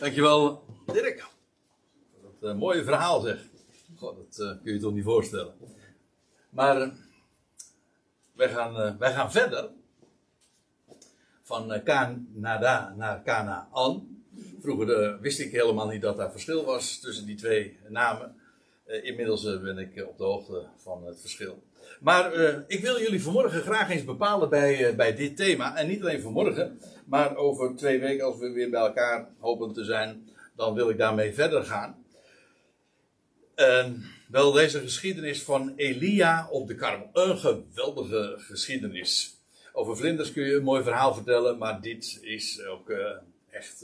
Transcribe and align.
Dankjewel, 0.00 0.64
Dirk. 0.86 1.26
Dat 2.22 2.50
uh, 2.50 2.58
mooie 2.58 2.84
verhaal 2.84 3.20
zeg. 3.20 3.38
God, 3.96 4.16
dat 4.16 4.38
uh, 4.38 4.62
kun 4.62 4.72
je 4.72 4.72
je 4.72 4.78
toch 4.80 4.92
niet 4.92 5.04
voorstellen. 5.04 5.54
Maar 6.50 6.80
uh, 6.80 6.88
wij, 8.32 8.48
gaan, 8.48 8.98
wij 8.98 9.12
gaan 9.12 9.32
verder. 9.32 9.70
Van 11.42 11.82
Canada 11.84 12.94
naar 12.96 13.22
Canaan. 13.22 13.68
Vroeger 14.60 15.20
wist 15.20 15.38
ik 15.38 15.52
helemaal 15.52 15.88
niet 15.88 16.02
dat 16.02 16.16
daar 16.16 16.30
verschil 16.30 16.64
was 16.64 17.00
tussen 17.00 17.26
die 17.26 17.36
twee 17.36 17.78
namen. 17.88 18.36
inmiddels 18.86 19.42
ben 19.42 19.78
ik 19.78 20.06
op 20.08 20.18
de 20.18 20.24
hoogte 20.24 20.66
van 20.76 21.06
het 21.06 21.20
verschil. 21.20 21.62
Maar 22.00 22.32
ik 22.66 22.80
wil 22.80 23.00
jullie 23.00 23.22
vanmorgen 23.22 23.62
graag 23.62 23.90
eens 23.90 24.04
bepalen 24.04 24.48
bij, 24.48 24.96
bij 24.96 25.14
dit 25.14 25.36
thema. 25.36 25.76
En 25.76 25.88
niet 25.88 26.00
alleen 26.00 26.20
vanmorgen, 26.20 26.80
maar 27.06 27.36
over 27.36 27.76
twee 27.76 28.00
weken, 28.00 28.24
als 28.24 28.38
we 28.38 28.50
weer 28.50 28.70
bij 28.70 28.80
elkaar 28.80 29.28
hopen 29.38 29.72
te 29.72 29.84
zijn, 29.84 30.28
dan 30.56 30.74
wil 30.74 30.90
ik 30.90 30.98
daarmee 30.98 31.34
verder 31.34 31.64
gaan. 31.64 32.04
Wel 34.28 34.52
deze 34.52 34.80
geschiedenis 34.80 35.42
van 35.42 35.72
Elia 35.76 36.48
op 36.50 36.68
de 36.68 36.74
Karmel. 36.74 37.10
Een 37.12 37.38
geweldige 37.38 38.34
geschiedenis. 38.38 39.36
Over 39.72 39.96
vlinders 39.96 40.32
kun 40.32 40.44
je 40.44 40.54
een 40.54 40.62
mooi 40.62 40.82
verhaal 40.82 41.14
vertellen, 41.14 41.58
maar 41.58 41.80
dit 41.80 42.18
is 42.20 42.64
ook 42.64 42.90
uh, 42.90 42.98
echt, 43.50 43.80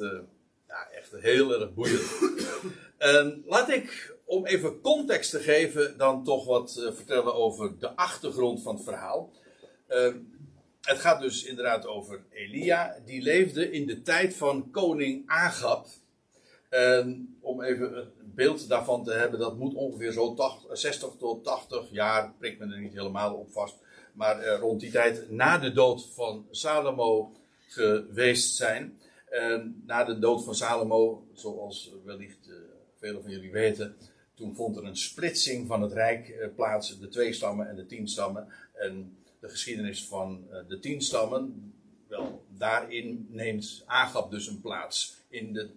ja, 0.68 0.88
echt 0.92 1.12
heel 1.16 1.60
erg 1.60 1.74
boeiend. 1.74 2.02
en 2.98 3.42
laat 3.46 3.70
ik, 3.70 4.14
om 4.30 4.46
even 4.46 4.80
context 4.80 5.30
te 5.30 5.38
geven, 5.38 5.98
dan 5.98 6.24
toch 6.24 6.44
wat 6.44 6.76
uh, 6.78 6.92
vertellen 6.92 7.34
over 7.34 7.78
de 7.78 7.96
achtergrond 7.96 8.62
van 8.62 8.74
het 8.74 8.84
verhaal. 8.84 9.32
Het 10.80 10.98
gaat 10.98 11.20
dus 11.20 11.44
inderdaad 11.44 11.86
over 11.86 12.24
Elia. 12.30 12.96
Die 13.04 13.22
leefde 13.22 13.70
in 13.70 13.86
de 13.86 14.02
tijd 14.02 14.34
van 14.34 14.70
koning 14.70 15.22
Agab. 15.26 15.86
Om 17.40 17.62
even 17.62 17.96
een 17.96 18.32
beeld 18.34 18.68
daarvan 18.68 19.04
te 19.04 19.12
hebben, 19.12 19.40
dat 19.40 19.58
moet 19.58 19.74
ongeveer 19.74 20.12
zo 20.12 20.34
80, 20.34 20.78
60 20.78 21.10
tot 21.18 21.44
80 21.44 21.90
jaar, 21.90 22.34
prikt 22.38 22.58
men 22.58 22.72
er 22.72 22.80
niet 22.80 22.94
helemaal 22.94 23.34
op 23.34 23.52
vast, 23.52 23.76
maar 24.12 24.38
eh, 24.40 24.58
rond 24.58 24.80
die 24.80 24.90
tijd 24.90 25.30
na 25.30 25.58
de 25.58 25.72
dood 25.72 26.06
van 26.14 26.46
Salomo 26.50 27.32
geweest 27.66 28.56
zijn. 28.56 28.98
Na 29.86 30.04
de 30.04 30.18
dood 30.18 30.44
van 30.44 30.54
Salomo, 30.54 31.26
zoals 31.32 31.92
wellicht 32.04 32.50
velen 33.00 33.22
van 33.22 33.30
jullie 33.30 33.52
weten, 33.52 33.96
toen 34.40 34.54
vond 34.54 34.76
er 34.76 34.84
een 34.84 34.96
splitsing 34.96 35.66
van 35.66 35.82
het 35.82 35.92
rijk 35.92 36.28
uh, 36.28 36.46
plaats, 36.54 36.98
de 36.98 37.08
twee 37.08 37.32
stammen 37.32 37.68
en 37.68 37.76
de 37.76 37.86
tien 37.86 38.08
stammen. 38.08 38.48
En 38.74 39.16
de 39.40 39.48
geschiedenis 39.48 40.06
van 40.06 40.44
uh, 40.50 40.58
de 40.68 40.78
tien 40.78 41.02
stammen, 41.02 41.72
wel, 42.08 42.44
daarin 42.48 43.26
neemt 43.30 43.82
Agab 43.86 44.30
dus 44.30 44.46
een 44.46 44.60
plaats. 44.60 45.16
In 45.28 45.52
de, 45.52 45.70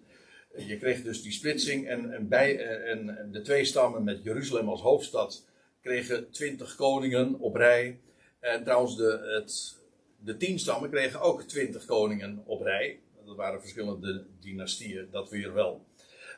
je 0.56 0.78
kreeg 0.78 1.02
dus 1.02 1.22
die 1.22 1.32
splitsing 1.32 1.88
en, 1.88 2.12
en, 2.12 2.28
bij, 2.28 2.54
uh, 2.54 2.90
en 2.90 3.28
de 3.32 3.40
twee 3.40 3.64
stammen 3.64 4.04
met 4.04 4.22
Jeruzalem 4.22 4.68
als 4.68 4.80
hoofdstad 4.80 5.46
kregen 5.82 6.30
twintig 6.30 6.76
koningen 6.76 7.40
op 7.40 7.54
rij. 7.54 8.00
En 8.40 8.64
trouwens, 8.64 8.96
de, 8.96 9.38
het, 9.40 9.76
de 10.18 10.36
tien 10.36 10.58
stammen 10.58 10.90
kregen 10.90 11.20
ook 11.20 11.42
twintig 11.42 11.84
koningen 11.84 12.42
op 12.44 12.60
rij. 12.60 13.00
Dat 13.24 13.36
waren 13.36 13.60
verschillende 13.60 14.26
dynastieën, 14.40 15.08
dat 15.10 15.30
weer 15.30 15.54
wel. 15.54 15.84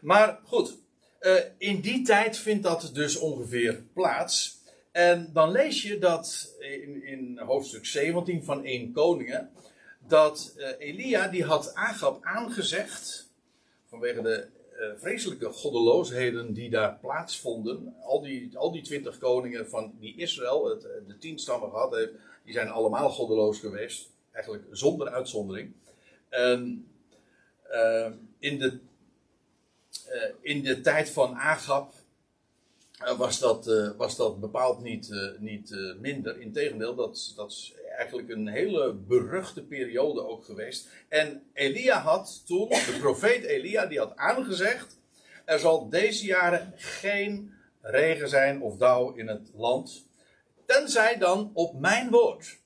Maar 0.00 0.40
goed, 0.44 0.78
uh, 1.20 1.40
in 1.58 1.80
die 1.80 2.02
tijd 2.02 2.38
vindt 2.38 2.62
dat 2.62 2.90
dus 2.92 3.18
ongeveer 3.18 3.82
plaats. 3.92 4.60
En 4.92 5.30
dan 5.32 5.50
lees 5.50 5.82
je 5.82 5.98
dat 5.98 6.54
in, 6.58 7.04
in 7.04 7.38
hoofdstuk 7.38 7.86
17 7.86 8.44
van 8.44 8.64
1 8.64 8.92
Koningen, 8.92 9.50
dat 10.06 10.54
uh, 10.56 10.68
Elia 10.78 11.28
die 11.28 11.44
had 11.44 11.74
Agab 11.74 12.24
aangezegd, 12.24 13.30
vanwege 13.88 14.22
de 14.22 14.46
uh, 14.78 14.86
vreselijke 14.96 15.48
goddeloosheden 15.48 16.52
die 16.52 16.70
daar 16.70 16.98
plaatsvonden, 17.00 17.94
al 18.02 18.20
die, 18.22 18.50
al 18.58 18.72
die 18.72 18.82
twintig 18.82 19.18
koningen 19.18 19.68
van 19.68 19.94
die 20.00 20.16
Israël, 20.16 20.68
het, 20.68 20.82
de 21.06 21.18
tien 21.18 21.38
stammen 21.38 21.70
gehad 21.70 21.94
heeft, 21.94 22.12
die 22.44 22.52
zijn 22.52 22.68
allemaal 22.68 23.10
goddeloos 23.10 23.58
geweest, 23.58 24.10
eigenlijk 24.32 24.64
zonder 24.70 25.08
uitzondering. 25.08 25.72
In, 28.38 28.58
de, 28.58 28.78
in 30.40 30.62
de 30.62 30.80
tijd 30.80 31.10
van 31.10 31.34
Agab 31.34 31.92
eh, 32.98 33.18
was, 33.18 33.38
dat, 33.38 33.66
uh, 33.66 33.90
was 33.96 34.16
dat 34.16 34.40
bepaald 34.40 34.82
niet, 34.82 35.34
niet 35.38 35.76
minder. 36.00 36.40
Integendeel, 36.40 36.94
dat, 36.94 37.32
dat 37.36 37.50
is 37.50 37.74
eigenlijk 37.96 38.28
een 38.28 38.48
hele 38.48 38.92
beruchte 38.92 39.62
periode 39.62 40.26
ook 40.26 40.44
geweest. 40.44 40.88
En 41.08 41.42
Elia 41.52 42.00
had 42.00 42.42
toen, 42.46 42.68
de 42.68 42.96
profeet 43.00 43.44
Elia, 43.44 43.86
die 43.86 43.98
had 43.98 44.16
aangezegd: 44.16 44.98
er 45.44 45.58
zal 45.58 45.88
deze 45.88 46.26
jaren 46.26 46.72
geen 46.76 47.54
regen 47.80 48.28
zijn 48.28 48.62
of 48.62 48.76
dauw 48.76 49.12
in 49.12 49.28
het 49.28 49.50
land. 49.54 50.06
Tenzij 50.66 51.18
dan 51.18 51.50
op 51.54 51.80
mijn 51.80 52.10
woord. 52.10 52.58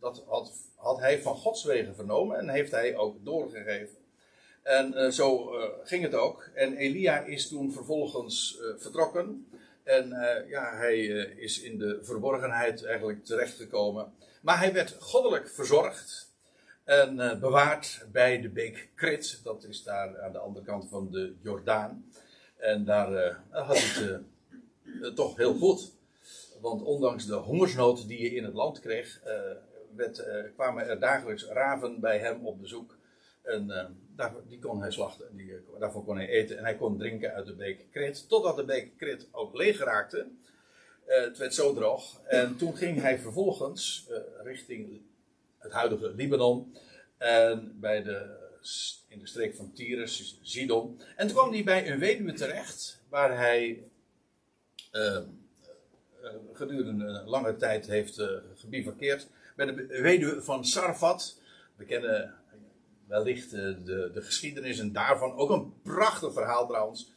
Dat 0.00 0.24
had, 0.26 0.52
had 0.76 0.98
hij 0.98 1.22
van 1.22 1.36
Gods 1.36 1.64
wegen 1.64 1.94
vernomen 1.94 2.38
en 2.38 2.48
heeft 2.48 2.70
hij 2.70 2.96
ook 2.96 3.24
doorgegeven. 3.24 3.96
En 4.62 5.12
zo 5.12 5.50
ging 5.84 6.02
het 6.02 6.14
ook. 6.14 6.50
En 6.54 6.76
Elia 6.76 7.18
is 7.18 7.48
toen 7.48 7.72
vervolgens 7.72 8.60
vertrokken. 8.78 9.46
En 9.90 10.08
uh, 10.08 10.48
ja, 10.48 10.76
hij 10.76 10.98
uh, 10.98 11.38
is 11.38 11.60
in 11.60 11.78
de 11.78 11.98
verborgenheid 12.02 12.84
eigenlijk 12.84 13.24
terechtgekomen. 13.24 14.12
Maar 14.42 14.58
hij 14.58 14.72
werd 14.72 14.96
goddelijk 14.98 15.48
verzorgd 15.48 16.32
en 16.84 17.16
uh, 17.16 17.38
bewaard 17.38 18.06
bij 18.12 18.40
de 18.40 18.48
beek 18.48 18.88
Krit. 18.94 19.40
Dat 19.44 19.64
is 19.64 19.82
daar 19.82 20.20
aan 20.20 20.32
de 20.32 20.38
andere 20.38 20.64
kant 20.64 20.88
van 20.88 21.10
de 21.10 21.34
Jordaan. 21.42 22.10
En 22.56 22.84
daar 22.84 23.40
had 23.50 23.78
hij 23.78 24.20
het 25.00 25.16
toch 25.16 25.36
heel 25.36 25.54
goed. 25.54 25.92
Want 26.60 26.82
ondanks 26.82 27.26
de 27.26 27.34
hongersnood 27.34 28.08
die 28.08 28.22
je 28.22 28.34
in 28.34 28.44
het 28.44 28.54
land 28.54 28.80
kreeg, 28.80 29.20
werd, 29.96 30.24
kwamen 30.54 30.88
er 30.88 31.00
dagelijks 31.00 31.44
raven 31.44 32.00
bij 32.00 32.18
hem 32.18 32.46
op 32.46 32.60
bezoek. 32.60 32.96
En 33.42 33.92
uh, 34.16 34.26
die 34.48 34.58
kon 34.58 34.80
hij 34.80 34.90
slachten, 34.90 35.36
die, 35.36 35.54
daarvoor 35.78 36.04
kon 36.04 36.16
hij 36.16 36.28
eten 36.28 36.58
en 36.58 36.64
hij 36.64 36.76
kon 36.76 36.98
drinken 36.98 37.34
uit 37.34 37.46
de 37.46 37.54
beek 37.54 37.86
Krit. 37.90 38.28
Totdat 38.28 38.56
de 38.56 38.64
beek 38.64 38.96
Krit 38.96 39.28
ook 39.30 39.56
leeg 39.56 39.78
raakte. 39.78 40.26
Uh, 41.06 41.20
het 41.20 41.38
werd 41.38 41.54
zo 41.54 41.74
droog. 41.74 42.20
En 42.24 42.56
toen 42.56 42.76
ging 42.76 43.00
hij 43.00 43.18
vervolgens 43.18 44.06
uh, 44.10 44.16
richting 44.42 45.00
het 45.58 45.72
huidige 45.72 46.14
Libanon. 46.14 46.76
En 47.18 47.76
bij 47.80 48.02
de, 48.02 48.36
in 49.08 49.18
de 49.18 49.26
streek 49.26 49.54
van 49.54 49.72
Tyrus, 49.72 50.38
Sidon. 50.42 51.00
En 51.16 51.26
toen 51.26 51.36
kwam 51.36 51.52
hij 51.52 51.64
bij 51.64 51.90
een 51.90 51.98
weduwe 51.98 52.32
terecht, 52.32 53.02
waar 53.08 53.36
hij 53.36 53.84
gedurende 56.52 57.04
een 57.04 57.28
lange 57.28 57.56
tijd 57.56 57.86
heeft 57.86 58.22
gebivakkeerd. 58.54 59.28
Bij 59.56 59.66
de 59.66 59.86
weduwe 59.86 60.42
van 60.42 60.64
Sarfat. 60.64 61.40
We 61.76 61.84
kennen 61.84 62.39
wellicht 63.10 63.50
de, 63.50 64.10
de 64.12 64.22
geschiedenis 64.22 64.78
en 64.78 64.92
daarvan 64.92 65.36
ook 65.36 65.50
een 65.50 65.72
prachtig 65.82 66.32
verhaal 66.32 66.66
trouwens. 66.66 67.12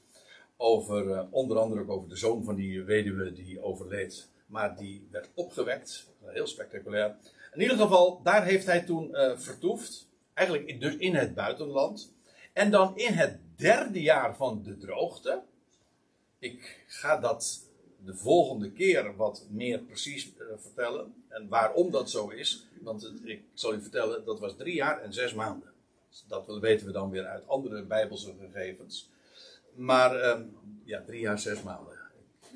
Over, 0.58 1.06
uh, 1.06 1.22
onder 1.30 1.58
andere 1.58 1.82
ook 1.82 1.90
over 1.90 2.10
de 2.10 2.16
zoon 2.16 2.44
van 2.44 2.56
die 2.56 2.84
weduwe 2.84 3.34
die 3.34 3.62
overleed. 3.62 4.30
Maar 4.46 4.78
die 4.78 5.08
werd 5.12 5.30
opgewekt. 5.34 6.12
Heel 6.24 6.48
spectaculair. 6.48 7.16
In 7.54 7.62
ieder 7.62 7.78
geval, 7.78 8.22
daar 8.24 8.46
heeft 8.46 8.66
hij 8.66 8.82
toen 8.82 9.10
uh, 9.12 9.38
vertoefd. 9.38 10.10
Eigenlijk 10.34 10.80
dus 10.80 10.96
in 10.96 11.16
het 11.16 11.36
buitenland. 11.36 12.14
En 12.54 12.72
dan 12.72 12.98
in 12.98 13.14
het 13.14 13.40
derde 13.56 14.02
jaar 14.02 14.36
van 14.36 14.64
de 14.64 14.78
droogte. 14.78 15.42
Ik 16.40 16.84
ga 16.88 17.18
dat 17.18 17.70
de 18.06 18.16
volgende 18.16 18.72
keer 18.72 19.16
wat 19.16 19.46
meer 19.50 19.80
precies 19.80 20.34
vertellen. 20.58 21.14
En 21.30 21.48
waarom 21.48 21.92
dat 21.92 22.10
zo 22.10 22.30
is. 22.30 22.68
Want 22.82 23.12
ik 23.24 23.44
zal 23.54 23.74
u 23.74 23.82
vertellen, 23.82 24.26
dat 24.26 24.40
was 24.40 24.56
drie 24.58 24.76
jaar 24.76 25.02
en 25.02 25.14
zes 25.14 25.34
maanden. 25.34 25.73
Dat 26.28 26.60
weten 26.60 26.86
we 26.86 26.92
dan 26.92 27.10
weer 27.10 27.26
uit 27.26 27.48
andere 27.48 27.84
Bijbelse 27.84 28.34
gegevens. 28.40 29.10
Maar 29.76 30.30
um, 30.30 30.58
ja, 30.84 31.04
drie 31.06 31.20
jaar, 31.20 31.40
zes 31.40 31.64
maanden. 31.64 31.94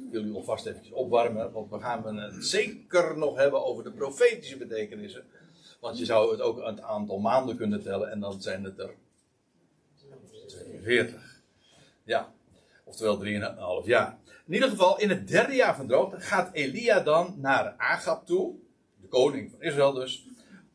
Ik 0.05 0.11
wil 0.11 0.23
u 0.23 0.33
alvast 0.33 0.65
eventjes 0.65 0.93
opwarmen, 0.93 1.51
want 1.51 1.69
we 1.69 1.79
gaan 1.79 2.17
het 2.17 2.45
zeker 2.45 3.17
nog 3.17 3.37
hebben 3.37 3.65
over 3.65 3.83
de 3.83 3.91
profetische 3.91 4.57
betekenissen. 4.57 5.25
Want 5.79 5.97
je 5.97 6.05
zou 6.05 6.31
het 6.31 6.41
ook 6.41 6.57
een 6.57 6.83
aantal 6.83 7.19
maanden 7.19 7.57
kunnen 7.57 7.81
tellen 7.83 8.11
en 8.11 8.19
dan 8.19 8.41
zijn 8.41 8.63
het 8.63 8.79
er 8.79 8.93
42. 10.47 11.41
Ja, 12.03 12.33
oftewel 12.83 13.23
3,5 13.83 13.87
jaar. 13.87 14.17
In 14.45 14.53
ieder 14.53 14.69
geval, 14.69 14.99
in 14.99 15.09
het 15.09 15.27
derde 15.27 15.55
jaar 15.55 15.75
van 15.75 15.87
droogte 15.87 16.19
gaat 16.19 16.53
Elia 16.53 16.99
dan 16.99 17.35
naar 17.37 17.73
Agab 17.77 18.25
toe, 18.25 18.55
de 19.01 19.07
koning 19.07 19.51
van 19.51 19.61
Israël 19.61 19.93
dus. 19.93 20.25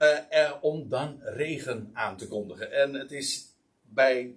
Uh, 0.02 0.52
om 0.60 0.88
dan 0.88 1.20
regen 1.22 1.90
aan 1.92 2.16
te 2.16 2.28
kondigen. 2.28 2.72
En 2.72 2.94
het 2.94 3.12
is 3.12 3.46
bij 3.82 4.34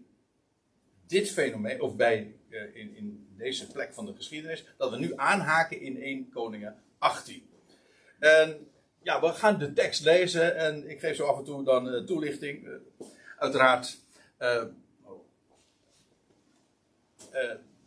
dit 1.07 1.31
fenomeen, 1.31 1.81
of 1.81 1.95
bij 1.95 2.35
uh, 2.49 2.75
in, 2.75 2.95
in, 2.95 3.27
deze 3.37 3.71
plek 3.71 3.93
van 3.93 4.05
de 4.05 4.13
geschiedenis, 4.15 4.65
dat 4.77 4.89
we 4.89 4.97
nu 4.97 5.13
aanhaken 5.15 5.81
in 5.81 6.01
1 6.01 6.29
Koningen 6.29 6.75
18. 6.97 7.49
En 8.19 8.67
ja, 9.01 9.21
we 9.21 9.27
gaan 9.27 9.59
de 9.59 9.73
tekst 9.73 10.03
lezen 10.03 10.57
en 10.57 10.89
ik 10.89 10.99
geef 10.99 11.15
zo 11.15 11.25
af 11.25 11.37
en 11.37 11.43
toe 11.43 11.63
dan 11.63 11.93
uh, 11.93 12.03
toelichting. 12.03 12.67
uiteraard 13.37 13.97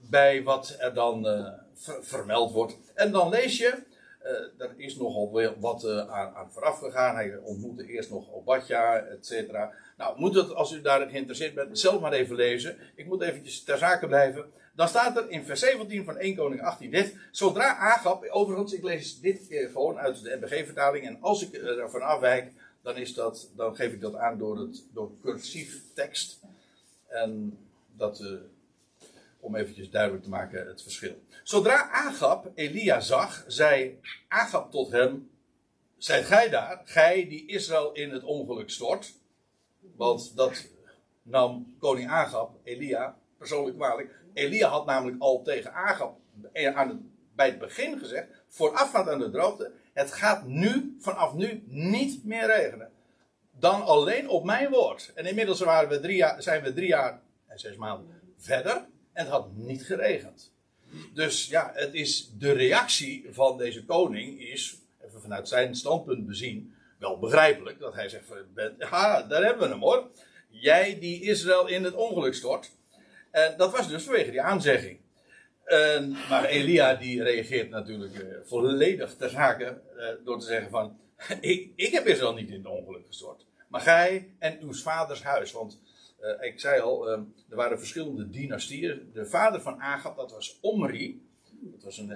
bij 0.01 0.43
wat 0.43 0.77
er 0.79 0.95
dan 0.95 1.27
vermeld 2.01 2.53
wordt. 2.53 2.77
En 2.95 3.13
dan 3.13 3.29
lees 3.29 3.59
je, 3.59 3.83
er 4.59 4.75
is 4.77 4.97
nogal 4.97 5.55
wat 5.59 5.89
aan, 5.89 6.35
aan 6.35 6.53
vooraf 6.53 6.79
gegaan. 6.79 7.15
Hij 7.15 7.37
ontmoette 7.37 7.87
eerst 7.87 8.11
nog 8.11 8.33
Obadja, 8.33 8.99
et 8.99 9.27
cetera. 9.27 9.73
Nou, 9.97 10.19
moet 10.19 10.35
het, 10.35 10.55
als 10.55 10.73
u 10.73 10.81
daarin 10.81 11.11
geïnteresseerd 11.11 11.55
bent, 11.55 11.79
zelf 11.79 12.01
maar 12.01 12.13
even 12.13 12.37
lezen. 12.37 12.77
Ik 12.95 13.07
moet 13.07 13.23
eventjes 13.23 13.63
ter 13.63 13.79
zake 13.79 14.07
blijven. 14.07 14.45
Dan 14.75 14.89
staat 14.89 15.17
er 15.17 15.31
in 15.31 15.45
vers 15.45 15.61
17 15.61 16.05
van 16.05 16.17
1 16.17 16.37
Koning 16.37 16.63
18 16.63 16.91
dit. 16.91 17.17
Zodra 17.31 17.77
Agap, 17.77 18.29
overigens, 18.29 18.73
ik 18.73 18.83
lees 18.83 19.21
dit 19.21 19.47
gewoon 19.73 19.99
uit 19.99 20.23
de 20.23 20.39
NBG-vertaling. 20.41 21.07
En 21.07 21.19
als 21.21 21.43
ik 21.43 21.55
ervan 21.55 22.03
afwijk, 22.03 22.53
dan, 22.83 22.97
is 22.97 23.15
dat, 23.15 23.51
dan 23.57 23.77
geef 23.77 23.93
ik 23.93 24.01
dat 24.01 24.15
aan 24.15 24.39
door, 24.39 24.59
het, 24.59 24.85
door 24.93 25.11
cursief 25.23 25.83
tekst. 25.95 26.41
En 27.09 27.59
dat, 27.97 28.25
om 29.41 29.57
eventjes 29.57 29.91
duidelijk 29.91 30.23
te 30.23 30.29
maken 30.29 30.67
het 30.67 30.83
verschil. 30.83 31.23
Zodra 31.43 31.91
Agap 31.91 32.51
Elia 32.55 33.01
zag, 33.01 33.45
zei 33.47 34.01
Agap 34.29 34.71
tot 34.71 34.93
hem: 34.93 35.31
Zijt 35.97 36.25
gij 36.25 36.49
daar, 36.49 36.83
gij 36.85 37.29
die 37.29 37.47
Israël 37.47 37.93
in 37.93 38.11
het 38.11 38.25
ongeluk 38.25 38.71
stort? 38.71 39.15
Want 39.97 40.37
dat 40.37 40.69
nam 41.23 41.77
koning 41.79 42.11
Agap 42.11 42.57
Elia 42.65 43.17
persoonlijk 43.39 43.77
kwalijk. 43.77 44.11
Elia 44.35 44.69
had 44.69 44.87
namelijk 44.87 45.21
al 45.21 45.43
tegen 45.43 45.73
Agap 45.73 46.19
aan 46.75 46.89
het, 46.89 46.99
bij 47.35 47.47
het 47.47 47.59
begin 47.59 47.99
gezegd, 47.99 48.29
voorafgaand 48.49 49.09
aan 49.09 49.19
de 49.19 49.31
droogte, 49.31 49.73
het 49.93 50.13
gaat 50.13 50.47
nu, 50.47 50.97
vanaf 51.01 51.35
nu, 51.35 51.63
niet 51.67 52.25
meer 52.25 52.47
regenen. 52.47 52.91
Dan 53.51 53.83
alleen 53.85 54.29
op 54.29 54.45
mijn 54.45 54.71
woord. 54.71 55.13
En 55.15 55.27
inmiddels 55.27 55.61
waren 55.61 55.89
we 55.89 56.01
drie 56.01 56.17
jaar, 56.17 56.43
zijn 56.43 56.63
we 56.63 56.73
drie 56.73 56.89
jaar 56.89 57.21
en 57.47 57.59
zes 57.59 57.77
maanden 57.77 58.21
verder 58.37 58.87
en 59.19 59.25
het 59.25 59.33
had 59.33 59.57
niet 59.57 59.85
geregend. 59.85 60.53
Dus 61.15 61.47
ja, 61.47 61.71
het 61.75 61.95
is 61.95 62.31
de 62.39 62.53
reactie 62.53 63.27
van 63.31 63.59
deze 63.59 63.85
koning 63.85 64.41
is, 64.41 64.79
even 65.07 65.21
vanuit 65.21 65.49
zijn 65.49 65.75
standpunt 65.75 66.27
bezien, 66.27 66.75
wel 66.99 67.19
begrijpelijk. 67.19 67.79
Dat 67.79 67.95
hij 67.95 68.09
zegt, 68.09 68.25
ja, 68.79 69.23
daar 69.23 69.43
hebben 69.45 69.63
we 69.63 69.69
hem 69.69 69.83
hoor. 69.83 70.11
Jij 70.49 70.99
die 70.99 71.23
Israël 71.23 71.67
in 71.67 71.85
het 71.85 71.95
ongeluk 71.95 72.35
stort. 72.35 72.71
En 73.31 73.55
dat 73.57 73.73
was 73.73 73.89
dus 73.89 74.03
vanwege 74.03 74.31
die 74.31 74.43
aanzegging. 74.43 74.99
En, 75.65 76.17
maar 76.29 76.45
Elia 76.45 76.95
die 76.95 77.23
reageert 77.23 77.71
natuurlijk 77.71 78.15
uh, 78.15 78.37
volledig 78.45 79.17
ter 79.17 79.31
zake 79.31 79.81
uh, 79.97 80.07
door 80.25 80.39
te 80.39 80.47
zeggen 80.47 80.71
van... 80.71 80.99
ik, 81.41 81.71
ik 81.77 81.93
heb 81.93 82.07
Israël 82.07 82.35
niet 82.35 82.51
in 82.51 82.59
het 82.59 82.67
ongeluk 82.67 83.07
gestort. 83.07 83.47
Maar 83.69 83.81
gij 83.81 84.31
en 84.39 84.59
uw 84.61 84.75
vaders 84.75 85.23
huis. 85.23 85.53
Want 85.53 85.79
uh, 86.21 86.47
ik 86.47 86.61
zei 86.61 86.81
al, 86.81 87.09
er 87.09 87.27
waren 87.49 87.79
verschillende 87.79 88.31
dynastieën. 88.31 89.11
De 89.13 89.27
vader 89.27 89.61
van 89.61 89.81
Agab, 89.81 90.17
dat 90.17 90.31
was 90.31 90.59
Omri. 90.61 91.23
Dat 91.61 91.83
was 91.83 91.99
een, 91.99 92.11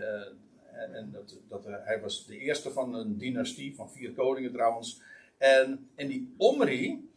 en 0.72 1.10
dat, 1.12 1.36
dat, 1.48 1.64
hij 1.64 2.00
was 2.00 2.26
de 2.26 2.38
eerste 2.38 2.70
van 2.70 2.94
een 2.94 3.18
dynastie 3.18 3.74
van 3.74 3.90
vier 3.90 4.12
koningen 4.12 4.52
trouwens. 4.52 5.00
En, 5.38 5.90
en 5.94 6.06
die 6.06 6.34
Omri, 6.36 7.10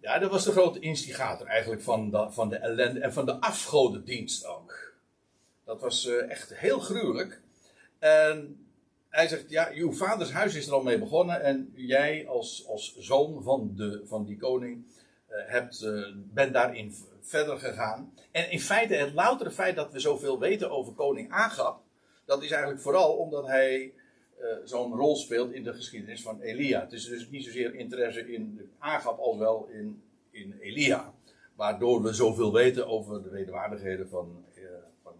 ja, 0.00 0.18
dat 0.18 0.30
was 0.30 0.44
de 0.44 0.52
grote 0.52 0.78
instigator 0.78 1.46
eigenlijk 1.46 1.82
van 1.82 2.10
de, 2.10 2.30
van 2.30 2.48
de 2.48 2.56
ellende 2.56 3.00
en 3.00 3.12
van 3.12 3.26
de 3.26 3.40
afgodendienst 3.40 4.46
ook. 4.46 4.94
Dat 5.64 5.80
was 5.80 6.06
echt 6.06 6.56
heel 6.56 6.78
gruwelijk. 6.78 7.40
En 7.98 8.66
hij 9.08 9.28
zegt, 9.28 9.50
ja, 9.50 9.70
uw 9.74 9.92
vaders 9.92 10.32
huis 10.32 10.54
is 10.54 10.66
er 10.66 10.72
al 10.72 10.82
mee 10.82 10.98
begonnen 10.98 11.42
en 11.42 11.72
jij 11.76 12.28
als, 12.28 12.66
als 12.66 12.96
zoon 12.98 13.42
van, 13.42 13.72
de, 13.76 14.02
van 14.06 14.24
die 14.24 14.36
koning 14.36 14.84
hebt, 15.46 15.82
uh, 15.82 16.06
bent 16.14 16.52
daarin 16.52 16.94
verder 17.20 17.58
gegaan. 17.58 18.14
En 18.30 18.50
in 18.50 18.60
feite, 18.60 18.94
het 18.94 19.12
loutere 19.12 19.50
feit 19.50 19.76
dat 19.76 19.92
we 19.92 19.98
zoveel 19.98 20.38
weten 20.38 20.70
over 20.70 20.92
koning 20.92 21.30
Agab, 21.30 21.82
dat 22.24 22.42
is 22.42 22.50
eigenlijk 22.50 22.82
vooral 22.82 23.16
omdat 23.16 23.46
hij 23.46 23.92
uh, 24.40 24.46
zo'n 24.64 24.94
rol 24.94 25.16
speelt 25.16 25.52
in 25.52 25.62
de 25.62 25.74
geschiedenis 25.74 26.22
van 26.22 26.40
Elia. 26.40 26.80
Het 26.80 26.92
is 26.92 27.04
dus 27.04 27.28
niet 27.30 27.44
zozeer 27.44 27.74
interesse 27.74 28.32
in 28.32 28.70
Agap 28.78 29.18
als 29.18 29.38
wel 29.38 29.68
in, 29.72 30.02
in 30.30 30.56
Elia. 30.60 31.14
Waardoor 31.56 32.02
we 32.02 32.12
zoveel 32.12 32.52
weten 32.52 32.86
over 32.86 33.22
de 33.22 33.30
wederwaardigheden 33.30 34.08
van, 34.08 34.44
uh, 34.54 34.64
van. 35.02 35.14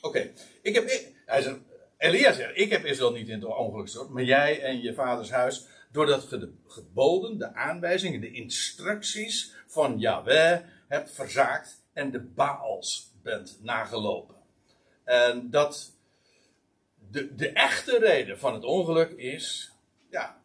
Oké, 0.00 0.30
ik 0.62 0.74
heb. 0.74 0.90
Hij 1.26 1.60
Elia 2.00 2.32
zegt: 2.32 2.58
Ik 2.58 2.70
heb 2.70 2.84
Israël 2.84 3.12
niet 3.12 3.28
in 3.28 3.40
het 3.40 3.44
ongeluk 3.44 3.82
gestort, 3.82 4.08
maar 4.08 4.22
jij 4.22 4.62
en 4.62 4.80
je 4.80 4.94
vaders 4.94 5.30
huis. 5.30 5.66
Doordat 5.92 6.30
je 6.30 6.38
de 6.38 6.52
geboden, 6.66 7.38
de 7.38 7.54
aanwijzingen, 7.54 8.20
de 8.20 8.30
instructies 8.30 9.54
van 9.66 9.98
Yahweh 9.98 10.60
hebt 10.88 11.10
verzaakt 11.10 11.84
en 11.92 12.10
de 12.10 12.20
Baals 12.20 13.12
bent 13.22 13.58
nagelopen. 13.62 14.36
En 15.04 15.50
dat 15.50 15.96
de, 17.10 17.34
de 17.34 17.48
echte 17.48 17.98
reden 17.98 18.38
van 18.38 18.54
het 18.54 18.64
ongeluk 18.64 19.10
is, 19.10 19.72
ja, 20.10 20.42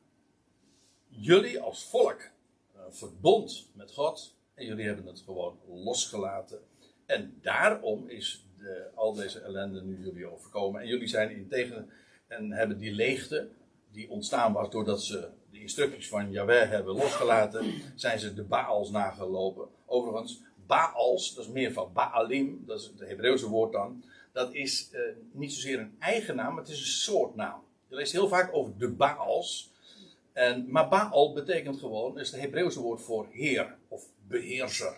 jullie 1.07 1.59
als 1.59 1.85
volk 1.85 2.21
uh, 2.21 2.81
verbond 2.89 3.69
met 3.73 3.91
God 3.91 4.35
en 4.53 4.65
jullie 4.65 4.85
hebben 4.85 5.05
het 5.05 5.19
gewoon 5.19 5.59
losgelaten. 5.67 6.59
En 7.05 7.39
daarom 7.41 8.09
is 8.09 8.45
de, 8.57 8.89
al 8.95 9.13
deze 9.13 9.39
ellende 9.39 9.81
nu 9.81 10.03
jullie 10.03 10.27
overkomen. 10.27 10.81
En 10.81 10.87
jullie 10.87 11.07
zijn 11.07 11.29
in 11.31 11.47
tegen 11.47 11.89
en 12.27 12.51
hebben 12.51 12.77
die 12.77 12.91
leegte 12.91 13.49
die 13.95 14.09
ontstaan 14.09 14.53
was 14.53 14.69
doordat 14.69 15.03
ze 15.03 15.29
de 15.51 15.61
instructies 15.61 16.07
van 16.07 16.31
Yahweh 16.31 16.69
hebben 16.69 16.95
losgelaten, 16.95 17.65
zijn 17.95 18.19
ze 18.19 18.33
de 18.33 18.43
Baals 18.43 18.89
nagelopen. 18.89 19.67
Overigens, 19.85 20.41
Baals, 20.67 21.35
dat 21.35 21.45
is 21.45 21.51
meer 21.51 21.73
van 21.73 21.93
Baalim, 21.93 22.63
dat 22.65 22.79
is 22.79 22.85
het 22.85 23.09
Hebreeuwse 23.09 23.49
woord 23.49 23.71
dan 23.71 24.03
dat 24.35 24.53
is 24.53 24.89
uh, 24.93 24.99
niet 25.31 25.53
zozeer 25.53 25.79
een 25.79 25.95
eigen 25.99 26.35
naam, 26.35 26.53
maar 26.53 26.63
het 26.63 26.71
is 26.71 26.79
een 26.79 26.85
soort 26.85 27.35
naam. 27.35 27.61
Je 27.87 27.95
leest 27.95 28.11
heel 28.11 28.27
vaak 28.27 28.55
over 28.55 28.77
de 28.77 28.91
Baals. 28.91 29.73
En, 30.33 30.71
maar 30.71 30.89
Baal 30.89 31.33
betekent 31.33 31.79
gewoon, 31.79 32.19
is 32.19 32.31
het 32.31 32.41
Hebreeuwse 32.41 32.81
woord 32.81 33.01
voor 33.01 33.27
heer 33.31 33.77
of 33.87 34.09
beheerser. 34.27 34.97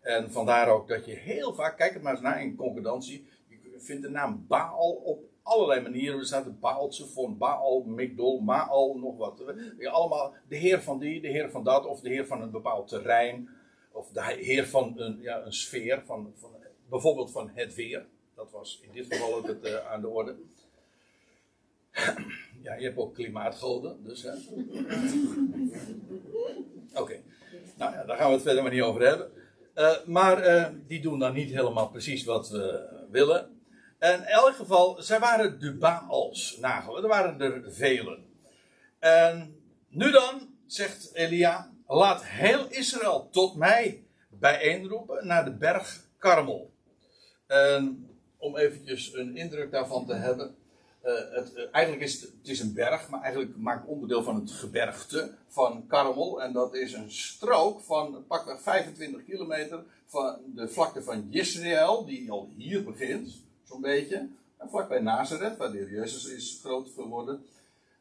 En 0.00 0.32
vandaar 0.32 0.68
ook 0.68 0.88
dat 0.88 1.04
je 1.04 1.12
heel 1.12 1.54
vaak, 1.54 1.76
kijk 1.76 1.92
het 1.92 2.02
maar 2.02 2.12
eens 2.12 2.22
naar 2.22 2.42
in 2.42 2.56
concordantie, 2.56 3.26
je 3.48 3.80
vindt 3.80 4.02
de 4.02 4.10
naam 4.10 4.44
Baal 4.48 4.90
op 4.90 5.22
allerlei 5.44 5.80
manieren. 5.80 6.18
Er 6.18 6.26
staat 6.26 6.60
Baaltse 6.60 7.06
voor 7.06 7.36
Baal, 7.36 7.82
Migdol, 7.82 8.40
Maal, 8.40 8.98
nog 8.98 9.16
wat. 9.16 9.42
Allemaal 9.84 10.34
de 10.48 10.56
heer 10.56 10.82
van 10.82 10.98
die, 10.98 11.20
de 11.20 11.28
heer 11.28 11.50
van 11.50 11.64
dat, 11.64 11.86
of 11.86 12.00
de 12.00 12.08
heer 12.08 12.26
van 12.26 12.42
een 12.42 12.50
bepaald 12.50 12.88
terrein. 12.88 13.48
Of 13.92 14.08
de 14.08 14.22
heer 14.22 14.66
van 14.66 14.92
een, 14.96 15.18
ja, 15.20 15.44
een 15.44 15.52
sfeer, 15.52 16.02
van, 16.04 16.32
van, 16.34 16.50
bijvoorbeeld 16.88 17.30
van 17.30 17.50
het 17.54 17.74
weer. 17.74 18.06
Dat 18.34 18.50
was 18.50 18.80
in 18.82 18.88
dit 18.92 19.06
geval 19.08 19.34
ook 19.34 19.46
het, 19.46 19.66
uh, 19.66 19.86
aan 19.90 20.00
de 20.00 20.08
orde. 20.08 20.36
ja, 22.62 22.74
je 22.74 22.84
hebt 22.84 22.98
ook 22.98 23.14
klimaatgoden, 23.14 24.04
dus 24.04 24.22
hè. 24.22 24.32
Oké. 27.00 27.20
Nou 27.76 27.92
ja, 27.92 28.04
daar 28.04 28.16
gaan 28.16 28.26
we 28.26 28.32
het 28.32 28.42
verder 28.42 28.62
maar 28.62 28.72
niet 28.72 28.82
over 28.82 29.06
hebben. 29.06 29.30
Uh, 29.74 30.04
maar 30.06 30.46
uh, 30.46 30.66
die 30.86 31.00
doen 31.00 31.18
dan 31.18 31.34
niet 31.34 31.50
helemaal 31.50 31.88
precies 31.88 32.24
wat 32.24 32.48
we 32.48 32.88
willen. 33.10 33.53
En 34.04 34.14
in 34.14 34.24
elk 34.24 34.54
geval, 34.54 35.02
zij 35.02 35.18
waren 35.18 35.60
de 35.60 35.74
Baals 35.76 36.56
nagel. 36.60 37.02
Er 37.02 37.08
waren 37.08 37.40
er 37.40 37.72
velen. 37.72 38.24
En 38.98 39.60
nu 39.88 40.10
dan, 40.10 40.48
zegt 40.66 41.14
Elia, 41.14 41.72
laat 41.86 42.24
heel 42.24 42.66
Israël 42.68 43.28
tot 43.30 43.56
mij 43.56 44.04
bijeenroepen 44.28 45.26
naar 45.26 45.44
de 45.44 45.52
berg 45.52 46.04
Karmel. 46.18 46.72
En 47.46 48.10
om 48.36 48.56
eventjes 48.56 49.14
een 49.14 49.36
indruk 49.36 49.70
daarvan 49.70 50.06
te 50.06 50.14
hebben. 50.14 50.56
Uh, 51.04 51.12
het, 51.30 51.52
uh, 51.56 51.64
eigenlijk 51.70 52.04
is 52.04 52.20
het, 52.20 52.32
het 52.38 52.48
is 52.48 52.60
een 52.60 52.74
berg, 52.74 53.08
maar 53.08 53.22
eigenlijk 53.22 53.56
maakt 53.56 53.86
onderdeel 53.86 54.22
van 54.22 54.34
het 54.34 54.50
gebergte 54.50 55.34
van 55.48 55.86
Karmel. 55.86 56.42
En 56.42 56.52
dat 56.52 56.74
is 56.74 56.92
een 56.92 57.10
strook 57.10 57.80
van 57.80 58.24
pakweg 58.26 58.60
25 58.62 59.24
kilometer 59.24 59.84
van 60.06 60.38
de 60.54 60.68
vlakte 60.68 61.02
van 61.02 61.26
Israël, 61.30 62.04
die 62.04 62.30
al 62.30 62.52
hier 62.56 62.84
begint, 62.84 63.44
zo'n 63.74 63.82
beetje. 63.82 64.28
En 64.56 64.68
vlakbij 64.68 65.00
Nazareth, 65.00 65.56
waar 65.56 65.72
de 65.72 65.90
Jezus 65.90 66.26
is 66.26 66.60
groot 66.62 66.90
geworden. 66.94 67.44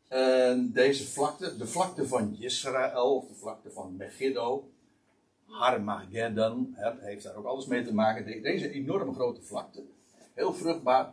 En 0.08 0.72
deze 0.72 1.08
vlakte, 1.08 1.58
de 1.58 1.68
vlakte 1.68 2.08
van 2.08 2.36
Israël, 2.39 3.15
of 3.15 3.27
de 3.27 3.36
vlakte 3.36 3.72
van 3.72 3.96
Megiddo, 3.98 4.70
Harmageddon, 5.46 6.75
heeft 7.00 7.24
daar 7.24 7.36
ook 7.36 7.46
alles 7.46 7.65
mee 7.65 7.84
te 7.84 7.94
maken. 7.94 8.42
Deze 8.42 8.72
enorme 8.72 9.13
grote 9.13 9.42
vlakte 9.42 9.84
heel 10.34 10.53
vruchtbaar. 10.53 11.12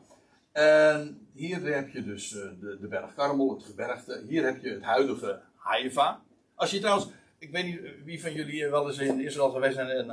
En 0.53 1.29
hier 1.33 1.75
heb 1.75 1.89
je 1.89 2.05
dus 2.05 2.37
eh, 2.37 2.49
de, 2.61 2.79
de 2.81 2.89
berg 2.89 3.15
Karmel, 3.15 3.55
het 3.55 3.63
gebergte. 3.63 4.25
Hier 4.29 4.45
heb 4.45 4.63
je 4.63 4.71
het 4.71 4.83
huidige 4.83 5.41
Haifa. 5.57 6.23
Als 6.55 6.71
je 6.71 6.81
trouwens, 6.81 7.09
ik 7.41 7.51
weet 7.51 7.65
niet 7.65 8.05
wie 8.05 8.21
van 8.21 8.33
jullie 8.33 8.69
wel 8.69 8.89
eens 8.89 8.99
in 8.99 9.21
Israël 9.21 9.51
geweest 9.51 9.75
zijn 9.75 9.89
en 9.89 10.09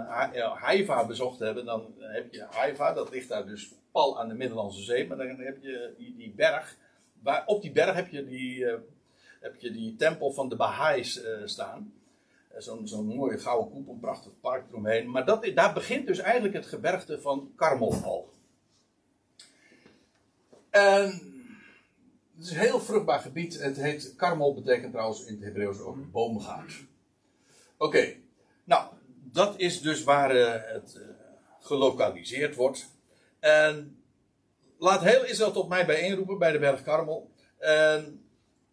Haifa 0.56 1.06
bezocht 1.06 1.40
hebben, 1.40 1.66
dan 1.66 1.94
heb 1.98 2.34
je 2.34 2.46
Haifa, 2.50 2.94
dat 2.94 3.12
ligt 3.12 3.30
daar 3.30 3.46
dus 3.46 3.74
pal 3.92 4.20
aan 4.20 4.28
de 4.28 4.34
Middellandse 4.34 4.82
Zee, 4.82 5.08
maar 5.08 5.18
dan 5.18 5.28
heb 5.28 5.58
je 5.62 5.94
die, 5.98 6.34
berg. 6.36 6.78
Waar, 7.22 7.44
op 7.46 7.62
die 7.62 7.72
berg 7.72 7.96
heb 7.96 8.08
je 8.08 8.26
die, 8.26 8.60
uh, 8.60 8.74
heb 9.40 9.56
je 9.56 9.72
die 9.72 9.96
tempel 9.96 10.32
van 10.32 10.50
de 10.50 10.56
Baha'is 10.56 11.24
uh, 11.24 11.42
staan. 11.46 11.94
Zo'n 12.58 12.88
zo'n 12.88 13.06
mooie 13.06 13.38
gouden 13.38 13.72
koepel, 13.72 13.94
een 13.94 14.00
prachtig 14.00 14.32
park 14.40 14.64
eromheen. 14.70 15.10
Maar 15.10 15.26
dat, 15.26 15.52
daar 15.56 15.74
begint 15.74 16.08
dus 16.08 16.20
eigenlijk 16.20 16.54
het 16.54 16.66
gebergte 16.66 17.22
van 17.22 17.52
Karmel 17.56 17.94
al. 17.94 18.30
En 20.70 21.06
het 22.36 22.46
is 22.46 22.52
een 22.52 22.58
heel 22.58 22.80
vruchtbaar 22.80 23.20
gebied. 23.20 23.62
Het 23.62 23.78
heet 23.78 24.14
Karmel, 24.16 24.54
betekent 24.54 24.92
trouwens 24.92 25.26
in 25.26 25.34
het 25.34 25.44
Hebreeuws 25.44 25.80
ook 25.80 26.12
boomgaard. 26.12 26.86
Oké, 27.78 28.16
nou, 28.64 28.88
dat 29.32 29.54
is 29.60 29.82
dus 29.82 30.04
waar 30.04 30.36
uh, 30.36 30.54
het 30.54 30.96
uh, 30.98 31.08
gelokaliseerd 31.60 32.56
wordt. 32.56 32.90
En 33.40 34.02
laat 34.78 35.04
heel 35.04 35.26
Israël 35.26 35.52
tot 35.52 35.70
mij 35.70 35.86
bijeenroepen 35.86 36.38
bij 36.38 36.52
de 36.52 36.60
berg 36.60 36.84
Karmel. 36.84 37.32
En 37.58 38.26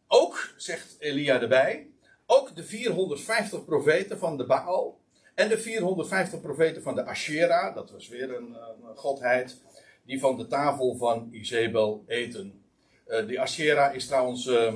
ook, 0.09 0.55
zegt 0.57 0.97
Elia 0.99 1.41
erbij, 1.41 1.91
ook 2.27 2.57
de 2.57 2.65
450 2.65 3.65
profeten 3.65 4.19
van 4.19 4.37
de 4.37 4.47
Baal 4.47 5.01
en 5.35 5.49
de 5.49 5.59
450 5.59 6.41
profeten 6.41 6.83
van 6.83 6.95
de 6.95 7.05
Asherah, 7.05 7.75
dat 7.75 7.91
was 7.91 8.09
weer 8.09 8.37
een, 8.37 8.57
een 8.89 8.97
godheid, 8.97 9.61
die 10.05 10.21
van 10.21 10.37
de 10.37 10.47
tafel 10.47 10.97
van 10.97 11.29
Izebel 11.33 12.05
eten. 12.07 12.65
Uh, 13.09 13.27
die 13.27 13.41
Asherah 13.41 13.95
is 13.95 14.07
trouwens, 14.07 14.47
uh, 14.47 14.75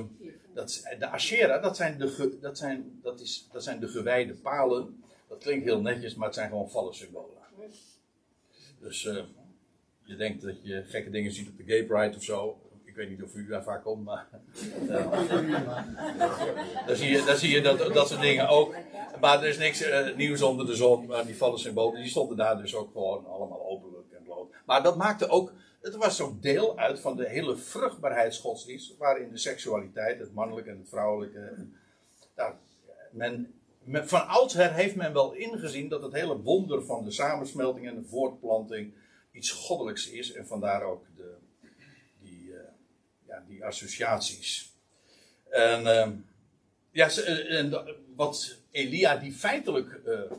dat, 0.53 0.95
de 0.99 1.07
Asherah, 1.07 1.63
dat 1.63 1.75
zijn 1.75 1.97
de, 1.97 2.37
dat 2.41 2.57
zijn, 2.57 2.99
dat, 3.03 3.19
is, 3.19 3.47
dat 3.51 3.63
zijn 3.63 3.79
de 3.79 3.87
gewijde 3.87 4.33
palen. 4.33 5.03
Dat 5.27 5.37
klinkt 5.37 5.65
heel 5.65 5.81
netjes, 5.81 6.15
maar 6.15 6.25
het 6.25 6.35
zijn 6.35 6.49
gewoon 6.49 6.69
vallen 6.69 6.95
symbolen. 6.95 7.37
Dus 8.79 9.05
uh, 9.05 9.23
je 10.03 10.15
denkt 10.15 10.41
dat 10.41 10.55
je 10.61 10.83
gekke 10.85 11.09
dingen 11.09 11.31
ziet 11.31 11.49
op 11.49 11.57
de 11.57 11.63
Gay 11.63 11.83
Pride 11.83 12.15
of 12.15 12.23
zo 12.23 12.59
weet 12.99 13.09
niet 13.09 13.23
of 13.23 13.35
u 13.35 13.47
daar 13.47 13.63
vaak 13.63 13.83
komt, 13.83 14.05
maar. 14.05 14.27
Uh, 14.89 15.11
dan 16.87 16.95
zie 16.95 17.09
je, 17.09 17.23
dan 17.25 17.35
zie 17.35 17.49
je 17.49 17.61
dat, 17.61 17.93
dat 17.93 18.07
soort 18.07 18.21
dingen 18.21 18.47
ook. 18.47 18.75
Maar 19.19 19.41
er 19.41 19.47
is 19.47 19.57
niks 19.57 19.87
uh, 19.87 20.15
nieuws 20.15 20.41
onder 20.41 20.65
de 20.65 20.75
zon. 20.75 21.05
Maar 21.05 21.25
die 21.25 21.37
vallen 21.37 21.59
symbolen, 21.59 22.01
die 22.01 22.09
stonden 22.09 22.37
daar 22.37 22.57
dus 22.57 22.75
ook 22.75 22.91
gewoon 22.91 23.25
allemaal 23.25 23.69
openlijk 23.69 24.11
en 24.11 24.23
bloot. 24.23 24.51
Maar 24.65 24.83
dat 24.83 24.97
maakte 24.97 25.29
ook. 25.29 25.53
Het 25.89 25.97
was 25.97 26.15
zo'n 26.15 26.37
deel 26.41 26.77
uit 26.77 26.99
van 26.99 27.15
de 27.15 27.29
hele 27.29 27.57
vruchtbaarheidsgodsdienst. 27.57 28.97
Waarin 28.97 29.29
de 29.29 29.37
seksualiteit, 29.37 30.19
het 30.19 30.33
mannelijke 30.33 30.69
en 30.69 30.77
het 30.77 30.89
vrouwelijke. 30.89 31.67
Men, 33.11 33.53
men, 33.83 34.07
van 34.07 34.27
oudsher 34.27 34.73
heeft 34.73 34.95
men 34.95 35.13
wel 35.13 35.33
ingezien 35.33 35.89
dat 35.89 36.01
het 36.01 36.13
hele 36.13 36.41
wonder 36.41 36.85
van 36.85 37.03
de 37.03 37.11
samensmelting 37.11 37.87
en 37.87 37.95
de 37.95 38.07
voortplanting 38.07 38.93
iets 39.31 39.51
goddelijks 39.51 40.09
is. 40.09 40.33
En 40.33 40.47
vandaar 40.47 40.83
ook 40.83 41.05
de 41.15 41.35
ja, 43.27 43.43
die 43.47 43.65
associaties. 43.65 44.73
En, 45.49 45.81
uh, 45.81 46.07
ja, 46.91 47.09
en 47.47 47.95
wat 48.15 48.57
Elia, 48.71 49.15
die 49.15 49.33
feitelijk, 49.33 49.99
uh, 50.05 50.31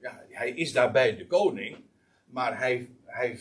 ja, 0.00 0.24
hij 0.28 0.50
is 0.50 0.72
daarbij 0.72 1.16
de 1.16 1.26
koning, 1.26 1.76
maar 2.24 2.58
hij, 2.58 2.90
hij 3.04 3.38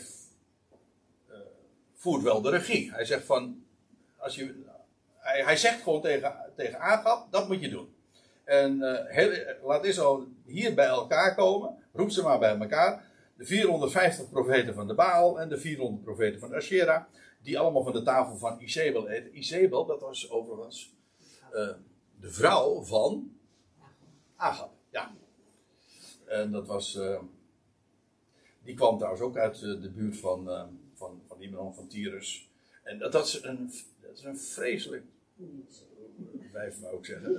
voert 2.08 2.24
wel 2.24 2.42
de 2.42 2.50
regie. 2.50 2.92
Hij 2.92 3.06
zegt 3.06 3.26
van, 3.26 3.64
als 4.18 4.36
je, 4.36 4.64
hij, 5.18 5.44
hij 5.44 5.58
zegt 5.58 5.82
gewoon 5.82 6.02
tegen, 6.02 6.36
tegen 6.56 6.80
Agab, 6.80 7.32
dat 7.32 7.48
moet 7.48 7.62
je 7.62 7.70
doen. 7.70 7.96
En 8.44 8.78
uh, 8.78 9.00
heel, 9.06 9.56
laat 9.64 9.86
hier 10.46 10.74
bij 10.74 10.86
elkaar 10.86 11.36
komen, 11.36 11.76
roep 11.94 12.10
ze 12.10 12.24
maar 12.24 12.40
bij 12.40 12.58
elkaar. 12.58 13.06
De 13.36 13.46
450 13.46 14.30
profeten 14.30 14.74
van 14.74 14.88
de 14.88 14.94
Baal 14.94 15.40
en 15.40 15.50
de 15.50 15.58
400 15.58 16.04
profeten 16.04 16.40
van 16.40 16.54
Asherah 16.54 17.04
die 17.42 17.60
allemaal 17.60 17.84
van 17.84 17.94
de 17.94 18.02
tafel 18.02 18.38
van 18.38 18.62
Isabel 18.62 19.10
eten. 19.10 19.38
Isabel, 19.38 19.86
dat 19.86 20.02
was 20.02 20.30
overigens 20.30 20.94
uh, 21.54 21.70
de 22.20 22.32
vrouw 22.32 22.84
van 22.84 23.32
Agab. 24.36 24.72
Ja. 24.90 25.16
En 26.26 26.52
dat 26.52 26.68
was. 26.68 26.96
Uh, 26.96 27.20
die 28.64 28.76
kwam 28.76 28.98
trouwens 28.98 29.24
ook 29.24 29.38
uit 29.38 29.60
de 29.60 29.92
buurt 29.96 30.18
van, 30.18 30.50
van, 31.38 31.46
Libanon, 31.46 31.74
van 31.74 31.88
Tyrus. 31.88 32.50
En 32.84 33.00
dat, 33.00 33.12
dat, 33.12 33.27
is 33.27 33.44
een, 33.44 33.72
dat 34.01 34.17
is 34.17 34.24
een 34.24 34.38
vreselijk 34.38 35.03
Vijf 36.51 36.79
maar 36.82 36.91
ook 36.91 37.06
zeggen. 37.06 37.32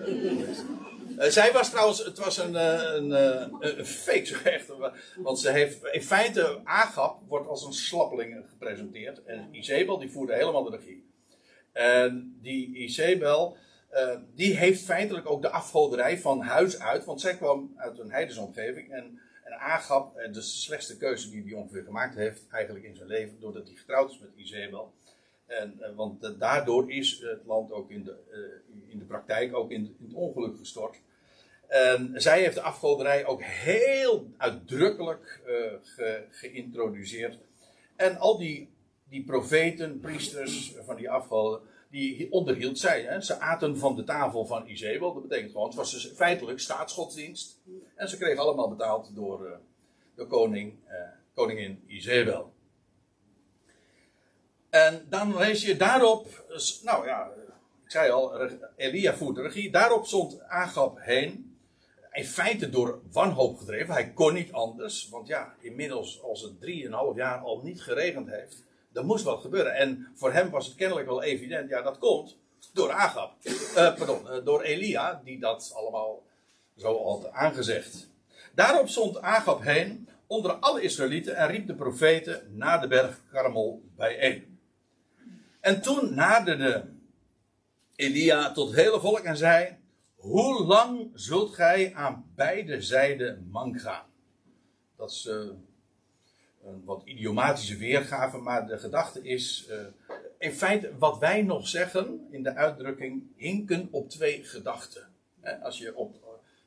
Uh, 1.19 1.25
zij 1.25 1.53
was 1.53 1.71
trouwens, 1.71 2.05
het 2.05 2.19
was 2.19 2.39
een, 2.39 2.55
een, 2.55 3.11
een, 3.11 3.79
een 3.79 3.87
fake, 3.87 4.25
zo 4.25 4.37
echt. 4.45 4.73
Want 5.17 5.39
ze 5.39 5.51
heeft, 5.51 5.85
in 5.85 6.03
feite, 6.03 6.61
Agap 6.65 7.21
wordt 7.29 7.49
als 7.49 7.65
een 7.65 7.73
slappeling 7.73 8.45
gepresenteerd. 8.49 9.25
En 9.25 9.49
Isabel, 9.53 9.99
die 9.99 10.11
voerde 10.11 10.35
helemaal 10.35 10.65
de 10.65 10.77
regie. 10.77 11.11
En 11.73 12.39
die 12.43 12.77
Isabel, 12.77 13.57
die 14.35 14.57
heeft 14.57 14.85
feitelijk 14.85 15.31
ook 15.31 15.43
de 15.43 15.51
afgoderij 15.51 16.19
van 16.19 16.41
huis 16.41 16.79
uit. 16.79 17.05
Want 17.05 17.21
zij 17.21 17.37
kwam 17.37 17.73
uit 17.77 17.99
een 17.99 18.11
heidensomgeving. 18.11 18.93
En, 18.93 19.21
en 19.49 19.59
Agap, 19.59 20.15
dus 20.17 20.33
de 20.33 20.61
slechtste 20.61 20.97
keuze 20.97 21.31
die 21.31 21.43
hij 21.43 21.53
ongeveer 21.53 21.83
gemaakt 21.83 22.15
heeft, 22.15 22.47
eigenlijk 22.51 22.85
in 22.85 22.97
zijn 22.97 23.09
leven, 23.09 23.41
doordat 23.41 23.67
hij 23.67 23.77
getrouwd 23.77 24.11
is 24.11 24.19
met 24.19 24.31
Isabel. 24.37 24.93
En, 25.47 25.95
want 25.95 26.39
daardoor 26.39 26.91
is 26.91 27.21
het 27.21 27.45
land 27.45 27.73
ook 27.73 27.91
in 27.91 28.05
de, 28.05 28.17
in 28.89 28.99
de 28.99 29.05
praktijk 29.05 29.55
ook 29.55 29.71
in, 29.71 29.97
in 29.99 30.05
het 30.07 30.15
ongeluk 30.15 30.57
gestort. 30.59 30.97
En 31.67 32.13
zij 32.15 32.41
heeft 32.41 32.55
de 32.55 32.61
afgoderij 32.61 33.27
ook 33.27 33.43
heel 33.43 34.31
uitdrukkelijk 34.37 35.41
ge, 35.83 36.25
geïntroduceerd. 36.31 37.39
En 37.97 38.17
al 38.17 38.39
die, 38.39 38.71
die 39.09 39.25
profeten, 39.25 40.01
priesters 40.01 40.75
van 40.85 40.97
die 40.97 41.11
afgoden, 41.11 41.61
die 41.91 42.33
onderhield 42.33 42.79
zij. 42.79 43.03
Hè. 43.03 43.21
Ze 43.21 43.39
aten 43.39 43.79
van 43.79 43.97
de 43.97 44.05
tafel 44.05 44.47
van 44.47 44.67
Izebel. 44.67 45.13
Dat 45.13 45.23
betekent 45.23 45.51
gewoon, 45.51 45.67
het 45.67 45.77
was 45.77 45.93
dus 45.93 46.13
feitelijk 46.15 46.61
staatsgodsdienst. 46.61 47.61
En 47.95 48.09
ze 48.09 48.17
kregen 48.17 48.43
allemaal 48.43 48.69
betaald 48.69 49.15
door 49.15 49.47
uh, 49.47 49.53
de 50.15 50.27
koning, 50.27 50.75
uh, 50.89 50.95
koningin 51.35 51.83
Izebel. 51.87 52.53
En 54.71 55.07
dan 55.09 55.37
lees 55.37 55.65
je 55.65 55.77
daarop, 55.77 56.45
nou 56.83 57.07
ja, 57.07 57.31
ik 57.85 57.91
zei 57.91 58.11
al, 58.11 58.49
Elia 58.77 59.15
voert 59.15 59.37
de 59.37 59.43
regie. 59.43 59.71
Daarop 59.71 60.07
stond 60.07 60.41
Agab 60.43 60.99
heen. 61.01 61.57
In 62.13 62.25
feite 62.25 62.71
door 62.71 63.01
wanhoop 63.13 63.59
gedreven. 63.59 63.95
Hij 63.95 64.13
kon 64.13 64.35
niet 64.35 64.53
anders. 64.53 65.09
Want 65.09 65.27
ja, 65.29 65.55
inmiddels 65.61 66.23
als 66.23 66.43
het 66.43 66.61
drieënhalf 66.61 67.17
jaar 67.17 67.39
al 67.39 67.61
niet 67.63 67.83
geregend 67.83 68.29
heeft. 68.31 68.65
Er 68.93 69.05
moest 69.05 69.25
wat 69.25 69.41
gebeuren. 69.41 69.75
En 69.75 70.09
voor 70.15 70.33
hem 70.33 70.51
was 70.51 70.67
het 70.67 70.75
kennelijk 70.75 71.07
wel 71.07 71.23
evident. 71.23 71.71
Ja, 71.71 71.83
dat 71.83 71.99
komt 71.99 72.37
door 72.73 72.93
Agab. 72.93 73.33
Uh, 73.43 73.55
pardon, 73.75 74.23
uh, 74.27 74.45
door 74.45 74.63
Elia. 74.63 75.21
Die 75.25 75.39
dat 75.39 75.73
allemaal 75.75 76.23
zo 76.77 77.05
had 77.05 77.31
aangezegd. 77.31 78.09
Daarop 78.55 78.89
stond 78.89 79.21
Agab 79.21 79.63
heen 79.63 80.09
onder 80.27 80.53
alle 80.53 80.83
Israëlieten 80.83 81.37
en 81.37 81.49
riep 81.49 81.67
de 81.67 81.75
profeten 81.75 82.57
naar 82.57 82.81
de 82.81 82.87
berg 82.87 83.23
Karmel 83.31 83.83
bijeen. 83.97 84.59
En 85.61 85.83
toen 85.83 86.15
naderde 86.15 86.85
Elia 87.97 88.53
tot 88.53 88.67
het 88.67 88.77
hele 88.77 89.01
volk 89.01 89.21
en 89.21 89.37
zei: 89.37 89.77
Hoe 90.15 90.65
lang 90.65 91.11
zult 91.15 91.55
gij 91.55 91.95
aan 91.95 92.33
beide 92.35 92.83
zijden 92.83 93.49
mank 93.51 93.81
gaan? 93.81 94.07
Dat 94.97 95.11
is 95.11 95.27
uh, 95.27 95.51
een 96.69 96.85
wat 96.85 97.03
idiomatische 97.05 97.77
weergave, 97.77 98.39
maar 98.39 98.67
de 98.67 98.79
gedachte 98.79 99.23
is: 99.23 99.69
uh, 99.71 99.77
in 100.39 100.53
feite 100.53 100.91
wat 100.99 101.19
wij 101.19 101.43
nog 101.43 101.69
zeggen 101.69 102.27
in 102.31 102.43
de 102.43 102.55
uitdrukking 102.55 103.23
hinken 103.37 103.89
op 103.91 104.11
twee 104.11 104.45
gedachten. 104.45 105.09
als 105.63 105.79
je 105.79 105.97
op. 105.97 106.27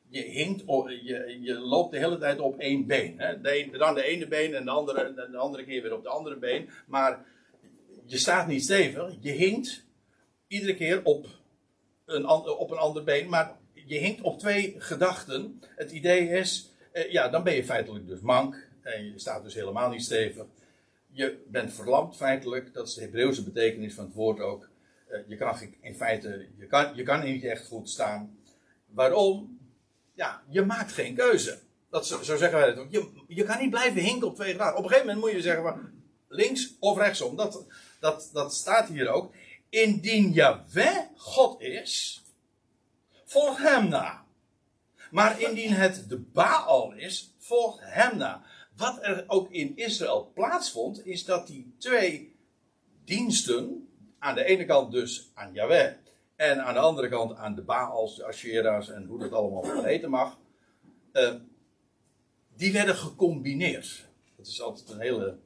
Je, 0.10 0.22
hinkt, 0.22 0.64
je, 1.04 1.38
je 1.42 1.60
loopt 1.60 1.92
de 1.92 1.98
hele 1.98 2.18
tijd 2.18 2.40
op 2.40 2.60
één 2.60 2.86
been. 2.86 3.18
De, 3.18 3.70
dan 3.78 3.96
de 3.96 4.04
ene 4.04 4.28
been 4.28 4.54
en 4.54 4.66
de 4.66 4.72
andere, 4.72 5.14
de 5.32 5.38
andere 5.38 5.64
keer 5.64 5.82
weer 5.82 5.94
op 5.94 6.04
de 6.04 6.10
andere 6.10 6.38
been. 6.38 6.70
Maar 6.86 7.26
je 8.06 8.18
staat 8.18 8.48
niet 8.48 8.64
stevig, 8.64 9.16
je 9.20 9.32
hinkt 9.32 9.86
iedere 10.48 10.76
keer 10.76 11.04
op 11.04 11.28
een, 12.06 12.28
op 12.58 12.72
een 12.72 12.78
ander 12.78 13.04
been, 13.04 13.30
maar 13.30 13.58
je 13.74 13.98
hinkt 13.98 14.22
op 14.22 14.40
twee 14.40 14.76
gedachten. 14.78 15.62
Het 15.76 15.92
idee 15.92 16.30
is, 16.30 16.72
eh, 16.92 17.12
ja, 17.12 17.30
dan 17.30 17.44
ben 17.44 17.56
je 17.56 17.64
feitelijk 17.64 18.08
dus 18.08 18.20
mank 18.20 18.70
en 18.82 19.06
je 19.06 19.20
staat 19.20 19.44
dus 19.44 19.54
helemaal 19.54 19.90
niet 19.90 20.04
stevig. 20.04 20.46
Je 21.12 21.44
bent 21.48 21.74
verlamd 21.74 22.16
feitelijk, 22.16 22.74
dat 22.74 22.88
is 22.88 22.94
de 22.94 23.02
Hebreeuwse 23.02 23.44
betekenis 23.44 23.94
van 23.94 24.06
het 24.06 24.14
woord 24.14 24.40
ook. 24.40 24.70
Eh, 25.08 25.20
je 25.28 25.36
kan 25.36 25.56
in 25.82 25.96
feite, 25.96 26.48
je 26.58 26.68
kan, 26.68 26.96
je 26.96 27.04
kan 27.04 27.24
niet 27.24 27.44
echt 27.44 27.68
goed 27.68 27.90
staan. 27.90 28.38
Waarom? 28.86 29.60
Ja, 30.14 30.44
je 30.50 30.62
maakt 30.62 30.92
geen 30.92 31.16
keuze. 31.16 31.60
Dat, 31.90 32.08
zo, 32.08 32.24
zeggen 32.24 32.52
wij 32.52 32.68
het 32.68 32.78
ook. 32.78 32.92
Je, 32.92 33.10
je 33.28 33.44
kan 33.44 33.60
niet 33.60 33.70
blijven 33.70 34.02
hinken 34.02 34.28
op 34.28 34.36
twee 34.36 34.52
gedachten. 34.52 34.78
Op 34.78 34.84
een 34.84 34.90
gegeven 34.90 35.08
moment 35.08 35.26
moet 35.26 35.36
je 35.36 35.48
zeggen, 35.48 36.04
links 36.28 36.76
of 36.80 36.98
rechtsom. 36.98 37.36
Dat, 37.36 37.66
dat, 38.00 38.30
dat 38.34 38.54
staat 38.54 38.88
hier 38.88 39.10
ook. 39.10 39.34
Indien 39.70 40.32
Yahweh 40.32 40.98
God 41.16 41.62
is, 41.62 42.24
volg 43.26 43.58
hem 43.58 43.88
na. 43.90 44.26
Maar 45.12 45.42
indien 45.42 45.74
het 45.74 46.10
de 46.10 46.18
Baal 46.18 46.94
is, 46.94 47.34
volg 47.38 47.80
hem 47.82 48.18
na. 48.18 48.44
Wat 48.82 48.98
er 49.02 49.24
ook 49.28 49.52
in 49.52 49.76
Israël 49.76 50.32
plaatsvond, 50.34 51.06
is 51.06 51.26
dat 51.26 51.48
die 51.48 51.76
twee 51.78 52.36
diensten, 53.06 53.90
aan 54.20 54.36
de 54.36 54.44
ene 54.44 54.66
kant 54.66 54.92
dus 54.92 55.32
aan 55.34 55.54
Yahweh 55.54 55.94
En 56.36 56.64
aan 56.64 56.74
de 56.74 56.80
andere 56.80 57.10
kant 57.10 57.36
aan 57.36 57.56
de 57.56 57.62
Baals, 57.62 58.16
de 58.16 58.26
Ashera's 58.26 58.90
en 58.90 59.06
hoe 59.06 59.20
dat 59.20 59.32
allemaal 59.32 59.84
heten 59.84 60.10
mag. 60.10 60.40
Uh, 61.14 61.36
die 62.56 62.72
werden 62.74 62.96
gecombineerd. 62.96 64.08
Dat 64.38 64.48
is 64.48 64.62
altijd 64.62 64.90
een 64.90 65.00
hele. 65.00 65.38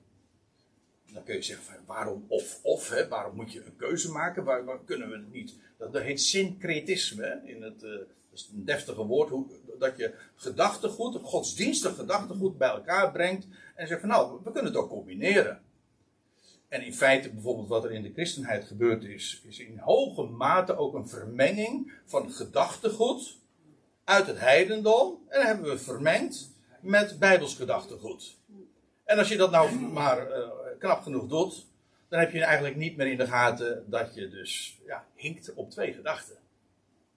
Dan 1.16 1.24
kun 1.24 1.36
je 1.36 1.42
zeggen: 1.42 1.66
van, 1.66 1.76
waarom 1.86 2.26
of 2.28 2.60
of? 2.62 2.90
Hè? 2.90 3.08
Waarom 3.08 3.36
moet 3.36 3.52
je 3.52 3.66
een 3.66 3.76
keuze 3.76 4.12
maken? 4.12 4.44
Waarom 4.44 4.86
kunnen 4.86 5.10
we 5.10 5.16
het 5.16 5.32
niet? 5.32 5.54
Dat, 5.78 5.94
dat 5.94 6.02
heet 6.02 6.22
syncretisme. 6.22 7.42
In 7.44 7.62
het, 7.62 7.84
uh, 7.84 7.92
dat 7.92 8.08
is 8.32 8.50
een 8.54 8.66
deftige 8.66 9.06
woord. 9.06 9.30
Hoe, 9.30 9.46
dat 9.80 9.98
je 9.98 10.14
gedachtegoed, 10.36 11.20
godsdienstig 11.24 11.96
gedachtegoed 11.96 12.58
bij 12.58 12.70
elkaar 12.70 13.12
brengt. 13.12 13.48
En 13.76 13.88
zegt 13.88 14.00
van 14.00 14.10
nou, 14.10 14.40
we 14.44 14.52
kunnen 14.52 14.72
het 14.72 14.82
ook 14.82 14.90
combineren. 14.90 15.62
En 16.68 16.86
in 16.86 16.94
feite, 16.94 17.30
bijvoorbeeld 17.30 17.68
wat 17.68 17.84
er 17.84 17.92
in 17.92 18.04
de 18.04 18.14
christenheid 18.14 18.64
gebeurd 18.64 19.04
is, 19.04 19.42
is 19.48 19.60
in 19.60 19.78
hoge 19.78 20.24
mate 20.24 20.78
ook 20.78 20.94
een 20.94 21.08
vermenging 21.08 21.92
van 22.06 22.32
gedachtegoed 22.32 23.38
uit 24.04 24.28
het 24.28 24.40
heidendom. 24.40 25.20
En 25.28 25.38
dan 25.38 25.48
hebben 25.48 25.70
we 25.70 25.78
vermengd 25.78 26.50
met 26.82 27.20
bijbels 27.20 27.56
gedachtegoed. 27.56 28.38
En 29.06 29.18
als 29.18 29.28
je 29.28 29.38
dat 29.38 29.52
nou 29.52 29.80
maar 29.80 30.28
uh, 30.30 30.48
knap 30.86 31.02
genoeg 31.02 31.28
doet, 31.28 31.66
dan 32.10 32.20
heb 32.20 32.32
je 32.32 32.44
eigenlijk 32.44 32.76
niet 32.76 32.98
meer 32.98 33.08
in 33.08 33.18
de 33.18 33.28
gaten 33.28 33.84
dat 33.88 34.16
je 34.16 34.30
dus 34.30 34.80
ja, 34.86 35.06
hinkt 35.16 35.54
op 35.54 35.72
twee 35.72 35.94
gedachten. 35.94 36.36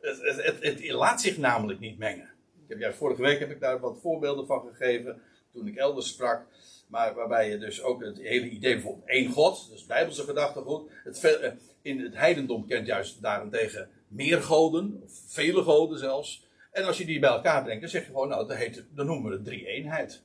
Het, 0.01 0.21
het, 0.23 0.63
het, 0.63 0.91
laat 0.91 1.21
zich 1.21 1.39
namelijk 1.39 1.81
niet 1.81 1.99
mengen. 1.99 2.31
Ik 2.63 2.69
heb 2.69 2.79
juist 2.79 2.99
vorige 2.99 3.23
week 3.23 3.39
heb 3.39 3.51
ik 3.51 3.61
daar 3.61 3.81
wat 3.81 3.99
voorbeelden 4.01 4.47
van 4.47 4.69
gegeven 4.69 5.21
toen 5.53 5.67
ik 5.67 5.77
elders 5.77 6.09
sprak. 6.09 6.47
Maar 6.87 7.15
waarbij 7.15 7.51
je 7.51 7.59
dus 7.59 7.83
ook 7.83 8.05
het 8.05 8.19
hele 8.19 8.49
idee 8.49 8.75
bijvoorbeeld 8.75 9.09
één 9.09 9.33
God, 9.33 9.69
dus 9.71 9.87
bijbelse 9.87 10.25
gedachtegoed. 10.25 10.91
Het, 11.05 11.25
eh, 11.25 11.53
in 11.83 12.01
het 12.01 12.15
heidendom 12.15 12.67
kent 12.67 12.87
juist 12.87 13.23
daarentegen 13.23 13.91
meer 14.09 14.43
goden, 14.43 15.01
of 15.03 15.13
vele 15.27 15.63
goden 15.63 15.99
zelfs. 15.99 16.47
En 16.71 16.85
als 16.85 16.99
je 16.99 17.05
die 17.05 17.19
bij 17.19 17.31
elkaar 17.31 17.63
brengt, 17.63 17.81
dan 17.81 17.91
zeg 17.91 18.01
je 18.01 18.07
gewoon, 18.07 18.29
nou, 18.29 18.47
dat 18.49 18.57
heet, 18.57 18.85
dan 18.95 19.07
noemen 19.07 19.31
we 19.31 19.37
het 19.37 19.45
drie-eenheid. 19.45 20.23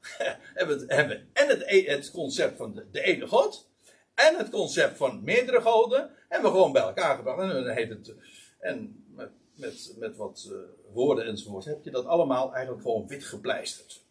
hebben 0.54 0.78
we, 0.78 0.94
hebben 0.94 1.28
en 1.32 1.48
het, 1.48 1.62
e- 1.66 1.86
het 1.86 2.10
concept 2.10 2.56
van 2.56 2.82
de, 2.92 3.02
ene 3.02 3.26
God, 3.26 3.68
en 4.14 4.36
het 4.36 4.50
concept 4.50 4.96
van 4.96 5.24
meerdere 5.24 5.60
goden, 5.60 6.10
hebben 6.28 6.50
we 6.50 6.56
gewoon 6.56 6.72
bij 6.72 6.82
elkaar 6.82 7.16
gebracht. 7.16 7.40
En 7.40 7.48
dan 7.48 7.68
heet 7.68 7.88
het, 7.88 8.14
en 8.58 9.04
met, 9.14 9.30
met, 9.54 9.94
met 9.98 10.16
wat 10.16 10.48
uh, 10.50 10.58
woorden 10.92 11.26
enzovoort, 11.26 11.64
heb 11.64 11.84
je 11.84 11.90
dat 11.90 12.06
allemaal 12.06 12.52
eigenlijk 12.52 12.82
gewoon 12.82 13.06
wit 13.06 13.24
gepleisterd. 13.24 14.04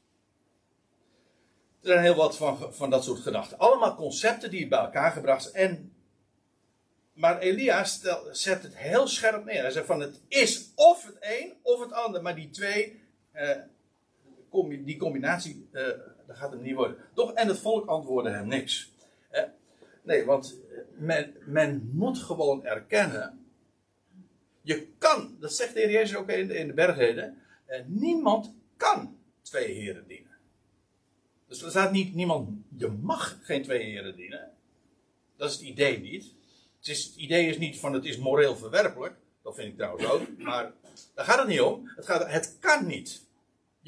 Er 1.82 1.88
zijn 1.88 2.04
heel 2.04 2.16
wat 2.16 2.38
van, 2.38 2.74
van 2.74 2.90
dat 2.90 3.04
soort 3.04 3.20
gedachten. 3.20 3.58
Allemaal 3.58 3.96
concepten 3.96 4.50
die 4.50 4.68
bij 4.68 4.80
elkaar 4.80 5.12
gebracht. 5.12 5.52
En, 5.52 5.94
maar 7.14 7.40
Elia 7.40 7.84
zet 8.32 8.64
het 8.64 8.78
heel 8.78 9.08
scherp 9.08 9.46
neer. 9.46 9.62
Hij 9.62 9.72
zegt 9.72 9.86
van 9.86 10.00
het 10.00 10.22
is 10.28 10.72
of 10.76 11.06
het 11.06 11.18
een 11.20 11.54
of 11.62 11.80
het 11.80 11.92
ander. 11.92 12.22
Maar 12.22 12.36
die 12.36 12.50
twee, 12.50 13.02
eh, 14.52 14.86
die 14.86 14.98
combinatie, 14.98 15.68
eh, 15.72 15.84
dat 16.28 16.38
gaat 16.38 16.52
hem 16.52 16.62
niet 16.62 16.76
worden. 16.76 16.98
Toch, 17.14 17.34
en 17.34 17.48
het 17.48 17.60
volk 17.60 17.88
antwoordde 17.88 18.32
hem 18.32 18.48
niks. 18.48 18.92
Eh, 19.30 19.44
nee, 20.04 20.26
want 20.26 20.60
men, 20.98 21.34
men 21.46 21.90
moet 21.94 22.18
gewoon 22.18 22.66
erkennen. 22.66 23.46
Je 24.62 24.88
kan, 24.98 25.38
dat 25.40 25.54
zegt 25.54 25.74
de 25.74 25.80
Heer 25.80 25.92
Jezus 25.92 26.16
ook 26.16 26.30
in 26.30 26.48
de, 26.48 26.56
in 26.56 26.68
de. 26.68 27.34
Eh, 27.66 27.82
niemand 27.86 28.54
kan 28.78 29.18
twee 29.42 29.74
heren 29.74 30.08
dienen. 30.08 30.38
Dus 31.48 31.62
er 31.62 31.70
staat 31.70 31.92
niet 31.92 32.16
niemand, 32.16 32.50
je 32.78 32.88
mag 32.88 33.40
geen 33.42 33.64
twee 33.64 33.84
heren 33.84 34.16
dienen. 34.16 34.52
Dat 35.36 35.50
is 35.50 35.56
het 35.56 35.66
idee 35.66 36.00
niet. 36.00 36.34
Het, 36.78 36.88
is, 36.88 37.06
het 37.06 37.16
idee 37.16 37.48
is 37.48 37.58
niet 37.58 37.80
van 37.80 37.94
het 37.94 38.06
is 38.06 38.18
moreel 38.18 38.56
verwerpelijk. 38.56 39.16
Dat 39.42 39.56
vind 39.56 39.68
ik 39.68 39.78
trouwens 39.78 40.06
ook. 40.06 40.38
Maar 40.38 40.72
daar 41.16 41.26
gaat 41.26 41.40
het 41.40 41.48
niet 41.48 41.62
om. 41.62 41.92
Het, 41.96 42.06
gaat, 42.06 42.32
het 42.32 42.58
kan 42.60 42.86
niet. 42.86 43.28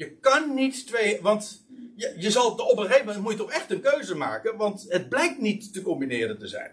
Je 0.02 0.16
kan 0.20 0.54
niet 0.54 0.86
twee. 0.86 1.20
Want 1.20 1.64
je, 1.96 2.14
je 2.18 2.30
zal 2.30 2.50
op 2.50 2.78
een 2.78 2.84
gegeven 2.84 3.06
moment 3.06 3.22
moet 3.24 3.32
je 3.32 3.38
toch 3.38 3.52
echt 3.52 3.70
een 3.70 3.80
keuze 3.80 4.14
maken. 4.14 4.56
Want 4.56 4.86
het 4.88 5.08
blijkt 5.08 5.40
niet 5.40 5.72
te 5.72 5.82
combineren 5.82 6.38
te 6.38 6.46
zijn. 6.46 6.72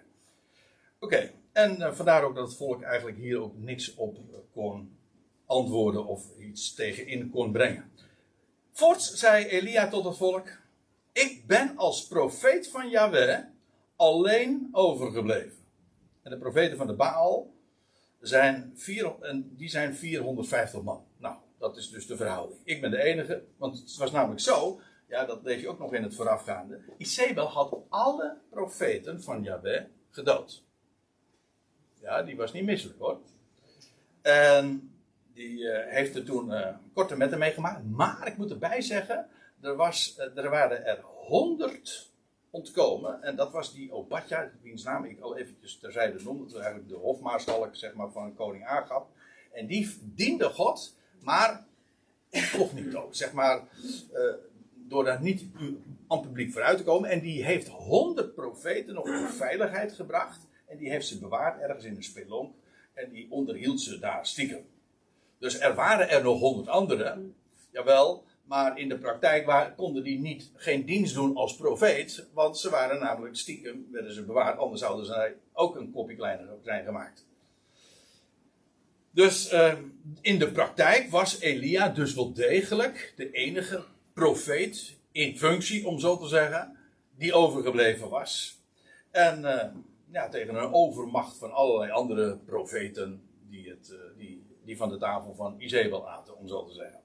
Oké. 0.99 1.32
En 1.51 1.80
uh, 1.80 1.93
vandaar 1.93 2.23
ook 2.23 2.36
dat 2.36 2.47
het 2.47 2.58
volk 2.58 2.82
eigenlijk 2.82 3.17
hier 3.17 3.41
ook 3.41 3.58
niks 3.58 3.95
op 3.95 4.17
kon 4.53 4.97
antwoorden 5.45 6.06
of 6.06 6.38
iets 6.38 6.73
tegenin 6.73 7.30
kon 7.30 7.51
brengen. 7.51 7.91
Voorts 8.71 9.13
zei 9.13 9.45
Elia 9.45 9.88
tot 9.88 10.06
het 10.06 10.17
volk: 10.17 10.47
ik 11.12 11.43
ben 11.47 11.77
als 11.77 12.08
profeet 12.08 12.67
van 12.67 12.89
Yahweh 12.89 13.39
alleen 13.95 14.69
overgebleven. 14.71 15.58
En 16.23 16.32
de 16.32 16.38
profeten 16.38 16.77
van 16.77 16.88
de 16.88 16.93
Baal 16.93 17.53
zijn, 18.19 18.71
vier, 18.75 19.15
en 19.21 19.56
die 19.58 19.69
zijn 19.69 19.95
450 19.95 20.82
man. 20.82 21.09
Dat 21.60 21.78
is 21.78 21.89
dus 21.89 22.08
de 22.08 22.15
verhouding. 22.15 22.60
Ik 22.63 22.82
ben 22.82 22.91
de 22.91 23.04
enige, 23.04 23.43
want 23.58 23.80
het 23.80 23.98
was 23.98 24.12
namelijk 24.12 24.41
zo, 24.41 24.82
ja, 25.08 25.26
dat 25.26 25.43
lees 25.43 25.62
je 25.62 25.69
ook 25.69 25.80
nog 25.80 25.93
in 25.93 26.04
het 26.04 26.15
voorafgaande. 26.15 26.80
Isabel 26.98 27.45
had 27.48 27.78
alle 27.89 28.38
profeten 28.50 29.24
van 29.24 29.43
Yahweh 29.43 29.84
gedood. 30.10 30.63
Ja, 32.02 32.24
die 32.24 32.36
was 32.36 32.54
niet 32.54 32.65
misselijk 32.65 33.00
hoor. 33.00 33.19
En 34.22 34.93
die 35.34 35.60
uh, 35.60 35.80
heeft 35.86 36.15
er 36.15 36.26
toen 36.26 36.52
uh, 36.52 36.67
korte 36.93 37.17
metten 37.17 37.39
meegemaakt. 37.39 37.86
Maar 37.86 38.28
ik 38.28 38.38
moet 38.38 38.52
erbij 38.52 38.82
zeggen, 38.82 39.28
er, 39.62 39.76
was, 39.76 40.15
eh, 40.17 40.38
er 40.38 40.50
waren 40.50 40.86
er 40.86 41.02
honderd 41.04 42.10
ontkomen. 42.50 43.22
En 43.22 43.36
dat 43.36 43.52
was 43.52 43.74
die 43.74 43.91
Obadja, 43.91 44.52
wiens 44.62 44.84
naam 44.84 45.06
ik 45.06 45.19
al 45.19 45.38
eventjes 45.38 45.80
terzijde 45.80 46.24
noemde. 46.24 46.43
Dat 46.43 46.52
was 46.52 46.62
eigenlijk 46.62 46.91
de 46.91 46.98
hofmaarschalk 46.98 47.76
zeg 47.76 47.93
maar, 47.93 48.12
van 48.12 48.36
koning 48.36 48.65
Agab. 48.65 49.08
En 49.52 49.67
die 49.67 49.98
diende 50.02 50.50
God, 50.50 50.95
maar 51.23 51.65
toch 52.51 52.73
niet 52.73 52.91
dood. 52.91 53.17
Zeg 53.17 53.34
maar, 53.34 53.62
uh, 54.13 54.34
door 54.73 55.03
daar 55.03 55.21
niet 55.21 55.45
aan 56.08 56.21
publiek 56.21 56.51
vooruit 56.51 56.77
te 56.77 56.84
komen. 56.84 57.10
En 57.10 57.19
die 57.19 57.45
heeft 57.45 57.67
honderd 57.67 58.36
profeten 58.36 58.93
nog 58.93 59.08
in 59.08 59.27
veiligheid 59.27 59.93
gebracht. 59.93 60.47
En 60.67 60.77
die 60.77 60.89
heeft 60.89 61.08
ze 61.08 61.19
bewaard 61.19 61.62
ergens 61.62 61.86
in 61.86 61.95
een 61.95 62.03
spelonk. 62.03 62.55
En 62.93 63.10
die 63.12 63.27
onderhield 63.29 63.82
ze 63.82 63.99
daar 63.99 64.25
stiekem. 64.25 64.65
Dus 65.38 65.60
er 65.60 65.75
waren 65.75 66.10
er 66.10 66.23
nog 66.23 66.39
honderd 66.39 66.67
anderen. 66.67 67.36
Jawel, 67.71 68.23
maar 68.43 68.79
in 68.79 68.89
de 68.89 68.97
praktijk 68.97 69.73
konden 69.75 70.03
die 70.03 70.19
niet, 70.19 70.51
geen 70.55 70.86
dienst 70.86 71.13
doen 71.13 71.36
als 71.36 71.55
profeet. 71.55 72.27
Want 72.34 72.58
ze 72.58 72.69
waren 72.69 72.99
namelijk 72.99 73.36
stiekem, 73.36 73.88
werden 73.91 74.13
ze 74.13 74.25
bewaard. 74.25 74.58
Anders 74.58 74.82
zouden 74.82 75.05
ze 75.05 75.36
ook 75.53 75.75
een 75.75 75.91
kopje 75.91 76.15
kleiner 76.15 76.47
zijn 76.63 76.86
gemaakt. 76.86 77.25
Dus 79.12 79.54
uh, 79.54 79.74
in 80.22 80.39
de 80.39 80.52
praktijk 80.52 81.10
was 81.10 81.39
Elia 81.39 81.89
dus 81.89 82.13
wel 82.13 82.34
degelijk 82.34 83.13
de 83.15 83.32
enige 83.32 83.84
profeet 84.13 84.98
in 85.12 85.38
functie, 85.38 85.88
om 85.88 86.00
zo 86.00 86.17
te 86.17 86.28
zeggen, 86.28 86.78
die 87.17 87.34
overgebleven 87.34 88.10
was. 88.10 88.60
En 89.12 89.41
uh, 89.41 89.63
ja, 90.12 90.30
tegen 90.30 90.56
een 90.56 90.74
overmacht 90.74 91.38
van 91.38 91.52
allerlei 91.52 91.91
andere 91.91 92.38
profeten 92.38 93.22
die, 93.50 93.69
het, 93.69 93.89
uh, 93.93 94.00
die, 94.17 94.43
die 94.65 94.78
van 94.78 94.89
de 94.89 94.98
tafel 94.98 95.34
van 95.34 95.56
Izebel 95.58 96.10
aten, 96.10 96.38
om 96.38 96.48
zo 96.48 96.65
te 96.65 96.74
zeggen. 96.74 97.00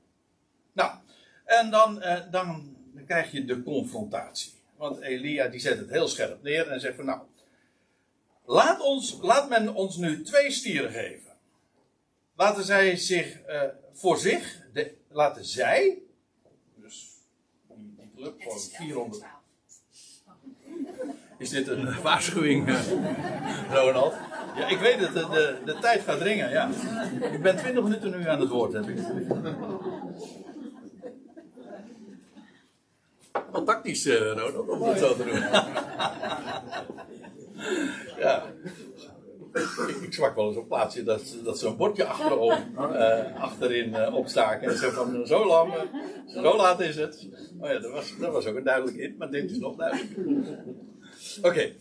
Nou, 0.72 0.90
en 1.44 1.70
dan, 1.70 2.02
eh, 2.02 2.20
dan, 2.30 2.76
dan 2.92 3.04
krijg 3.04 3.32
je 3.32 3.44
de 3.44 3.62
confrontatie. 3.62 4.52
Want 4.76 5.00
Elia 5.00 5.48
die 5.48 5.60
zet 5.60 5.78
het 5.78 5.90
heel 5.90 6.08
scherp 6.08 6.42
neer 6.42 6.68
en 6.68 6.80
zegt 6.80 6.96
van 6.96 7.04
nou, 7.04 7.20
laat, 8.44 8.80
ons, 8.80 9.18
laat 9.22 9.48
men 9.48 9.74
ons 9.74 9.96
nu 9.96 10.22
twee 10.22 10.50
stieren 10.50 10.90
geven. 10.90 11.33
Laten 12.36 12.64
zij 12.64 12.96
zich 12.96 13.38
uh, 13.48 13.62
voor 13.92 14.18
zich, 14.18 14.60
de, 14.72 14.94
laten 15.08 15.44
zij, 15.44 15.98
dus 16.74 17.18
die, 17.68 17.94
die 17.96 18.10
club 18.16 18.42
van 18.42 18.58
400. 18.58 19.22
Is 21.38 21.50
dit 21.50 21.68
een 21.68 22.02
waarschuwing, 22.02 22.68
uh, 22.68 22.80
Ronald? 23.74 24.14
Ja, 24.56 24.68
ik 24.68 24.78
weet 24.78 24.98
het, 24.98 25.12
de, 25.12 25.28
de, 25.28 25.58
de 25.64 25.78
tijd 25.78 26.00
gaat 26.00 26.18
dringen, 26.18 26.50
ja. 26.50 26.70
Ik 27.32 27.42
ben 27.42 27.56
20 27.56 27.82
minuten 27.82 28.10
nu 28.10 28.28
aan 28.28 28.40
het 28.40 28.48
woord, 28.48 28.72
heb 28.72 28.88
ik. 28.88 28.98
Wat 33.50 33.66
tactisch, 33.66 34.06
uh, 34.06 34.32
Ronald, 34.32 34.68
om 34.68 34.82
het 34.82 34.98
zo 34.98 35.16
te 35.16 35.24
doen. 35.24 35.40
ja. 38.24 38.42
Ik, 40.02 40.14
zwak 40.14 40.34
wel 40.34 40.48
eens 40.48 40.56
op 40.56 40.68
plaatsje 40.68 41.02
dat, 41.02 41.36
dat 41.44 41.58
ze 41.58 41.66
een 41.66 41.76
bordje 41.76 42.02
uh, 42.02 43.42
achterin 43.42 43.88
uh, 43.88 44.14
opstaken. 44.14 44.68
En 44.68 44.78
zeggen 44.78 45.12
van 45.12 45.26
zo 45.26 45.46
lang, 45.46 45.74
zo 46.26 46.56
laat 46.56 46.80
is 46.80 46.96
het. 46.96 47.28
Oh 47.60 47.68
ja, 47.68 47.78
dat 47.78 47.90
was, 47.90 48.14
dat 48.18 48.32
was 48.32 48.46
ook 48.46 48.56
een 48.56 48.64
duidelijk 48.64 48.96
in, 48.96 49.16
maar 49.18 49.30
dit 49.30 49.50
is 49.50 49.58
nog 49.58 49.76
duidelijk. 49.76 50.10
Oké, 51.42 51.72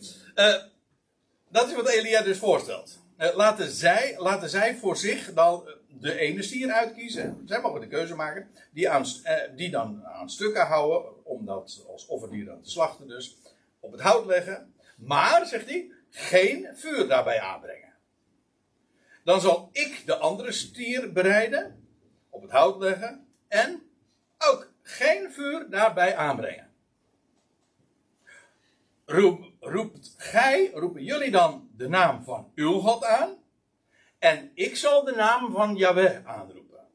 dat 1.50 1.66
is 1.66 1.74
wat 1.74 1.88
Elia 1.88 2.22
dus 2.22 2.38
voorstelt. 2.38 2.98
laten, 3.16 3.70
zij, 3.70 4.14
laten 4.18 4.48
zij 4.48 4.76
voor 4.76 4.96
zich 4.96 5.32
dan 5.32 5.68
de 6.00 6.18
ene 6.18 6.42
stier 6.42 6.70
uitkiezen. 6.70 7.42
Zij 7.46 7.60
mogen 7.60 7.80
de 7.80 7.86
keuze 7.86 8.14
maken. 8.14 8.48
Die, 8.72 8.90
aan, 8.90 9.04
die 9.56 9.70
dan 9.70 10.04
aan 10.04 10.30
stukken 10.30 10.66
houden 10.66 11.24
om 11.24 11.46
dat 11.46 11.84
als 11.88 12.06
offerdier 12.06 12.44
dan 12.44 12.62
te 12.62 12.70
slachten 12.70 13.08
dus, 13.08 13.36
op 13.80 13.92
het 13.92 14.00
hout 14.00 14.26
leggen. 14.26 14.74
Maar, 14.96 15.46
zegt 15.46 15.68
hij, 15.68 15.90
geen 16.16 16.68
vuur 16.74 17.08
daarbij 17.08 17.40
aanbrengen. 17.40 17.92
Dan 19.24 19.40
zal 19.40 19.68
ik 19.72 20.02
de 20.06 20.16
andere 20.16 20.52
stier 20.52 21.12
bereiden, 21.12 21.88
op 22.30 22.42
het 22.42 22.50
hout 22.50 22.80
leggen 22.80 23.28
en 23.48 23.82
ook 24.38 24.72
geen 24.82 25.32
vuur 25.32 25.70
daarbij 25.70 26.16
aanbrengen. 26.16 26.72
Roep, 29.04 29.52
roept 29.60 30.14
gij, 30.16 30.70
roepen 30.74 31.02
jullie 31.02 31.30
dan 31.30 31.70
de 31.76 31.88
naam 31.88 32.24
van 32.24 32.52
uw 32.54 32.78
God 32.78 33.04
aan? 33.04 33.36
En 34.18 34.50
ik 34.54 34.76
zal 34.76 35.04
de 35.04 35.14
naam 35.14 35.52
van 35.52 35.76
Yahweh 35.76 36.26
aanroepen. 36.26 36.86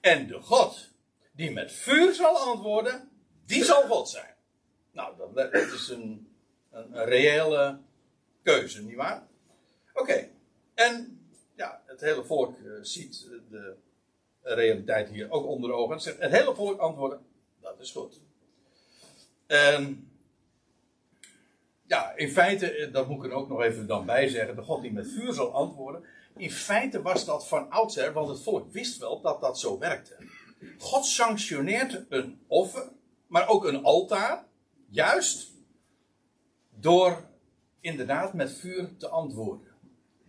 En 0.00 0.26
de 0.26 0.40
God 0.40 0.90
die 1.32 1.50
met 1.50 1.72
vuur 1.72 2.14
zal 2.14 2.38
antwoorden, 2.38 3.10
die 3.46 3.64
zal 3.64 3.82
God 3.82 4.08
zijn. 4.08 4.34
Nou, 4.92 5.32
dat, 5.34 5.54
is 5.54 5.88
een, 5.88 6.34
een 6.70 7.04
reële 7.04 7.80
keuze, 8.42 8.82
nietwaar? 8.82 9.26
Oké, 9.94 10.28
en 10.74 11.20
ja, 11.54 11.82
het 11.86 12.00
hele 12.00 12.24
volk 12.24 12.58
uh, 12.58 12.72
ziet 12.82 13.28
de 13.50 13.76
realiteit 14.42 15.08
hier 15.08 15.30
ook 15.30 15.46
onder 15.46 15.70
de 15.70 15.76
ogen. 15.76 15.96
Het, 15.96 16.16
het 16.18 16.32
hele 16.32 16.54
volk 16.54 16.80
antwoorden, 16.80 17.20
dat 17.60 17.80
is 17.80 17.90
goed. 17.90 18.20
En 19.46 20.10
ja, 21.86 22.12
in 22.16 22.30
feite, 22.30 22.72
eh, 22.72 22.92
dat 22.92 23.08
moet 23.08 23.24
ik 23.24 23.30
er 23.30 23.36
ook 23.36 23.48
nog 23.48 23.62
even 23.62 23.86
dan 23.86 24.06
bij 24.06 24.28
zeggen, 24.28 24.56
de 24.56 24.62
God 24.62 24.82
die 24.82 24.92
met 24.92 25.10
vuur 25.10 25.32
zal 25.32 25.52
antwoorden. 25.52 26.04
In 26.36 26.50
feite 26.50 27.02
was 27.02 27.24
dat 27.24 27.48
van 27.48 27.70
oudsher, 27.70 28.12
want 28.12 28.28
het 28.28 28.42
volk 28.42 28.72
wist 28.72 28.98
wel 28.98 29.20
dat 29.20 29.40
dat 29.40 29.58
zo 29.58 29.78
werkte. 29.78 30.16
God 30.78 31.04
sanctioneert 31.04 32.04
een 32.08 32.40
offer, 32.46 32.88
maar 33.26 33.48
ook 33.48 33.64
een 33.64 33.82
altaar, 33.82 34.46
juist 34.88 35.52
door 36.70 37.29
inderdaad 37.80 38.34
met 38.34 38.52
vuur 38.52 38.96
te 38.96 39.08
antwoorden. 39.08 39.68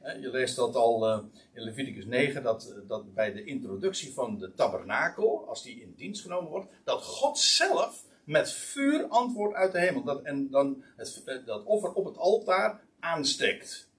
Je 0.01 0.29
leest 0.31 0.55
dat 0.55 0.75
al 0.75 1.07
eh, 1.07 1.19
in 1.53 1.61
Leviticus 1.61 2.05
9, 2.05 2.43
dat, 2.43 2.71
eh, 2.71 2.87
dat 2.87 3.13
bij 3.13 3.33
de 3.33 3.43
introductie 3.43 4.13
van 4.13 4.37
de 4.37 4.53
tabernakel, 4.53 5.47
als 5.47 5.63
die 5.63 5.81
in 5.81 5.93
dienst 5.97 6.21
genomen 6.21 6.49
wordt, 6.49 6.71
dat 6.83 7.03
God 7.03 7.37
zelf 7.37 8.05
met 8.23 8.51
vuur 8.51 9.07
antwoordt 9.07 9.55
uit 9.55 9.71
de 9.71 9.79
hemel. 9.79 10.03
Dat, 10.03 10.21
en 10.23 10.49
dan 10.49 10.83
het, 10.95 11.23
eh, 11.25 11.45
dat 11.45 11.65
offer 11.65 11.93
op 11.93 12.05
het 12.05 12.17
altaar 12.17 12.81
aansteekt. 12.99 13.89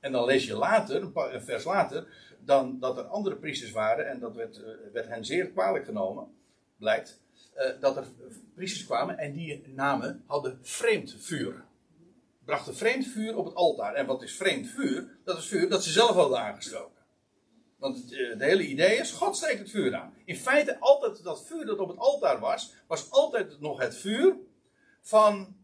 En 0.00 0.12
dan 0.12 0.24
lees 0.24 0.46
je 0.46 0.56
later, 0.56 1.02
een 1.14 1.42
vers 1.42 1.64
later, 1.64 2.06
dan 2.40 2.78
dat 2.78 2.98
er 2.98 3.04
andere 3.04 3.36
priesters 3.36 3.70
waren, 3.70 4.08
en 4.08 4.18
dat 4.18 4.34
werd, 4.34 4.60
werd 4.92 5.08
hen 5.08 5.24
zeer 5.24 5.50
kwalijk 5.50 5.84
genomen, 5.84 6.26
blijkt, 6.76 7.20
dat 7.80 7.96
er 7.96 8.06
priesters 8.54 8.86
kwamen 8.86 9.18
en 9.18 9.32
die 9.32 9.62
namen 9.74 10.22
hadden 10.26 10.58
vreemd 10.62 11.14
vuur 11.18 11.64
brachten 12.44 12.76
vreemd 12.76 13.06
vuur 13.06 13.36
op 13.36 13.44
het 13.44 13.54
altaar. 13.54 13.94
En 13.94 14.06
wat 14.06 14.22
is 14.22 14.36
vreemd 14.36 14.68
vuur? 14.68 15.18
Dat 15.24 15.38
is 15.38 15.46
vuur 15.46 15.68
dat 15.68 15.84
ze 15.84 15.90
zelf 15.90 16.10
hadden 16.10 16.38
aangestoken. 16.38 17.02
Want 17.78 17.96
het, 17.96 18.12
eh, 18.12 18.38
de 18.38 18.44
hele 18.44 18.66
idee 18.66 18.96
is, 18.96 19.10
God 19.10 19.36
steekt 19.36 19.58
het 19.58 19.70
vuur 19.70 19.94
aan. 19.94 20.14
In 20.24 20.36
feite, 20.36 20.76
altijd 20.80 21.22
dat 21.22 21.46
vuur 21.46 21.66
dat 21.66 21.78
op 21.78 21.88
het 21.88 21.98
altaar 21.98 22.40
was, 22.40 22.74
was 22.86 23.10
altijd 23.10 23.60
nog 23.60 23.80
het 23.80 23.96
vuur 23.96 24.36
van 25.02 25.56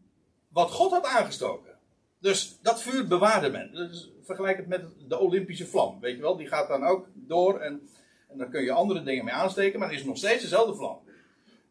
wat 0.47 0.71
God 0.71 0.91
had 0.91 1.05
aangestoken. 1.05 1.71
Dus 2.19 2.57
dat 2.61 2.81
vuur 2.81 3.07
bewaarde 3.07 3.49
men. 3.49 3.71
Dus 3.73 4.11
vergelijk 4.23 4.57
het 4.57 4.67
met 4.67 4.85
de 5.07 5.19
Olympische 5.19 5.67
vlam. 5.67 5.99
Weet 5.99 6.15
je 6.15 6.21
wel, 6.21 6.37
die 6.37 6.47
gaat 6.47 6.67
dan 6.67 6.83
ook 6.83 7.07
door 7.13 7.59
en, 7.59 7.89
en 8.29 8.37
dan 8.37 8.49
kun 8.49 8.63
je 8.63 8.71
andere 8.71 9.03
dingen 9.03 9.25
mee 9.25 9.33
aansteken, 9.33 9.79
maar 9.79 9.89
het 9.89 9.99
is 9.99 10.05
nog 10.05 10.17
steeds 10.17 10.41
dezelfde 10.41 10.75
vlam. 10.75 10.99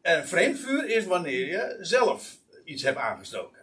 En 0.02 0.28
vreemd 0.28 0.58
vuur 0.58 0.88
is 0.88 1.04
wanneer 1.04 1.46
je 1.46 1.76
zelf 1.80 2.38
iets 2.64 2.82
hebt 2.82 2.98
aangestoken. 2.98 3.59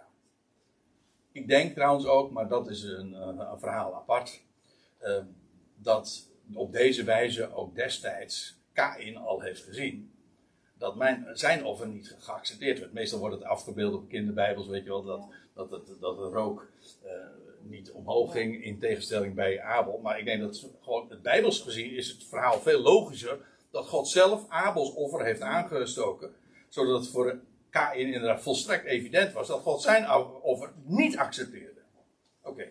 Ik 1.38 1.48
denk 1.48 1.74
trouwens 1.74 2.06
ook, 2.06 2.32
maar 2.32 2.48
dat 2.48 2.70
is 2.70 2.84
een, 2.84 3.14
een 3.14 3.60
verhaal 3.60 3.96
apart, 3.96 4.42
uh, 5.04 5.18
dat 5.76 6.30
op 6.54 6.72
deze 6.72 7.04
wijze 7.04 7.54
ook 7.54 7.76
destijds 7.76 8.56
Kain 8.74 9.18
al 9.18 9.42
heeft 9.42 9.64
gezien 9.64 10.12
dat 10.78 10.96
mijn, 10.96 11.28
zijn 11.34 11.66
offer 11.66 11.88
niet 11.88 12.16
geaccepteerd 12.20 12.80
werd. 12.80 12.94
Meestal 12.94 13.20
wordt 13.20 13.36
het 13.36 13.44
afgebeeld 13.44 13.94
op 13.94 14.10
kinderbijbels, 14.10 14.68
weet 14.68 14.84
je 14.84 14.90
wel, 14.90 15.04
dat, 15.04 15.28
dat, 15.54 15.72
het, 15.72 16.00
dat 16.00 16.18
de 16.18 16.24
rook 16.24 16.68
uh, 17.06 17.12
niet 17.62 17.92
omhoog 17.92 18.32
ging 18.32 18.64
in 18.64 18.80
tegenstelling 18.80 19.36
bij 19.36 19.62
Abel. 19.62 20.00
Maar 20.04 20.20
ik 20.20 20.26
denk 20.26 20.42
dat 20.42 20.70
gewoon 20.82 21.06
het 21.10 21.22
bijbels 21.22 21.62
gezien 21.62 21.92
is 21.92 22.10
het 22.10 22.24
verhaal 22.24 22.60
veel 22.60 22.82
logischer 22.82 23.40
dat 23.72 23.88
God 23.88 24.08
zelf 24.08 24.46
Abels 24.50 24.94
offer 24.94 25.26
heeft 25.26 25.42
aangestoken, 25.42 26.36
zodat 26.70 27.00
het 27.00 27.10
voor 27.10 27.40
Kain 27.78 28.14
inderdaad 28.14 28.42
volstrekt 28.42 28.86
evident 28.86 29.34
was 29.34 29.48
dat 29.48 29.62
God 29.62 29.82
zijn 29.82 30.12
offer 30.42 30.72
niet 30.84 31.18
accepteerde. 31.18 31.82
Oké. 32.42 32.66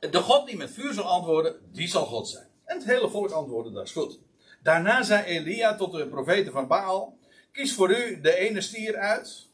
De 0.00 0.20
God 0.20 0.46
die 0.46 0.56
met 0.56 0.70
vuur 0.70 0.92
zal 0.92 1.04
antwoorden, 1.04 1.60
die 1.72 1.88
zal 1.88 2.06
God 2.06 2.28
zijn. 2.28 2.46
En 2.64 2.76
het 2.76 2.86
hele 2.86 3.08
volk 3.08 3.30
antwoordde, 3.30 3.72
dat 3.72 3.84
is 3.84 3.92
goed. 3.92 4.18
Daarna 4.62 5.02
zei 5.02 5.24
Elia 5.24 5.74
tot 5.76 5.92
de 5.92 6.08
profeten 6.08 6.52
van 6.52 6.66
Baal: 6.66 7.18
Kies 7.52 7.74
voor 7.74 7.90
u 7.90 8.20
de 8.20 8.36
ene 8.36 8.60
stier 8.60 8.96
uit. 8.96 9.46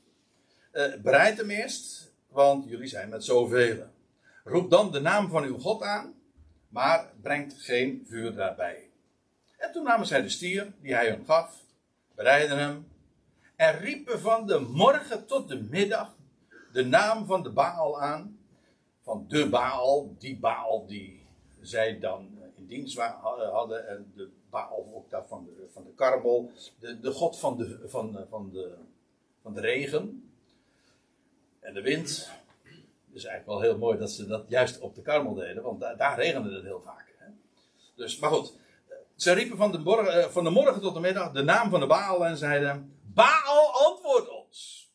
Uh, 0.72 0.94
bereid 1.02 1.36
hem 1.36 1.50
eerst, 1.50 2.12
want 2.28 2.68
jullie 2.68 2.88
zijn 2.88 3.08
met 3.08 3.24
zoveel. 3.24 3.84
Roep 4.44 4.70
dan 4.70 4.92
de 4.92 5.00
naam 5.00 5.28
van 5.28 5.44
uw 5.44 5.58
God 5.58 5.82
aan, 5.82 6.14
maar 6.68 7.12
brengt 7.22 7.54
geen 7.58 8.06
vuur 8.08 8.34
daarbij. 8.34 8.90
En 9.56 9.72
toen 9.72 9.84
namen 9.84 10.06
zij 10.06 10.22
de 10.22 10.28
stier 10.28 10.72
die 10.80 10.94
hij 10.94 11.08
hun 11.08 11.24
gaf, 11.24 11.64
bereidden 12.14 12.58
hem 12.58 12.91
en 13.62 13.78
riepen 13.78 14.20
van 14.20 14.46
de 14.46 14.58
morgen 14.58 15.26
tot 15.26 15.48
de 15.48 15.60
middag 15.60 16.14
de 16.72 16.84
naam 16.84 17.26
van 17.26 17.42
de 17.42 17.50
Baal 17.50 18.00
aan. 18.00 18.38
Van 19.02 19.24
de 19.28 19.48
Baal, 19.48 20.14
die 20.18 20.38
Baal 20.38 20.86
die 20.86 21.26
zij 21.60 21.98
dan 21.98 22.38
in 22.56 22.66
dienst 22.66 22.98
hadden. 22.98 23.88
En 23.88 24.12
de 24.16 24.30
Baal 24.50 24.90
ook 24.94 25.10
daar 25.10 25.26
van 25.26 25.44
de, 25.44 25.66
van 25.72 25.84
de 25.84 25.90
Karmel. 25.94 26.50
De, 26.78 27.00
de 27.00 27.10
god 27.10 27.38
van 27.38 27.56
de, 27.56 27.80
van, 27.86 28.18
van, 28.28 28.50
de, 28.52 28.74
van 29.42 29.54
de 29.54 29.60
regen. 29.60 30.32
En 31.60 31.74
de 31.74 31.82
wind. 31.82 32.30
Dus 33.06 33.24
eigenlijk 33.24 33.46
wel 33.46 33.60
heel 33.60 33.78
mooi 33.78 33.98
dat 33.98 34.10
ze 34.10 34.26
dat 34.26 34.44
juist 34.48 34.80
op 34.80 34.94
de 34.94 35.02
Karmel 35.02 35.34
deden. 35.34 35.62
Want 35.62 35.80
daar, 35.80 35.96
daar 35.96 36.18
regende 36.18 36.54
het 36.54 36.64
heel 36.64 36.82
vaak. 36.84 37.14
Hè? 37.18 37.26
Dus, 37.94 38.18
maar 38.18 38.30
goed. 38.30 38.60
Ze 39.14 39.32
riepen 39.32 39.56
van 39.56 39.72
de, 39.72 39.78
morgen, 39.78 40.22
eh, 40.22 40.28
van 40.28 40.44
de 40.44 40.50
morgen 40.50 40.80
tot 40.80 40.94
de 40.94 41.00
middag 41.00 41.32
de 41.32 41.42
naam 41.42 41.70
van 41.70 41.80
de 41.80 41.86
Baal 41.86 42.26
en 42.26 42.36
zeiden: 42.36 43.00
Baal 43.14 43.70
antwoord 43.72 44.28
ons. 44.28 44.90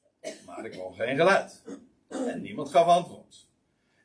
Maar 0.45 0.65
ik 0.65 0.71
kwam 0.71 0.93
geen 0.93 1.17
geluid. 1.17 1.63
En 2.09 2.41
niemand 2.41 2.69
gaf 2.69 2.87
antwoord. 2.87 3.47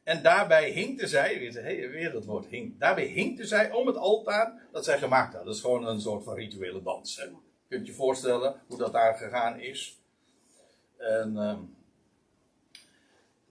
En 0.05 0.23
daarbij 0.23 0.71
hinkte 0.71 1.07
zij, 1.07 1.39
weer, 1.39 1.91
weer 1.91 2.15
het 2.15 2.25
woord 2.25 2.47
hink, 2.47 2.81
daarbij 2.81 3.05
hinkte 3.05 3.47
zij 3.47 3.71
om 3.71 3.87
het 3.87 3.97
altaar 3.97 4.69
dat 4.73 4.85
zij 4.85 4.99
gemaakt 4.99 5.27
hadden. 5.27 5.45
Dat 5.45 5.55
is 5.55 5.61
gewoon 5.61 5.87
een 5.87 6.01
soort 6.01 6.25
van 6.25 6.35
rituele 6.35 6.83
dans. 6.83 7.17
Hè. 7.17 7.25
Je 7.25 7.37
kunt 7.69 7.87
je 7.87 7.93
voorstellen 7.93 8.63
hoe 8.67 8.79
dat 8.79 8.93
daar 8.93 9.15
gegaan 9.15 9.61
is. 9.61 9.99
En, 10.97 11.33
uh, 11.37 11.59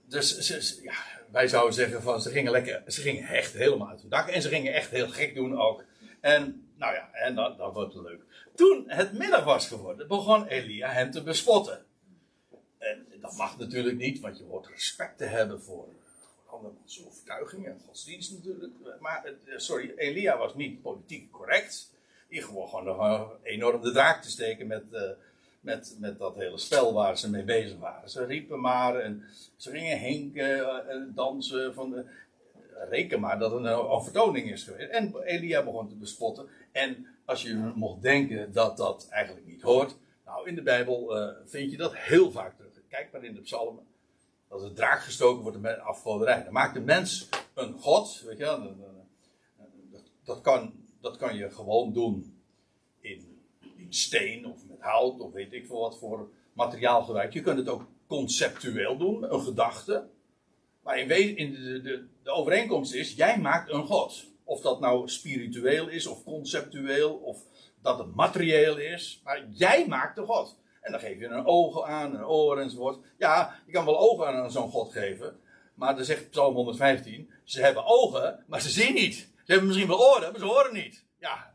dus 0.04 0.80
ja, 0.82 0.94
wij 1.30 1.48
zouden 1.48 1.74
zeggen 1.74 2.02
van 2.02 2.22
ze 2.22 2.30
gingen 2.30 2.52
lekker, 2.52 2.82
ze 2.86 3.00
gingen 3.00 3.28
echt 3.28 3.52
helemaal 3.52 3.88
uit 3.88 4.00
hun 4.00 4.10
dak. 4.10 4.28
En 4.28 4.42
ze 4.42 4.48
gingen 4.48 4.74
echt 4.74 4.90
heel 4.90 5.08
gek 5.08 5.34
doen 5.34 5.60
ook. 5.60 5.84
En 6.20 6.70
nou 6.76 6.94
ja, 6.94 7.12
en 7.12 7.34
dat, 7.34 7.58
dat 7.58 7.74
wordt 7.74 7.94
leuk. 7.94 8.22
Toen 8.54 8.84
het 8.86 9.12
middag 9.12 9.44
was 9.44 9.68
geworden, 9.68 10.08
begon 10.08 10.46
Elia 10.46 10.88
hen 10.88 11.10
te 11.10 11.22
bespotten. 11.22 11.84
En 12.78 13.06
dat 13.20 13.36
mag 13.36 13.58
natuurlijk 13.58 13.96
niet, 13.96 14.20
want 14.20 14.38
je 14.38 14.44
hoort 14.44 14.66
respect 14.66 15.18
te 15.18 15.24
hebben 15.24 15.62
voor 15.62 15.88
andermans 16.46 17.04
overtuigingen 17.06 17.70
en 17.72 17.80
godsdienst 17.86 18.32
natuurlijk. 18.32 18.72
Maar, 19.00 19.24
eh, 19.24 19.32
sorry, 19.56 19.92
Elia 19.96 20.38
was 20.38 20.54
niet 20.54 20.82
politiek 20.82 21.30
correct. 21.30 21.90
Die 22.28 22.42
gewoon 22.42 22.68
gewoon 22.68 23.30
enorm 23.42 23.82
de 23.82 23.92
draak 23.92 24.22
te 24.22 24.30
steken 24.30 24.66
met, 24.66 24.84
uh, 24.92 25.10
met, 25.60 25.96
met 25.98 26.18
dat 26.18 26.34
hele 26.34 26.58
spel 26.58 26.92
waar 26.92 27.18
ze 27.18 27.30
mee 27.30 27.44
bezig 27.44 27.78
waren. 27.78 28.10
Ze 28.10 28.24
riepen 28.24 28.60
maar 28.60 28.96
en 28.96 29.24
ze 29.56 29.70
gingen 29.70 29.98
hinken 29.98 30.88
en 30.88 31.12
dansen. 31.14 31.74
Van 31.74 31.90
de, 31.90 32.04
reken 32.88 33.20
maar 33.20 33.38
dat 33.38 33.50
het 33.50 33.64
een 33.64 34.02
vertoning 34.02 34.50
is 34.50 34.64
geweest. 34.64 34.90
En 34.90 35.22
Elia 35.22 35.64
begon 35.64 35.88
te 35.88 35.96
bespotten. 35.96 36.48
En 36.72 37.06
als 37.24 37.42
je 37.42 37.72
mocht 37.74 38.02
denken 38.02 38.52
dat 38.52 38.76
dat 38.76 39.06
eigenlijk 39.10 39.46
niet 39.46 39.62
hoort. 39.62 39.96
Nou, 40.24 40.48
in 40.48 40.54
de 40.54 40.62
Bijbel 40.62 41.18
uh, 41.18 41.28
vind 41.44 41.70
je 41.70 41.76
dat 41.76 41.96
heel 41.96 42.30
vaak 42.30 42.56
terug. 42.56 42.72
Kijk 42.88 43.12
maar 43.12 43.24
in 43.24 43.34
de 43.34 43.40
psalmen. 43.40 43.84
Dat 44.48 44.62
het 44.62 44.76
draak 44.76 45.00
gestoken 45.00 45.42
wordt 45.42 45.60
met 45.60 45.78
afgoderij. 45.78 46.44
Dan 46.44 46.52
maakt 46.52 46.74
de 46.74 46.80
mens 46.80 47.28
een 47.54 47.72
god. 47.78 48.22
Weet 48.26 48.38
je, 48.38 48.44
dat, 49.90 50.02
dat, 50.24 50.40
kan, 50.40 50.72
dat 51.00 51.16
kan 51.16 51.36
je 51.36 51.50
gewoon 51.50 51.92
doen 51.92 52.42
in, 53.00 53.42
in 53.76 53.92
steen 53.92 54.46
of 54.46 54.66
met 54.68 54.80
hout 54.80 55.20
of 55.20 55.32
weet 55.32 55.52
ik 55.52 55.66
veel 55.66 55.80
wat 55.80 55.98
voor 55.98 56.30
materiaal 56.52 57.02
gebruik. 57.02 57.32
Je 57.32 57.40
kunt 57.40 57.58
het 57.58 57.68
ook 57.68 57.86
conceptueel 58.06 58.96
doen, 58.96 59.32
een 59.32 59.40
gedachte. 59.40 60.08
Maar 60.82 60.98
in, 60.98 61.36
in 61.36 61.52
de, 61.52 61.80
de, 61.80 62.06
de 62.22 62.30
overeenkomst 62.30 62.94
is, 62.94 63.14
jij 63.14 63.38
maakt 63.38 63.70
een 63.70 63.86
god. 63.86 64.30
Of 64.44 64.60
dat 64.60 64.80
nou 64.80 65.08
spiritueel 65.08 65.88
is, 65.88 66.06
of 66.06 66.24
conceptueel, 66.24 67.14
of 67.14 67.38
dat 67.82 67.98
het 67.98 68.14
materieel 68.14 68.76
is. 68.76 69.20
Maar 69.24 69.46
jij 69.48 69.86
maakt 69.88 70.16
de 70.16 70.22
God. 70.22 70.60
En 70.80 70.92
dan 70.92 71.00
geef 71.00 71.18
je 71.18 71.26
een 71.26 71.46
ogen 71.46 71.84
aan, 71.86 72.14
een 72.14 72.26
oor 72.26 72.58
enzovoort. 72.58 73.04
Ja, 73.18 73.54
je 73.66 73.72
kan 73.72 73.84
wel 73.84 73.98
ogen 73.98 74.26
aan 74.26 74.50
zo'n 74.50 74.70
God 74.70 74.92
geven. 74.92 75.40
maar 75.74 75.96
dan 75.96 76.04
zegt 76.04 76.30
Psalm 76.30 76.54
115, 76.54 77.30
ze 77.44 77.60
hebben 77.60 77.84
ogen, 77.86 78.44
maar 78.46 78.60
ze 78.60 78.70
zien 78.70 78.94
niet. 78.94 79.14
Ze 79.14 79.52
hebben 79.52 79.66
misschien 79.66 79.88
wel 79.88 80.14
oren, 80.14 80.30
maar 80.30 80.40
ze 80.40 80.46
horen 80.46 80.74
niet. 80.74 81.04
Ja, 81.18 81.52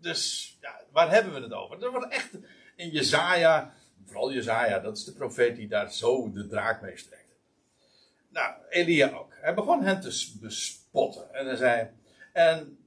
dus 0.00 0.56
ja, 0.60 0.80
waar 0.92 1.10
hebben 1.10 1.34
we 1.34 1.40
het 1.40 1.52
over? 1.52 1.78
Dat 1.78 1.90
wordt 1.90 2.12
echt 2.12 2.30
in 2.76 2.90
Jezaja, 2.90 3.74
vooral 4.04 4.32
Jezaja, 4.32 4.78
dat 4.78 4.96
is 4.96 5.04
de 5.04 5.12
profeet 5.12 5.56
die 5.56 5.68
daar 5.68 5.92
zo 5.92 6.30
de 6.32 6.46
draak 6.46 6.82
mee 6.82 6.98
strekt. 6.98 7.27
Nou, 8.28 8.54
Elia 8.68 9.10
ook. 9.10 9.32
Hij 9.40 9.54
begon 9.54 9.82
hen 9.82 10.00
te 10.00 10.36
bespotten. 10.40 11.34
En 11.34 11.46
hij 11.46 11.56
zei, 11.56 11.88
en, 12.32 12.78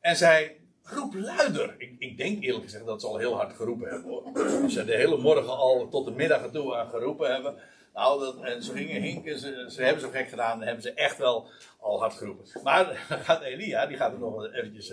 en 0.00 0.16
zei, 0.16 0.50
roep 0.82 1.14
luider. 1.14 1.74
Ik, 1.78 1.94
ik, 1.98 2.16
denk 2.16 2.42
eerlijk 2.42 2.64
gezegd 2.64 2.86
dat 2.86 3.00
ze 3.00 3.06
al 3.06 3.18
heel 3.18 3.36
hard 3.36 3.52
geroepen 3.52 3.88
hebben. 3.88 4.10
Hoor. 4.10 4.62
Als 4.62 4.72
ze 4.72 4.84
de 4.84 4.96
hele 4.96 5.16
morgen 5.16 5.56
al 5.56 5.88
tot 5.88 6.04
de 6.04 6.12
middag 6.12 6.50
toe 6.50 6.76
aan 6.76 6.88
geroepen 6.88 7.32
hebben. 7.32 7.54
Nou, 7.94 8.20
dat, 8.20 8.42
en 8.42 8.62
ze 8.62 8.72
gingen 8.72 9.02
hinken, 9.02 9.38
ze, 9.38 9.66
ze 9.68 9.82
hebben 9.82 10.02
zo 10.02 10.10
gek 10.10 10.28
gedaan, 10.28 10.58
dan 10.58 10.66
hebben 10.66 10.82
ze 10.82 10.92
echt 10.92 11.18
wel 11.18 11.48
al 11.80 11.98
hard 11.98 12.14
geroepen. 12.14 12.62
Maar 12.62 12.84
gaat 13.24 13.42
Elia, 13.42 13.86
die 13.86 13.96
gaat 13.96 14.12
er 14.12 14.18
nog 14.18 14.52
eventjes, 14.52 14.90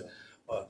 uh, 0.48 0.62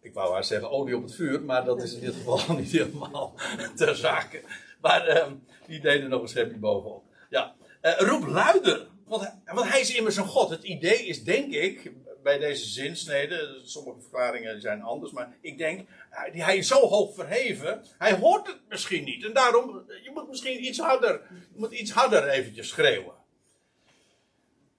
ik 0.00 0.14
wou 0.14 0.32
haar 0.32 0.44
zeggen 0.44 0.70
olie 0.70 0.96
op 0.96 1.02
het 1.02 1.14
vuur, 1.14 1.42
maar 1.42 1.64
dat 1.64 1.82
is 1.82 1.94
in 1.94 2.00
dit 2.00 2.14
geval 2.14 2.40
niet 2.56 2.72
helemaal 2.72 3.34
ter 3.76 3.96
zake. 3.96 4.42
Maar 4.80 5.16
uh, 5.16 5.26
die 5.66 5.80
deden 5.80 6.10
nog 6.10 6.22
een 6.22 6.28
schepje 6.28 6.58
bovenop. 6.58 7.04
Ja, 7.30 7.54
uh, 7.86 7.98
roep 7.98 8.26
luider, 8.26 8.88
want, 9.04 9.32
want 9.44 9.68
hij 9.68 9.80
is 9.80 9.94
immers 9.94 10.16
een 10.16 10.24
God. 10.24 10.50
Het 10.50 10.62
idee 10.64 11.06
is 11.06 11.24
denk 11.24 11.52
ik, 11.52 11.92
bij 12.26 12.38
deze 12.38 12.68
zinsnede. 12.68 13.60
Sommige 13.62 14.00
verklaringen 14.00 14.60
zijn 14.60 14.82
anders, 14.82 15.12
maar 15.12 15.36
ik 15.40 15.58
denk, 15.58 15.88
hij 16.32 16.56
is 16.56 16.68
zo 16.68 16.86
hoog 16.86 17.14
verheven, 17.14 17.84
hij 17.98 18.14
hoort 18.14 18.46
het 18.46 18.60
misschien 18.68 19.04
niet. 19.04 19.24
En 19.24 19.32
daarom, 19.32 19.84
je 20.02 20.10
moet 20.14 20.28
misschien 20.28 20.64
iets 20.64 20.78
harder, 20.78 21.20
je 21.30 21.58
moet 21.58 21.72
iets 21.72 21.90
harder 21.90 22.28
eventjes 22.28 22.68
schreeuwen. 22.68 23.14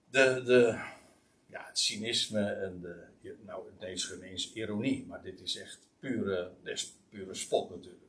De, 0.10 0.42
de, 0.44 0.80
ja, 1.50 1.66
het 1.68 1.80
cynisme 1.80 2.50
en 2.50 2.82
de, 2.82 3.36
nou, 3.46 3.64
deze 3.80 4.08
geen 4.08 4.22
eens 4.22 4.54
ironie, 4.54 5.06
maar 5.08 5.22
dit 5.22 5.42
is 5.42 5.58
echt 5.58 5.80
pure, 6.00 6.52
des, 6.64 6.94
pure 7.10 7.34
spot 7.34 7.70
natuurlijk. 7.70 8.04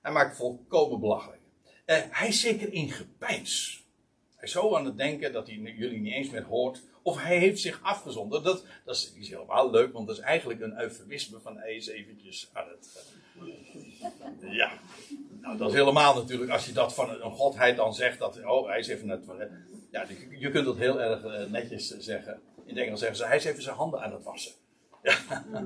Hij 0.00 0.12
maakt 0.12 0.36
volkomen 0.36 1.00
belachelijk. 1.00 1.42
Uh, 1.86 1.96
hij 2.10 2.28
is 2.28 2.40
zeker 2.40 2.72
in 2.72 2.90
gepeins. 2.90 3.83
Zo 4.48 4.76
aan 4.76 4.84
het 4.84 4.96
denken 4.96 5.32
dat 5.32 5.46
hij 5.46 5.56
jullie 5.56 6.00
niet 6.00 6.12
eens 6.12 6.30
meer 6.30 6.44
hoort 6.44 6.82
of 7.04 7.22
hij 7.22 7.38
heeft 7.38 7.60
zich 7.60 7.80
afgezonderd. 7.82 8.44
Dat, 8.44 8.64
dat 8.84 9.12
is, 9.18 9.28
helemaal 9.28 9.70
leuk, 9.70 9.92
want 9.92 10.06
dat 10.06 10.16
is 10.16 10.22
eigenlijk 10.22 10.60
een 10.60 10.80
eufemisme 10.80 11.40
van 11.40 11.56
hij 11.56 11.74
is 11.74 11.86
eventjes 11.86 12.50
aan 12.52 12.68
het. 12.68 13.12
Uh, 14.40 14.54
ja, 14.54 14.72
nou, 15.40 15.56
dat 15.56 15.68
is 15.68 15.74
helemaal 15.74 16.14
natuurlijk, 16.14 16.50
als 16.50 16.66
je 16.66 16.72
dat 16.72 16.94
van 16.94 17.10
een 17.10 17.30
godheid 17.30 17.76
dan 17.76 17.94
zegt, 17.94 18.18
dat, 18.18 18.44
oh, 18.44 18.68
hij 18.68 18.78
is 18.78 18.88
even 18.88 19.06
net. 19.06 19.20
Ja, 19.90 20.06
je 20.38 20.50
kunt 20.50 20.64
dat 20.64 20.76
heel 20.76 21.00
erg 21.00 21.24
uh, 21.24 21.50
netjes 21.50 21.88
zeggen. 21.98 22.40
In 22.64 22.76
het 22.76 22.84
Engels 22.84 23.00
zeggen 23.00 23.16
ze, 23.16 23.26
hij 23.26 23.36
is 23.36 23.44
even 23.44 23.62
zijn 23.62 23.76
handen 23.76 24.02
aan 24.02 24.12
het 24.12 24.22
wassen. 24.22 24.52
Ja, 25.02 25.16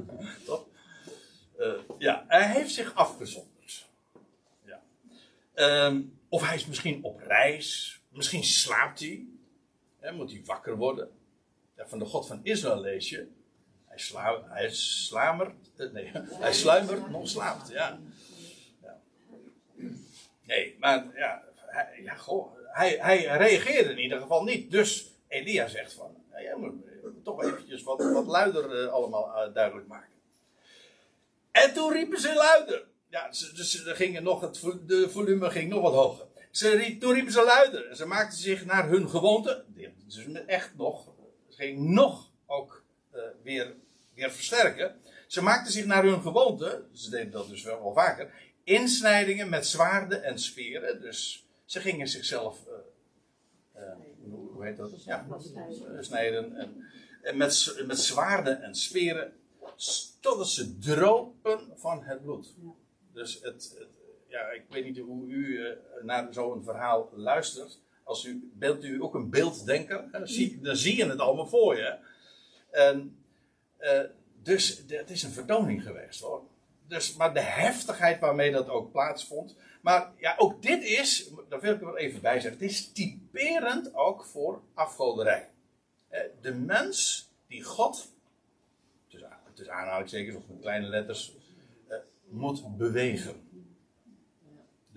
toch? 0.46 0.66
Ja, 1.98 2.24
hij 2.28 2.52
heeft 2.52 2.70
zich 2.70 2.94
afgezonderd. 2.94 3.86
Ja. 4.64 4.80
Um, 5.86 6.18
of 6.28 6.46
hij 6.46 6.56
is 6.56 6.66
misschien 6.66 7.04
op 7.04 7.20
reis, 7.20 7.97
misschien 8.18 8.44
slaapt 8.44 9.00
hij. 9.00 9.24
Hè, 9.98 10.12
moet 10.12 10.30
hij 10.30 10.42
wakker 10.44 10.76
worden 10.76 11.10
van 11.86 11.98
de 11.98 12.04
God 12.04 12.26
van 12.26 12.40
Israël 12.42 12.80
lees 12.80 13.08
je. 13.08 13.26
Hij, 13.84 13.98
sla, 13.98 14.42
hij 14.48 14.70
slamert, 14.70 15.70
eh, 15.76 15.90
nee, 15.90 16.10
hij 16.44 16.52
sluimert 16.52 17.10
nog 17.10 17.28
slaapt, 17.28 17.68
ja. 17.68 18.00
ja. 18.82 19.00
Nee, 20.42 20.76
maar 20.78 21.06
ja, 21.14 21.42
hij, 21.54 22.00
ja 22.02 22.14
goh, 22.14 22.56
hij, 22.72 22.98
hij 23.00 23.24
reageerde 23.24 23.90
in 23.90 23.98
ieder 23.98 24.20
geval 24.20 24.42
niet. 24.42 24.70
Dus 24.70 25.10
Elia 25.28 25.68
zegt 25.68 25.92
van, 25.92 26.14
nou, 26.30 26.60
moet 26.60 27.24
toch 27.24 27.44
eventjes 27.44 27.82
wat, 27.82 28.12
wat 28.12 28.26
luider 28.26 28.82
uh, 28.82 28.92
allemaal 28.92 29.48
uh, 29.48 29.54
duidelijk 29.54 29.86
maken. 29.86 30.08
En 31.50 31.72
toen 31.74 31.92
riepen 31.92 32.20
ze 32.20 32.34
luider. 32.34 32.86
Ja, 33.08 33.28
dus 33.28 33.82
gingen 33.84 34.22
nog 34.22 34.40
het, 34.40 34.60
de 34.86 35.10
volume 35.10 35.50
ging 35.50 35.70
nog 35.70 35.82
wat 35.82 35.92
hoger. 35.92 36.26
Ze 36.50 36.70
riep, 36.70 37.00
toen 37.00 37.14
riepen 37.14 37.32
ze 37.32 37.44
luider. 37.44 37.96
Ze 37.96 38.06
maakten 38.06 38.38
zich 38.38 38.64
naar 38.64 38.88
hun 38.88 39.08
gewoonte. 39.08 39.64
Dus 40.06 40.26
echt 40.46 40.76
nog 40.76 41.16
ging 41.58 41.88
nog 41.88 42.30
ook 42.46 42.84
uh, 43.14 43.20
weer, 43.42 43.74
weer 44.14 44.30
versterken. 44.30 45.00
Ze 45.26 45.42
maakten 45.42 45.72
zich 45.72 45.86
naar 45.86 46.04
hun 46.04 46.22
gewoonte, 46.22 46.84
ze 46.92 47.10
deden 47.10 47.30
dat 47.30 47.48
dus 47.48 47.62
wel, 47.62 47.82
wel 47.82 47.92
vaker, 47.92 48.32
insnijdingen 48.64 49.48
met 49.48 49.66
zwaarden 49.66 50.22
en 50.22 50.38
speren. 50.38 51.00
Dus 51.00 51.46
ze 51.64 51.80
gingen 51.80 52.08
zichzelf, 52.08 52.58
uh, 52.66 53.82
uh, 53.82 53.92
hoe 54.52 54.64
heet 54.64 54.76
dat? 54.76 55.04
Ja, 55.04 55.26
snijden. 56.00 56.56
En, 56.56 56.84
en 57.22 57.36
met, 57.36 57.82
met 57.86 57.98
zwaarden 57.98 58.62
en 58.62 58.74
speren, 58.74 59.32
totdat 60.20 60.48
ze 60.48 60.78
dropen 60.78 61.72
van 61.74 62.02
het 62.02 62.22
bloed. 62.22 62.54
Dus 63.12 63.40
het, 63.42 63.74
het 63.78 63.97
ja, 64.28 64.50
ik 64.50 64.64
weet 64.68 64.84
niet 64.84 64.98
hoe 64.98 65.28
u 65.28 65.76
naar 66.02 66.26
zo'n 66.30 66.64
verhaal 66.64 67.10
luistert 67.14 67.80
als 68.08 68.24
u, 68.24 68.50
bent 68.54 68.84
u 68.84 69.02
ook 69.02 69.14
een 69.14 69.30
beelddenker, 69.30 70.08
dan 70.12 70.26
zie, 70.26 70.60
dan 70.60 70.76
zie 70.76 70.96
je 70.96 71.06
het 71.06 71.18
allemaal 71.18 71.46
voor 71.46 71.76
je. 71.76 71.96
En, 72.70 73.24
uh, 73.80 74.00
dus 74.42 74.82
het 74.86 75.10
is 75.10 75.22
een 75.22 75.30
vertoning 75.30 75.82
geweest 75.82 76.20
hoor. 76.20 76.42
Dus, 76.86 77.16
maar 77.16 77.34
de 77.34 77.40
heftigheid 77.40 78.20
waarmee 78.20 78.50
dat 78.50 78.68
ook 78.68 78.92
plaatsvond. 78.92 79.56
Maar 79.82 80.12
ja, 80.16 80.34
ook 80.38 80.62
dit 80.62 80.82
is, 80.82 81.30
daar 81.48 81.60
wil 81.60 81.74
ik 81.74 81.82
er 81.82 81.96
even 81.96 82.20
bij 82.20 82.40
zeggen, 82.40 82.60
het 82.60 82.70
is 82.70 82.92
typerend 82.92 83.94
ook 83.94 84.24
voor 84.24 84.62
afgoderij. 84.74 85.48
Eh, 86.08 86.20
de 86.40 86.54
mens 86.54 87.28
die 87.46 87.62
God, 87.62 88.12
tussen 89.08 89.74
aanhalingstekens 89.74 90.36
of 90.36 90.42
met 90.48 90.60
kleine 90.60 90.86
letters, 90.86 91.36
moet 92.28 92.76
bewegen. 92.76 93.47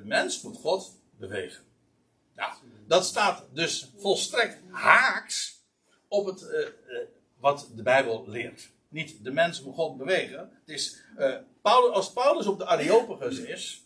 De 0.01 0.07
mens 0.07 0.41
moet 0.41 0.57
God 0.57 0.99
bewegen. 1.17 1.63
Nou, 2.35 2.53
dat 2.87 3.05
staat 3.05 3.45
dus 3.53 3.91
volstrekt 3.97 4.61
haaks 4.69 5.63
op 6.07 6.25
het, 6.25 6.41
uh, 6.41 6.59
uh, 6.59 6.99
wat 7.39 7.71
de 7.75 7.83
Bijbel 7.83 8.23
leert. 8.27 8.69
Niet 8.87 9.23
de 9.23 9.31
mens 9.31 9.61
moet 9.61 9.75
God 9.75 9.97
bewegen. 9.97 10.39
Het 10.39 10.69
is, 10.75 11.01
uh, 11.17 11.35
Paulus, 11.61 11.95
als 11.95 12.13
Paulus 12.13 12.45
op 12.45 12.59
de 12.59 12.65
Areopagus 12.65 13.37
is, 13.39 13.85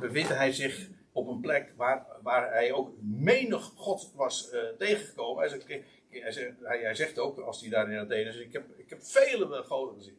bevindt 0.00 0.28
hij 0.28 0.52
zich 0.52 0.88
op 1.12 1.28
een 1.28 1.40
plek 1.40 1.72
waar, 1.76 2.06
waar 2.22 2.52
hij 2.52 2.72
ook 2.72 2.92
menig 3.02 3.72
God 3.76 4.12
was 4.14 4.50
tegengekomen. 4.78 5.40
Hij 6.10 6.32
zegt, 6.32 6.96
zegt, 6.96 7.18
ook, 7.18 7.38
als 7.38 7.60
hij 7.60 7.70
daar 7.70 7.92
in 7.92 7.98
Athene 7.98 8.28
is, 8.28 8.36
ik 8.36 8.52
heb, 8.52 8.64
ik 8.76 8.90
heb 8.90 9.02
vele 9.02 9.62
goden 9.62 9.94
gezien. 9.96 10.18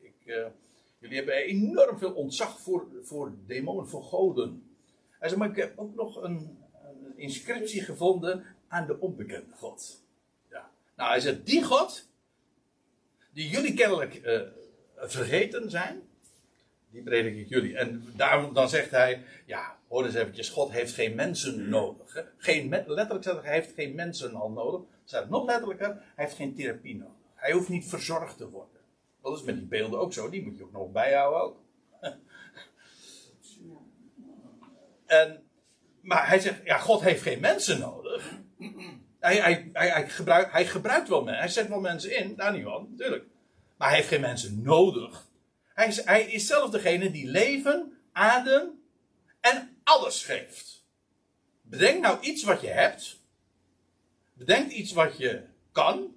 Ik, 0.00 0.52
jullie 1.00 1.16
hebben 1.16 1.34
enorm 1.34 1.98
veel 1.98 2.12
ontzag 2.12 2.60
voor, 2.60 2.86
voor 3.02 3.32
demonen, 3.46 3.88
voor 3.88 4.02
goden. 4.02 4.76
Hij 5.18 5.28
zegt, 5.28 5.40
maar 5.40 5.50
ik 5.50 5.56
heb 5.56 5.78
ook 5.78 5.94
nog 5.94 6.22
een, 6.22 6.58
een 6.72 7.12
inscriptie 7.16 7.82
gevonden 7.82 8.44
aan 8.68 8.86
de 8.86 9.00
onbekende 9.00 9.54
God. 9.54 10.04
Ja. 10.50 10.70
Nou, 10.96 11.10
hij 11.10 11.20
zegt, 11.20 11.46
die 11.46 11.62
God, 11.62 12.08
die 13.32 13.48
jullie 13.48 13.74
kennelijk 13.74 14.20
uh, 14.24 14.40
vergeten 14.96 15.70
zijn, 15.70 16.02
die 16.90 17.02
predik 17.02 17.36
ik 17.36 17.48
jullie. 17.48 17.76
En 17.76 18.04
daarom 18.16 18.54
dan 18.54 18.68
zegt 18.68 18.90
hij, 18.90 19.24
ja, 19.46 19.78
hoor 19.88 20.04
eens 20.04 20.14
eventjes, 20.14 20.48
God 20.48 20.70
heeft 20.70 20.94
geen 20.94 21.14
mensen 21.14 21.68
nodig. 21.68 22.24
Geen, 22.36 22.68
letterlijk 22.68 23.24
zegt 23.24 23.36
hij, 23.36 23.46
hij 23.46 23.54
heeft 23.54 23.74
geen 23.74 23.94
mensen 23.94 24.34
al 24.34 24.50
nodig. 24.50 24.80
Zegt 25.04 25.28
nog 25.28 25.46
letterlijker, 25.46 25.88
hij 25.88 26.24
heeft 26.24 26.36
geen 26.36 26.54
therapie 26.54 26.96
nodig. 26.96 27.14
Hij 27.34 27.52
hoeft 27.52 27.68
niet 27.68 27.88
verzorgd 27.88 28.36
te 28.36 28.50
worden. 28.50 28.79
Dat 29.22 29.38
is 29.38 29.42
met 29.42 29.56
die 29.56 29.66
beelden 29.66 30.00
ook 30.00 30.12
zo, 30.12 30.30
die 30.30 30.42
moet 30.42 30.56
je 30.56 30.64
ook 30.64 30.72
nog 30.72 30.90
bijhouden 30.90 31.40
ook. 31.40 31.56
En, 35.06 35.42
maar 36.00 36.28
hij 36.28 36.38
zegt, 36.38 36.60
ja, 36.64 36.78
God 36.78 37.00
heeft 37.00 37.22
geen 37.22 37.40
mensen 37.40 37.78
nodig. 37.78 38.38
Hij, 39.18 39.36
hij, 39.36 39.70
hij, 39.72 39.88
hij, 39.88 40.08
gebruikt, 40.08 40.52
hij 40.52 40.66
gebruikt 40.66 41.08
wel 41.08 41.22
mensen. 41.22 41.42
Hij 41.42 41.52
zet 41.52 41.68
wel 41.68 41.80
mensen 41.80 42.16
in, 42.16 42.36
daar 42.36 42.52
niet 42.52 42.64
van, 42.64 42.88
natuurlijk. 42.90 43.24
Maar 43.76 43.88
hij 43.88 43.96
heeft 43.96 44.08
geen 44.08 44.20
mensen 44.20 44.62
nodig. 44.62 45.26
Hij 45.74 45.86
is, 45.86 46.04
hij 46.04 46.22
is 46.22 46.46
zelf 46.46 46.70
degene 46.70 47.10
die 47.10 47.26
leven, 47.26 47.98
adem 48.12 48.82
en 49.40 49.76
alles 49.84 50.24
geeft. 50.24 50.84
Bedenk 51.62 52.02
nou 52.02 52.20
iets 52.20 52.42
wat 52.42 52.60
je 52.60 52.68
hebt. 52.68 53.20
Bedenk 54.32 54.70
iets 54.70 54.92
wat 54.92 55.18
je 55.18 55.42
kan. 55.72 56.14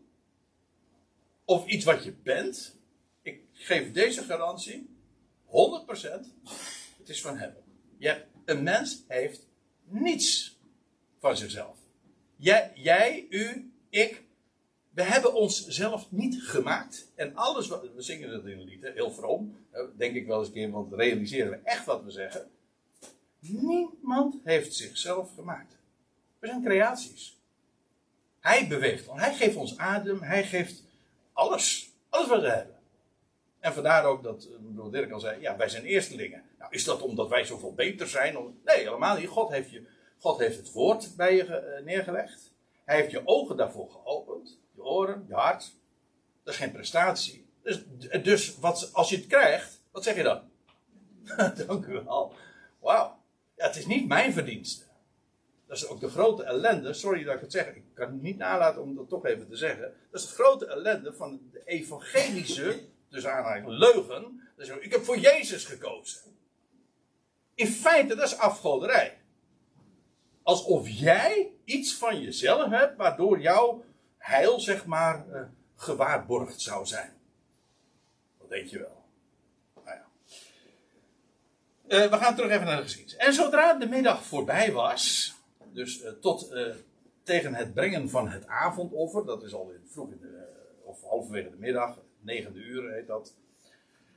Of 1.46 1.68
iets 1.68 1.86
wat 1.86 2.04
je 2.04 2.12
bent. 2.12 2.78
Geef 3.64 3.92
deze 3.92 4.24
garantie. 4.24 4.90
100%. 5.46 5.52
Het 6.98 7.10
is 7.10 7.22
van 7.22 7.38
hem. 7.38 7.54
Je 7.98 8.22
een 8.46 8.64
mens 8.64 9.04
heeft 9.08 9.48
niets 9.84 10.58
van 11.20 11.38
zichzelf. 11.38 11.78
Jij, 12.36 12.72
jij, 12.76 13.26
u, 13.30 13.74
ik. 13.90 14.24
We 14.90 15.04
hebben 15.04 15.34
onszelf 15.34 16.12
niet 16.12 16.44
gemaakt. 16.44 17.12
En 17.16 17.36
alles 17.36 17.68
wat. 17.68 17.94
We 17.96 18.02
zingen 18.02 18.30
dat 18.30 18.46
in 18.46 18.60
een 18.60 18.64
lied, 18.64 18.84
heel 18.94 19.12
vroom. 19.12 19.58
Denk 19.98 20.16
ik 20.16 20.28
wel 20.28 20.40
eens 20.40 20.48
een 20.48 20.54
keer, 20.54 20.72
want 20.72 20.94
realiseren 20.94 21.50
we 21.50 21.60
echt 21.64 21.86
wat 21.86 22.04
we 22.04 22.12
zeggen. 22.12 22.50
Niemand 23.40 24.36
heeft 24.44 24.76
zichzelf 24.76 25.34
gemaakt. 25.36 25.78
We 26.40 26.48
zijn 26.48 26.64
creaties. 26.64 27.38
Hij 28.40 28.68
beweegt 28.68 29.08
ons. 29.08 29.22
Hij 29.22 29.34
geeft 29.34 29.56
ons 29.56 29.78
adem. 29.78 30.22
Hij 30.22 30.44
geeft 30.44 30.84
alles. 31.34 31.92
Alles 32.10 32.28
wat 32.28 32.42
we 32.42 32.50
hebben. 32.50 32.82
En 33.64 33.74
vandaar 33.74 34.06
ook 34.06 34.24
dat, 34.24 34.44
eh, 34.44 34.58
bedoel, 34.60 34.90
Dirk 34.90 35.12
al 35.12 35.20
zei, 35.20 35.42
ja, 35.42 35.58
wij 35.58 35.70
zijn 35.70 35.84
eerstelingen. 35.84 36.44
Nou, 36.60 36.72
is 36.72 36.84
dat 36.84 37.02
omdat 37.02 37.30
wij 37.30 37.46
zoveel 37.46 37.74
beter 37.74 38.08
zijn? 38.08 38.34
Nee, 38.66 38.78
helemaal 38.78 39.18
niet. 39.18 39.28
God 39.28 39.50
heeft, 39.50 39.72
je, 39.72 39.86
God 40.20 40.40
heeft 40.40 40.58
het 40.58 40.72
woord 40.72 41.16
bij 41.16 41.36
je 41.36 41.44
eh, 41.44 41.84
neergelegd. 41.84 42.54
Hij 42.86 42.96
heeft 42.96 43.12
je 43.12 43.22
ogen 43.26 43.58
daarvoor 43.58 43.90
geopend. 43.90 44.60
Je 44.76 44.84
oren, 44.84 45.26
je 45.28 45.34
hart. 45.34 45.76
Dat 46.44 46.54
is 46.54 46.60
geen 46.60 46.72
prestatie. 46.72 47.46
Dus, 47.62 47.84
dus 48.24 48.58
wat, 48.58 48.90
als 48.94 49.10
je 49.10 49.16
het 49.16 49.28
krijgt, 49.28 49.82
wat 49.92 50.04
zeg 50.04 50.16
je 50.16 50.24
dan? 50.24 50.42
Dank 51.68 51.86
u 51.86 51.94
wel. 51.94 52.34
Wauw. 52.80 53.18
Ja, 53.56 53.68
het 53.68 53.76
is 53.76 53.86
niet 53.86 54.08
mijn 54.08 54.34
verdienste. 54.34 54.86
Dat 55.68 55.78
is 55.78 55.88
ook 55.88 56.00
de 56.00 56.10
grote 56.10 56.44
ellende. 56.44 56.94
Sorry 56.94 57.24
dat 57.24 57.36
ik 57.36 57.42
het 57.42 57.52
zeg. 57.52 57.68
Ik 57.68 57.84
kan 57.94 58.12
het 58.12 58.22
niet 58.22 58.38
nalaten 58.38 58.82
om 58.82 58.96
dat 58.96 59.10
toch 59.10 59.26
even 59.26 59.48
te 59.48 59.56
zeggen. 59.56 59.94
Dat 60.12 60.22
is 60.22 60.28
de 60.28 60.34
grote 60.34 60.66
ellende 60.66 61.14
van 61.14 61.40
de 61.52 61.62
evangelische, 61.66 62.92
dus 63.14 63.28
aanhaling, 63.28 63.68
leugen. 63.68 64.42
Dus 64.56 64.68
ik 64.70 64.92
heb 64.92 65.04
voor 65.04 65.18
Jezus 65.18 65.66
gekozen. 65.66 66.22
In 67.56 67.68
feite, 67.68 68.16
dat 68.16 68.28
is 68.28 68.38
afgoderij. 68.38 69.18
Alsof 70.44 70.90
jij 70.90 71.52
iets 71.66 71.96
van 71.96 72.22
jezelf 72.22 72.70
hebt, 72.70 72.98
waardoor 72.98 73.40
jouw 73.40 73.84
heil, 74.18 74.60
zeg 74.60 74.86
maar, 74.86 75.26
uh, 75.30 75.42
gewaarborgd 75.76 76.62
zou 76.62 76.86
zijn. 76.86 77.14
Dat 78.40 78.50
denk 78.50 78.68
je 78.68 78.80
wel. 78.80 79.04
Nou 79.86 79.98
ja. 79.98 80.06
Uh, 81.88 82.12
we 82.12 82.18
gaan 82.18 82.36
terug 82.36 82.52
even 82.52 82.66
naar 82.66 82.78
de 82.78 82.84
geschiedenis. 82.84 83.26
En 83.26 83.34
zodra 83.34 83.74
de 83.74 83.88
middag 83.88 84.24
voorbij 84.24 84.72
was, 84.72 85.34
dus 85.72 86.02
uh, 86.02 86.10
tot 86.10 86.54
tegen 87.24 87.54
het 87.54 87.74
brengen 87.74 88.10
van 88.10 88.30
het 88.30 88.48
avondoffer, 88.48 89.26
dat 89.26 89.44
is 89.44 89.54
al 89.54 89.70
in, 89.72 89.88
vroeg 89.88 90.12
in 90.12 90.20
de, 90.22 90.48
of 90.84 91.02
halverwege 91.02 91.50
de 91.50 91.58
middag, 91.58 91.98
negende 92.26 92.60
uur 92.60 92.94
heet 92.94 93.08
dat, 93.08 93.36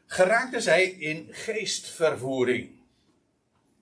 geraakten 0.07 0.63
zij 0.63 0.85
in 0.85 1.27
geestvervoering 1.31 2.77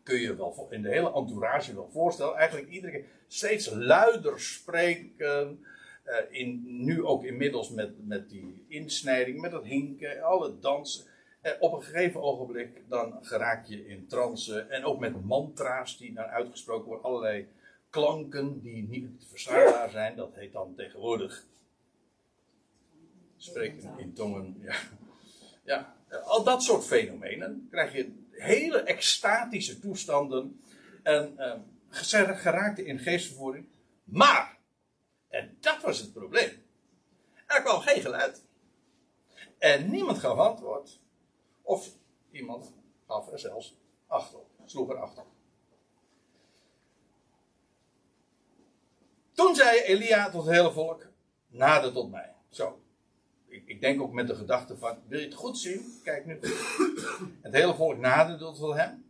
kun 0.04 0.20
je 0.20 0.36
wel 0.36 0.66
in 0.70 0.82
de 0.82 0.88
hele 0.88 1.12
entourage 1.12 1.74
wel 1.74 1.90
voorstellen. 1.92 2.36
Eigenlijk 2.36 2.70
iedere 2.70 2.92
keer 2.92 3.04
steeds 3.28 3.70
luider 3.70 4.40
spreken. 4.40 5.64
Uh, 6.06 6.40
in, 6.40 6.62
nu 6.84 7.04
ook 7.04 7.24
inmiddels 7.24 7.70
met, 7.70 8.06
met 8.06 8.30
die 8.30 8.64
insnijding, 8.68 9.40
met 9.40 9.50
dat 9.50 9.64
hinken, 9.64 10.22
alle 10.22 10.58
dansen. 10.58 11.04
Uh, 11.42 11.52
op 11.60 11.72
een 11.72 11.82
gegeven 11.82 12.22
ogenblik 12.22 12.82
dan 12.88 13.18
geraak 13.22 13.66
je 13.66 13.86
in 13.86 14.06
trance. 14.06 14.60
En 14.60 14.84
ook 14.84 15.00
met 15.00 15.24
mantra's 15.24 15.98
die 15.98 16.14
dan 16.14 16.24
uitgesproken 16.24 16.86
worden. 16.86 17.04
Allerlei 17.04 17.48
klanken 17.90 18.60
die 18.60 18.88
niet 18.88 19.26
verstaanbaar 19.28 19.90
zijn. 20.00 20.16
Dat 20.16 20.34
heet 20.34 20.52
dan 20.52 20.74
tegenwoordig 20.76 21.46
spreken 23.44 23.98
in 23.98 24.14
tongen. 24.14 24.56
Ja. 24.60 24.74
ja, 25.64 25.94
al 26.24 26.44
dat 26.44 26.62
soort 26.62 26.84
fenomenen 26.84 27.68
krijg 27.70 27.92
je 27.92 28.12
hele 28.30 28.78
extatische 28.78 29.78
toestanden. 29.78 30.60
En 31.02 31.34
uh, 31.38 31.54
geraakte 32.36 32.84
in 32.84 32.98
geestvervoering. 32.98 33.66
Maar, 34.04 34.58
en 35.28 35.56
dat 35.60 35.82
was 35.82 35.98
het 35.98 36.12
probleem. 36.12 36.62
Er 37.46 37.62
kwam 37.62 37.80
geen 37.80 38.00
geluid. 38.00 38.44
En 39.58 39.90
niemand 39.90 40.18
gaf 40.18 40.38
antwoord. 40.38 41.00
Of 41.62 41.88
iemand 42.30 42.72
gaf 43.06 43.32
er 43.32 43.38
zelfs 43.38 43.76
acht 44.06 44.34
op. 44.34 44.46
Sloeg 44.64 44.90
er 44.90 44.96
acht 44.96 45.18
op. 45.18 45.26
Toen 49.32 49.54
zei 49.54 49.80
Elia 49.80 50.30
tot 50.30 50.44
het 50.44 50.54
hele 50.54 50.72
volk: 50.72 51.06
Nader 51.46 51.92
tot 51.92 52.10
mij. 52.10 52.34
Zo 52.48 52.83
ik, 53.54 53.62
ik, 53.66 53.80
denk 53.80 54.02
ook 54.02 54.12
met 54.12 54.26
de 54.26 54.34
gedachte 54.34 54.76
van, 54.76 54.96
wil 55.06 55.18
je 55.18 55.24
het 55.24 55.34
goed 55.34 55.58
zien? 55.58 56.00
Kijk 56.02 56.26
nu. 56.26 56.38
Het 57.42 57.52
hele 57.52 57.74
volk 57.74 57.98
naderde 57.98 58.44
tot 58.44 58.74
hem. 58.74 59.04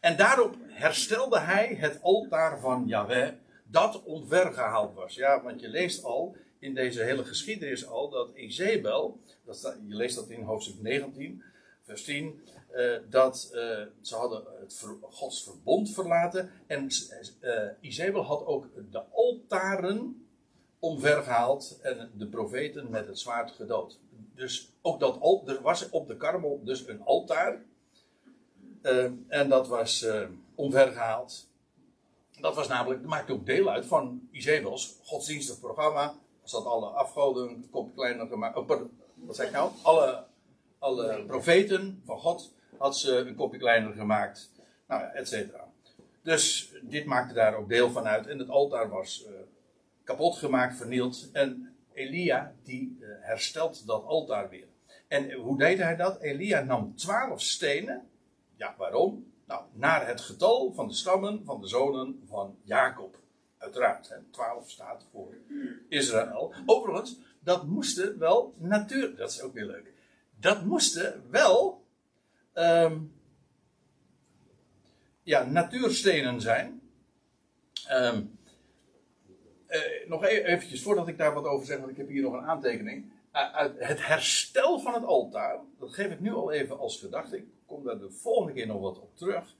En 0.00 0.16
daarop 0.16 0.56
herstelde 0.66 1.38
hij 1.38 1.74
het 1.74 2.02
altaar 2.02 2.60
van 2.60 2.86
Yahweh, 2.86 3.32
dat 3.64 4.02
omvergehaald 4.02 4.94
was. 4.94 5.14
Ja, 5.14 5.42
want 5.42 5.60
je 5.60 5.68
leest 5.68 6.04
al, 6.04 6.36
in 6.58 6.74
deze 6.74 7.02
hele 7.02 7.24
geschiedenis 7.24 7.86
al, 7.86 8.10
dat 8.10 8.30
Izebel, 8.34 9.20
dat 9.44 9.76
je 9.88 9.94
leest 9.94 10.14
dat 10.14 10.30
in 10.30 10.42
hoofdstuk 10.42 10.80
19, 10.82 11.42
vers 11.82 12.04
10, 12.04 12.42
uh, 12.74 12.96
dat 13.10 13.50
uh, 13.54 13.60
ze 14.00 14.14
hadden 14.14 14.42
het 14.60 14.74
ver, 14.74 14.96
Gods 15.00 15.44
verbond 15.44 15.90
verlaten. 15.90 16.50
En 16.66 16.88
uh, 17.40 18.26
had 18.26 18.46
ook 18.46 18.66
de 18.90 19.02
altaren 19.10 20.23
omvergehaald 20.84 21.78
en 21.82 22.10
de 22.14 22.26
profeten 22.26 22.90
met 22.90 23.06
het 23.06 23.18
zwaard 23.18 23.50
gedood. 23.50 23.98
Dus 24.34 24.72
ook 24.82 25.00
dat 25.00 25.18
er 25.46 25.62
was 25.62 25.90
op 25.90 26.06
de 26.08 26.16
karmel 26.16 26.60
dus 26.64 26.88
een 26.88 27.02
altaar. 27.04 27.62
Uh, 28.82 29.10
en 29.28 29.48
dat 29.48 29.68
was 29.68 30.02
uh, 30.02 30.28
omvergehaald. 30.54 31.48
Dat 32.40 32.54
was 32.54 32.68
namelijk, 32.68 33.00
dat 33.00 33.10
maakte 33.10 33.32
ook 33.32 33.46
deel 33.46 33.70
uit 33.70 33.86
van 33.86 34.28
Izebels 34.30 34.98
godsdienstig 35.02 35.60
programma. 35.60 36.04
Er 36.42 36.48
zat 36.48 36.64
alle 36.64 36.86
afgoden 36.86 37.68
kopje 37.70 37.94
kleiner 37.94 38.26
gemaakt. 38.26 38.56
Oh, 38.56 38.68
wat 39.14 39.36
zeg 39.36 39.46
ik 39.46 39.52
nou? 39.52 39.70
Alle, 39.82 40.24
alle 40.78 41.24
profeten 41.26 42.02
van 42.04 42.18
God 42.18 42.52
had 42.78 42.96
ze 42.96 43.16
een 43.16 43.34
kopje 43.34 43.58
kleiner 43.58 43.92
gemaakt. 43.92 44.50
Nou 44.88 45.02
et 45.14 45.28
cetera. 45.28 45.72
Dus 46.22 46.72
dit 46.82 47.04
maakte 47.04 47.34
daar 47.34 47.54
ook 47.56 47.68
deel 47.68 47.90
van 47.90 48.06
uit. 48.06 48.26
En 48.26 48.38
het 48.38 48.48
altaar 48.48 48.88
was 48.88 49.26
uh, 49.26 49.34
kapot 50.04 50.36
gemaakt, 50.36 50.76
vernield. 50.76 51.30
En 51.32 51.74
Elia 51.92 52.54
die 52.62 52.96
uh, 53.00 53.08
herstelt 53.20 53.86
dat 53.86 54.04
altaar 54.04 54.48
weer. 54.48 54.66
En 55.08 55.32
hoe 55.32 55.58
deed 55.58 55.78
hij 55.78 55.96
dat? 55.96 56.20
Elia 56.20 56.60
nam 56.60 56.96
twaalf 56.96 57.42
stenen. 57.42 58.08
Ja, 58.56 58.74
waarom? 58.78 59.32
Nou, 59.46 59.64
naar 59.72 60.06
het 60.06 60.20
getal 60.20 60.72
van 60.72 60.88
de 60.88 60.94
stammen 60.94 61.44
van 61.44 61.60
de 61.60 61.66
zonen 61.66 62.22
van 62.26 62.56
Jacob. 62.62 63.18
Uiteraard, 63.58 64.08
hè, 64.08 64.16
twaalf 64.30 64.70
staat 64.70 65.06
voor 65.12 65.34
Israël. 65.88 66.54
Overigens, 66.66 67.18
dat 67.40 67.66
moesten 67.66 68.18
wel 68.18 68.54
natuur... 68.58 69.16
Dat 69.16 69.30
is 69.30 69.40
ook 69.40 69.52
weer 69.52 69.66
leuk. 69.66 69.92
Dat 70.40 70.64
moesten 70.64 71.24
wel... 71.30 71.84
Um, 72.54 73.12
ja, 75.22 75.44
natuurstenen 75.44 76.40
zijn. 76.40 76.80
Um, 77.90 78.33
uh, 79.74 80.08
nog 80.08 80.24
e- 80.24 80.42
eventjes, 80.42 80.82
voordat 80.82 81.08
ik 81.08 81.18
daar 81.18 81.34
wat 81.34 81.44
over 81.44 81.66
zeg, 81.66 81.78
want 81.78 81.90
ik 81.90 81.96
heb 81.96 82.08
hier 82.08 82.22
nog 82.22 82.32
een 82.32 82.46
aantekening. 82.46 83.12
Uh, 83.32 83.66
het 83.78 84.06
herstel 84.06 84.78
van 84.78 84.94
het 84.94 85.04
altaar, 85.04 85.60
dat 85.78 85.94
geef 85.94 86.10
ik 86.12 86.20
nu 86.20 86.32
al 86.32 86.52
even 86.52 86.78
als 86.78 86.98
gedachte. 86.98 87.36
Ik 87.36 87.46
kom 87.66 87.84
daar 87.84 87.98
de 87.98 88.10
volgende 88.10 88.52
keer 88.52 88.66
nog 88.66 88.80
wat 88.80 89.00
op 89.00 89.16
terug. 89.16 89.54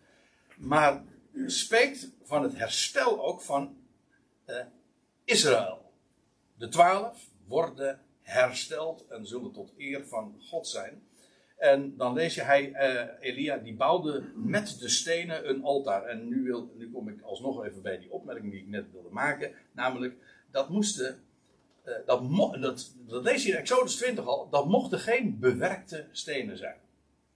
Maar 0.57 1.03
spreekt 1.47 2.11
van 2.23 2.43
het 2.43 2.57
herstel 2.57 3.25
ook 3.25 3.41
van 3.41 3.77
uh, 4.47 4.57
Israël. 5.25 5.93
De 6.57 6.69
twaalf 6.69 7.29
worden 7.47 8.01
hersteld 8.23 9.07
en 9.07 9.27
zullen 9.27 9.53
tot 9.53 9.73
eer 9.77 10.07
van 10.07 10.37
God 10.41 10.67
zijn. 10.67 11.03
En 11.57 11.97
dan 11.97 12.13
lees 12.13 12.35
je, 12.35 12.43
hij, 12.43 12.69
uh, 12.71 13.05
Elia, 13.21 13.57
die 13.57 13.75
bouwde 13.75 14.25
met 14.35 14.77
de 14.81 14.89
stenen 14.89 15.49
een 15.49 15.63
altaar. 15.63 16.05
En 16.05 16.29
nu, 16.29 16.43
wil, 16.43 16.73
nu 16.77 16.91
kom 16.91 17.09
ik 17.09 17.23
alsnog 17.23 17.65
even 17.65 17.83
bij 17.83 17.99
die 17.99 18.13
opmerking 18.13 18.51
die 18.51 18.61
ik 18.61 18.69
net 18.69 18.93
wilde 18.93 19.11
maken. 19.11 19.53
Namelijk, 19.73 20.17
dat 20.51 20.69
moesten, 20.69 21.23
uh, 21.85 21.95
dat, 22.07 22.23
dat, 22.61 22.95
dat 23.07 23.23
lees 23.23 23.45
je 23.45 23.51
in 23.51 23.57
Exodus 23.57 23.97
20 23.97 24.27
al, 24.27 24.49
dat 24.51 24.69
mochten 24.69 24.99
geen 24.99 25.39
bewerkte 25.39 26.07
stenen 26.11 26.57
zijn. 26.57 26.77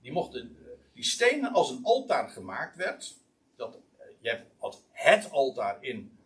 Die 0.00 0.12
mochten, 0.12 0.56
uh, 0.60 0.68
die 0.94 1.04
stenen 1.04 1.52
als 1.52 1.70
een 1.70 1.84
altaar 1.84 2.28
gemaakt 2.28 2.76
werd. 2.76 3.16
Dat, 3.56 3.78
je 4.20 4.40
had 4.58 4.82
het 4.92 5.30
altaar 5.30 5.76
in 5.80 6.18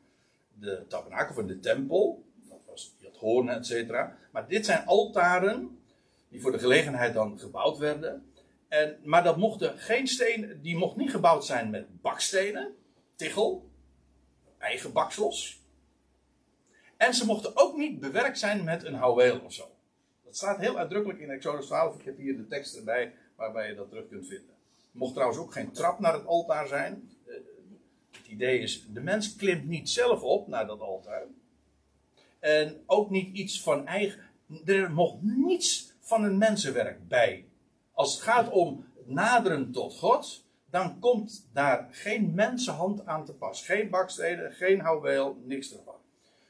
de 0.58 0.84
tabernakel 0.88 1.34
of 1.34 1.40
in 1.40 1.46
de 1.46 1.60
tempel. 1.60 2.24
Dat 2.48 2.60
was, 2.66 2.94
je 2.98 3.06
had 3.06 3.16
hoornen, 3.16 3.54
et 3.54 3.66
cetera. 3.66 4.16
Maar 4.30 4.48
dit 4.48 4.66
zijn 4.66 4.86
altaren 4.86 5.81
die 6.32 6.40
voor 6.40 6.52
de 6.52 6.58
gelegenheid 6.58 7.14
dan 7.14 7.38
gebouwd 7.38 7.78
werden. 7.78 8.32
En, 8.68 8.98
maar 9.04 9.24
dat 9.24 9.36
mochten 9.36 9.78
geen 9.78 10.06
steen, 10.06 10.58
die 10.62 10.76
mocht 10.76 10.96
niet 10.96 11.10
gebouwd 11.10 11.44
zijn 11.44 11.70
met 11.70 12.00
bakstenen, 12.00 12.74
tichel, 13.14 13.70
eigen 14.58 14.92
baksels. 14.92 15.60
En 16.96 17.14
ze 17.14 17.26
mochten 17.26 17.56
ook 17.56 17.76
niet 17.76 18.00
bewerkt 18.00 18.38
zijn 18.38 18.64
met 18.64 18.84
een 18.84 18.94
houweel 18.94 19.40
of 19.44 19.52
zo. 19.52 19.70
Dat 20.24 20.36
staat 20.36 20.58
heel 20.58 20.78
uitdrukkelijk 20.78 21.20
in 21.20 21.30
Exodus 21.30 21.66
12. 21.66 21.98
Ik 21.98 22.04
heb 22.04 22.16
hier 22.16 22.36
de 22.36 22.46
tekst 22.46 22.76
erbij 22.76 23.14
waarbij 23.36 23.68
je 23.68 23.74
dat 23.74 23.88
terug 23.88 24.08
kunt 24.08 24.26
vinden. 24.26 24.54
Mocht 24.92 25.12
trouwens 25.12 25.40
ook 25.40 25.52
geen 25.52 25.72
trap 25.72 25.98
naar 25.98 26.12
het 26.14 26.26
altaar 26.26 26.66
zijn. 26.66 27.10
Eh, 27.26 27.34
het 28.10 28.26
idee 28.26 28.58
is, 28.58 28.86
de 28.92 29.00
mens 29.00 29.36
klimt 29.36 29.68
niet 29.68 29.90
zelf 29.90 30.22
op 30.22 30.48
naar 30.48 30.66
dat 30.66 30.80
altaar. 30.80 31.26
En 32.38 32.82
ook 32.86 33.10
niet 33.10 33.36
iets 33.36 33.62
van 33.62 33.86
eigen. 33.86 34.30
Er 34.64 34.92
mocht 34.92 35.22
niets 35.22 35.91
van 36.02 36.24
een 36.24 36.38
mensenwerk 36.38 37.08
bij. 37.08 37.46
Als 37.92 38.14
het 38.14 38.22
gaat 38.22 38.50
om 38.50 38.84
naderen 39.04 39.72
tot 39.72 39.98
God, 39.98 40.44
dan 40.70 40.98
komt 40.98 41.48
daar 41.52 41.88
geen 41.90 42.34
mensenhand 42.34 43.06
aan 43.06 43.24
te 43.24 43.32
pas. 43.34 43.64
Geen 43.66 43.90
bakstenen, 43.90 44.52
geen 44.52 44.80
houweel, 44.80 45.36
niks 45.44 45.72
ervan. 45.72 46.00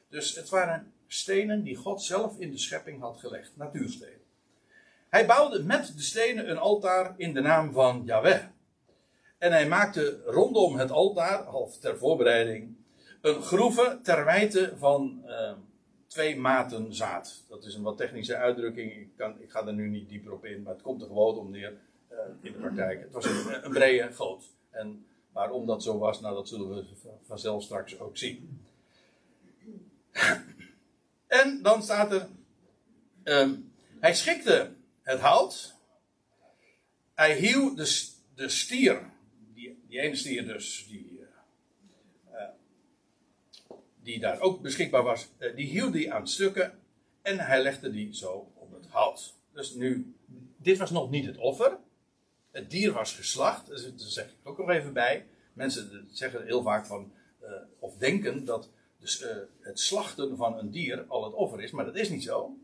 Dus 0.09 0.35
het 0.35 0.49
waren 0.49 0.93
stenen 1.07 1.63
die 1.63 1.75
God 1.75 2.01
zelf 2.01 2.39
in 2.39 2.51
de 2.51 2.57
schepping 2.57 3.01
had 3.01 3.19
gelegd, 3.19 3.51
natuurstenen. 3.55 4.21
Hij 5.09 5.25
bouwde 5.25 5.63
met 5.63 5.93
de 5.95 6.01
stenen 6.01 6.49
een 6.49 6.57
altaar 6.57 7.13
in 7.17 7.33
de 7.33 7.41
naam 7.41 7.73
van 7.73 8.01
Yahweh. 8.05 8.43
En 9.37 9.51
hij 9.51 9.67
maakte 9.67 10.21
rondom 10.25 10.75
het 10.75 10.91
altaar, 10.91 11.43
half 11.43 11.77
ter 11.77 11.97
voorbereiding, 11.97 12.75
een 13.21 13.41
groeve 13.41 13.99
ter 14.03 14.25
wijte 14.25 14.73
van 14.77 15.23
uh, 15.25 15.51
twee 16.13 16.35
maten 16.35 16.93
zaad. 16.95 17.43
Dat 17.47 17.65
is 17.65 17.75
een 17.75 17.81
wat 17.81 17.97
technische 17.97 18.35
uitdrukking. 18.35 18.91
Ik, 18.91 19.09
kan, 19.15 19.41
ik 19.41 19.51
ga 19.51 19.67
er 19.67 19.73
nu 19.73 19.89
niet 19.89 20.09
dieper 20.09 20.31
op 20.31 20.45
in, 20.45 20.61
maar 20.61 20.73
het 20.73 20.81
komt 20.81 21.01
er 21.01 21.07
gewoon 21.07 21.37
om 21.37 21.51
neer 21.51 21.73
uh, 22.11 22.17
in 22.41 22.51
de 22.51 22.57
praktijk. 22.57 23.01
Het 23.01 23.11
was 23.11 23.25
een, 23.25 23.65
een 23.65 23.71
brede 23.71 24.13
goot. 24.13 24.43
En 24.69 25.05
waarom 25.31 25.65
dat 25.65 25.83
zo 25.83 25.97
was, 25.97 26.21
nou 26.21 26.35
dat 26.35 26.47
zullen 26.47 26.69
we 26.69 26.85
vanzelf 27.25 27.63
straks 27.63 27.99
ook 27.99 28.17
zien. 28.17 28.65
En 31.27 31.61
dan 31.61 31.83
staat 31.83 32.11
er. 32.11 32.27
Um, 33.23 33.71
hij 33.99 34.15
schikte 34.15 34.73
het 35.01 35.19
hout. 35.19 35.75
Hij 37.13 37.37
hieuw 37.37 37.75
de, 37.75 38.09
de 38.35 38.49
stier. 38.49 39.01
Die, 39.53 39.83
die 39.87 39.99
ene 39.99 40.15
stier 40.15 40.45
dus. 40.45 40.85
Die, 40.87 41.12
die 44.03 44.19
daar 44.19 44.39
ook 44.39 44.61
beschikbaar 44.61 45.03
was. 45.03 45.27
Uh, 45.37 45.55
die 45.55 45.67
hield 45.67 45.93
die 45.93 46.13
aan 46.13 46.27
stukken. 46.27 46.79
En 47.21 47.39
hij 47.39 47.61
legde 47.61 47.91
die 47.91 48.15
zo 48.15 48.51
op 48.53 48.73
het 48.73 48.87
hout. 48.87 49.33
Dus 49.53 49.73
nu. 49.73 50.15
Dit 50.57 50.77
was 50.77 50.91
nog 50.91 51.09
niet 51.09 51.25
het 51.25 51.37
offer. 51.37 51.77
Het 52.51 52.69
dier 52.69 52.91
was 52.91 53.13
geslacht. 53.13 53.67
Dus, 53.67 53.83
daar 53.83 53.93
zeg 53.95 54.25
ik 54.25 54.35
ook 54.43 54.57
nog 54.57 54.69
even 54.69 54.93
bij. 54.93 55.25
Mensen 55.53 56.07
zeggen 56.11 56.45
heel 56.45 56.61
vaak 56.61 56.85
van. 56.85 57.11
Uh, 57.41 57.49
of 57.79 57.97
denken 57.97 58.45
dat 58.45 58.69
dus 59.03 59.25
het 59.59 59.79
slachten 59.79 60.37
van 60.37 60.57
een 60.57 60.71
dier 60.71 61.05
al 61.07 61.23
het 61.23 61.33
offer 61.33 61.61
is, 61.61 61.71
maar 61.71 61.85
dat 61.85 61.95
is 61.95 62.09
niet 62.09 62.23
zo. 62.23 62.57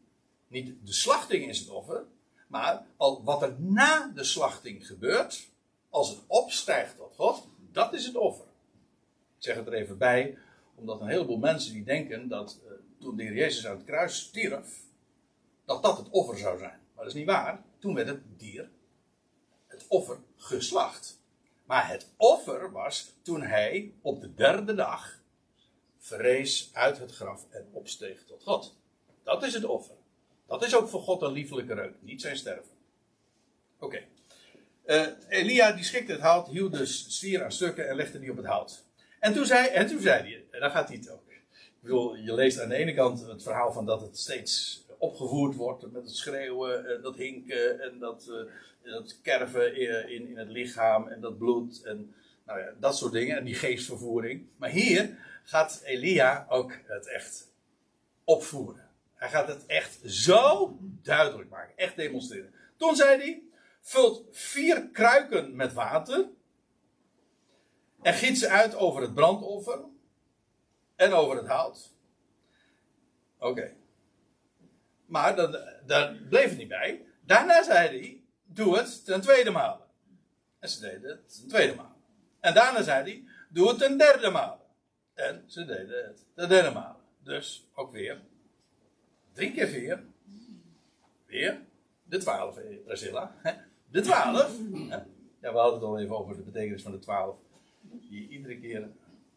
Niet 0.48 0.76
de 0.86 0.94
slachting 0.94 1.48
is 1.48 1.60
het 1.60 1.70
offer, 1.70 2.04
maar 2.48 2.86
al 2.98 3.24
wat 3.24 3.42
er 3.42 3.56
na 3.58 4.12
de 4.16 4.24
slachting 4.24 4.88
gebeurt, 4.88 5.50
als 5.90 6.10
het 6.10 6.20
opstijgt 6.28 6.98
tot 6.98 7.16
God, 7.16 7.48
dat 7.72 7.94
is 7.94 8.06
het 8.06 8.16
offer. 8.16 8.46
Ik 9.38 9.46
zeg 9.46 9.56
het 9.56 9.68
er 9.68 9.74
even 9.74 9.98
bij, 9.98 10.38
omdat 10.80 11.02
een 11.02 11.08
heleboel 11.08 11.38
mensen 11.38 11.74
die 11.74 11.84
denken 11.84 12.28
dat 12.28 12.60
uh, 12.64 12.72
toen 13.00 13.16
de 13.16 13.24
Heer 13.24 13.34
Jezus 13.34 13.68
aan 13.68 13.76
het 13.76 13.86
kruis 13.86 14.20
stierf, 14.20 14.82
dat 15.66 15.84
dat 15.84 15.98
het 15.98 16.10
offer 16.10 16.38
zou 16.38 16.58
zijn. 16.58 16.80
Maar 16.96 17.04
dat 17.04 17.08
is 17.08 17.14
niet 17.14 17.26
waar. 17.26 17.64
Toen 17.80 17.96
werd 17.96 18.08
het 18.08 18.22
dier, 18.38 18.70
het 19.68 19.86
offer, 19.88 20.18
geslacht. 20.36 21.20
Maar 21.66 21.90
het 21.90 22.08
offer 22.18 22.72
was 22.72 23.14
toen 23.22 23.42
hij 23.42 23.94
op 24.02 24.22
de 24.22 24.34
derde 24.34 24.76
dag 24.76 25.20
verrees 25.98 26.70
uit 26.74 26.98
het 26.98 27.12
graf 27.12 27.46
en 27.50 27.68
opsteeg 27.72 28.24
tot 28.26 28.44
God. 28.44 28.76
Dat 29.24 29.44
is 29.44 29.54
het 29.54 29.66
offer. 29.66 29.96
Dat 30.48 30.64
is 30.64 30.76
ook 30.76 30.90
voor 30.90 31.02
God 31.02 31.22
een 31.22 31.32
liefelijke 31.32 31.74
reuk, 31.74 31.96
niet 32.00 32.22
zijn 32.22 32.38
sterven. 32.38 32.72
Oké. 33.80 34.04
Uh, 34.86 35.08
Elia 35.28 35.72
die 35.72 35.84
schikte 35.84 36.12
het 36.12 36.22
hout, 36.22 36.48
hield 36.48 36.74
de 36.74 36.86
stier 36.86 37.44
aan 37.44 37.52
stukken 37.52 37.90
en 37.90 37.96
legde 37.96 38.20
die 38.20 38.32
op 38.32 38.38
het 38.38 38.46
hout. 38.46 38.84
En 39.20 39.34
toen 39.34 39.46
zei, 39.46 39.68
en 39.68 39.88
toen 39.88 40.02
zei 40.02 40.22
hij, 40.22 40.46
en 40.52 40.60
dan 40.60 40.72
gaat 40.72 40.88
hij 40.88 40.98
het 40.98 41.10
ook. 41.10 41.30
Ik 41.30 41.86
bedoel, 41.86 42.16
je 42.16 42.34
leest 42.34 42.60
aan 42.60 42.70
de 42.70 42.76
ene 42.76 42.94
kant 42.94 43.28
het 43.28 43.44
verhaal 43.44 43.72
van 43.72 43.86
dat 43.86 44.02
het 44.02 44.18
steeds 44.18 44.84
opgevoerd 44.98 45.56
wordt 45.56 45.92
met 45.92 46.04
het 46.04 46.16
schreeuwen, 46.16 46.96
en 46.96 47.02
dat 47.02 47.16
hinken 47.16 47.82
en 47.82 48.00
dat, 48.00 48.28
uh, 48.84 48.92
dat 48.92 49.22
kerven 49.22 49.76
in, 49.76 50.28
in 50.30 50.38
het 50.38 50.50
lichaam 50.50 51.08
en 51.08 51.22
dat 51.22 51.38
bloed 51.38 51.82
en 51.84 52.14
nou 52.46 52.60
ja, 52.60 52.74
dat 52.80 52.98
soort 52.98 53.12
dingen 53.12 53.38
en 53.38 53.44
die 53.44 53.56
geestvervoering. 53.56 54.48
Maar 54.58 54.70
hier 54.70 55.18
gaat 55.44 55.82
Elia 55.84 56.46
ook 56.50 56.74
het 56.86 57.08
echt 57.08 57.52
opvoeren. 58.24 58.90
Hij 59.16 59.30
gaat 59.30 59.48
het 59.48 59.66
echt 59.66 60.00
zo 60.06 60.78
duidelijk 60.82 61.50
maken, 61.50 61.78
echt 61.78 61.96
demonstreren. 61.96 62.54
Toen 62.78 62.96
zei 62.96 63.18
hij: 63.18 63.42
vult 63.82 64.26
vier 64.32 64.88
kruiken 64.88 65.56
met 65.56 65.74
water 65.74 66.28
en 68.02 68.14
giet 68.14 68.38
ze 68.38 68.48
uit 68.48 68.76
over 68.76 69.02
het 69.02 69.14
brandoffer 69.14 69.80
en 71.00 71.14
over 71.14 71.38
het 71.38 71.48
hout. 71.48 71.94
Oké. 73.38 73.74
Maar 75.06 75.36
daar 75.86 76.16
bleef 76.30 76.50
het 76.50 76.58
niet 76.58 76.68
bij. 76.68 77.06
Daarna 77.22 77.64
zei 77.64 77.88
hij: 77.88 78.24
doe 78.44 78.78
het 78.78 79.06
ten 79.06 79.22
tweede 79.22 79.50
maal. 79.50 79.88
En 80.60 80.70
ze 80.70 80.80
deden 80.80 81.10
het 81.10 81.40
ten 81.40 81.48
tweede 81.48 81.76
maal. 81.76 81.96
En 82.40 82.54
daarna 82.54 82.82
zei 82.82 83.04
hij: 83.04 83.24
doe 83.50 83.68
het 83.68 83.78
ten 83.78 83.98
derde 83.98 84.30
maal. 84.30 84.66
En 85.14 85.44
ze 85.48 85.66
deden 85.66 86.06
het 86.06 86.26
de 86.36 86.48
derde 86.48 86.72
maal. 86.72 87.00
Dus 87.24 87.68
ook 87.74 87.92
weer. 87.92 88.22
Drie 89.34 89.52
keer 89.52 89.68
vier. 89.68 90.04
Weer. 91.26 91.62
De 92.04 92.18
twaalf, 92.18 92.58
eh, 92.58 92.78
Priscilla. 92.86 93.36
De 93.92 94.02
twaalf. 94.02 94.58
Ja, 95.42 95.52
we 95.54 95.60
hadden 95.60 95.80
het 95.80 95.84
al 95.84 96.00
even 96.00 96.18
over 96.18 96.36
de 96.36 96.42
betekenis 96.42 96.82
van 96.82 96.92
de 96.92 97.00
twaalf. 97.00 97.38
Die 97.82 98.30
iedere 98.30 98.60
keer. 98.60 98.90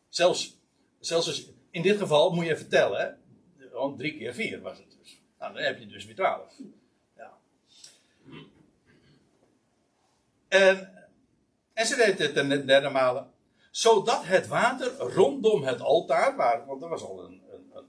Zelfs, 0.08 0.61
zelfs 1.06 1.26
als, 1.26 1.50
in 1.70 1.82
dit 1.82 1.98
geval 1.98 2.30
moet 2.30 2.46
je 2.46 2.56
vertellen. 2.56 3.18
Want 3.72 3.98
drie 3.98 4.16
keer 4.16 4.34
vier 4.34 4.60
was 4.60 4.78
het 4.78 4.96
dus. 5.00 5.20
Nou, 5.38 5.54
dan 5.54 5.62
heb 5.62 5.78
je 5.78 5.86
dus 5.86 6.04
weer 6.04 6.14
twaalf. 6.14 6.52
Ja. 7.16 7.38
En, 10.48 10.92
en 11.72 11.86
ze 11.86 11.96
deed 11.96 12.18
het 12.18 12.34
de 12.34 12.64
derde 12.64 12.88
malen 12.88 13.32
zodat 13.72 14.24
het 14.24 14.46
water 14.46 14.96
rondom 14.98 15.62
het 15.62 15.80
altaar, 15.80 16.36
waar, 16.36 16.66
want 16.66 16.82
er 16.82 16.88
was 16.88 17.04
al 17.04 17.24
een, 17.24 17.42
een, 17.50 17.70
een 17.72 17.84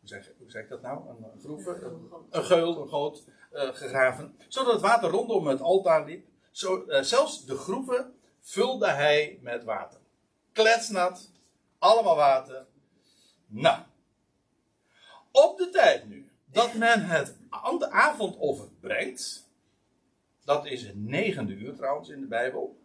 hoe, 0.00 0.08
zeg, 0.08 0.30
hoe 0.38 0.50
zeg 0.50 0.62
ik 0.62 0.68
dat 0.68 0.82
nou? 0.82 1.08
Een, 1.08 1.24
een 1.32 1.40
groef, 1.40 1.66
een, 1.66 2.10
een, 2.30 2.44
geul, 2.44 2.82
een 2.82 2.88
goot 2.88 3.24
uh, 3.52 3.62
gegraven. 3.62 4.36
Zodat 4.48 4.72
het 4.72 4.82
water 4.82 5.10
rondom 5.10 5.46
het 5.46 5.60
altaar 5.60 6.04
liep. 6.04 6.26
Zo, 6.50 6.84
uh, 6.86 7.00
zelfs 7.00 7.44
de 7.44 7.56
groeven 7.56 8.14
vulde 8.40 8.88
hij 8.88 9.38
met 9.42 9.64
water. 9.64 10.00
Kletsnat, 10.52 11.30
allemaal 11.80 12.16
water. 12.16 12.66
Nou, 13.46 13.82
op 15.32 15.58
de 15.58 15.70
tijd 15.70 16.08
nu 16.08 16.30
dat 16.44 16.74
men 16.74 17.04
het 17.04 17.36
avondoffer 17.90 18.68
brengt. 18.80 19.48
Dat 20.44 20.66
is 20.66 20.82
het 20.82 20.96
negende 20.96 21.52
uur 21.52 21.74
trouwens 21.74 22.08
in 22.08 22.20
de 22.20 22.26
Bijbel. 22.26 22.78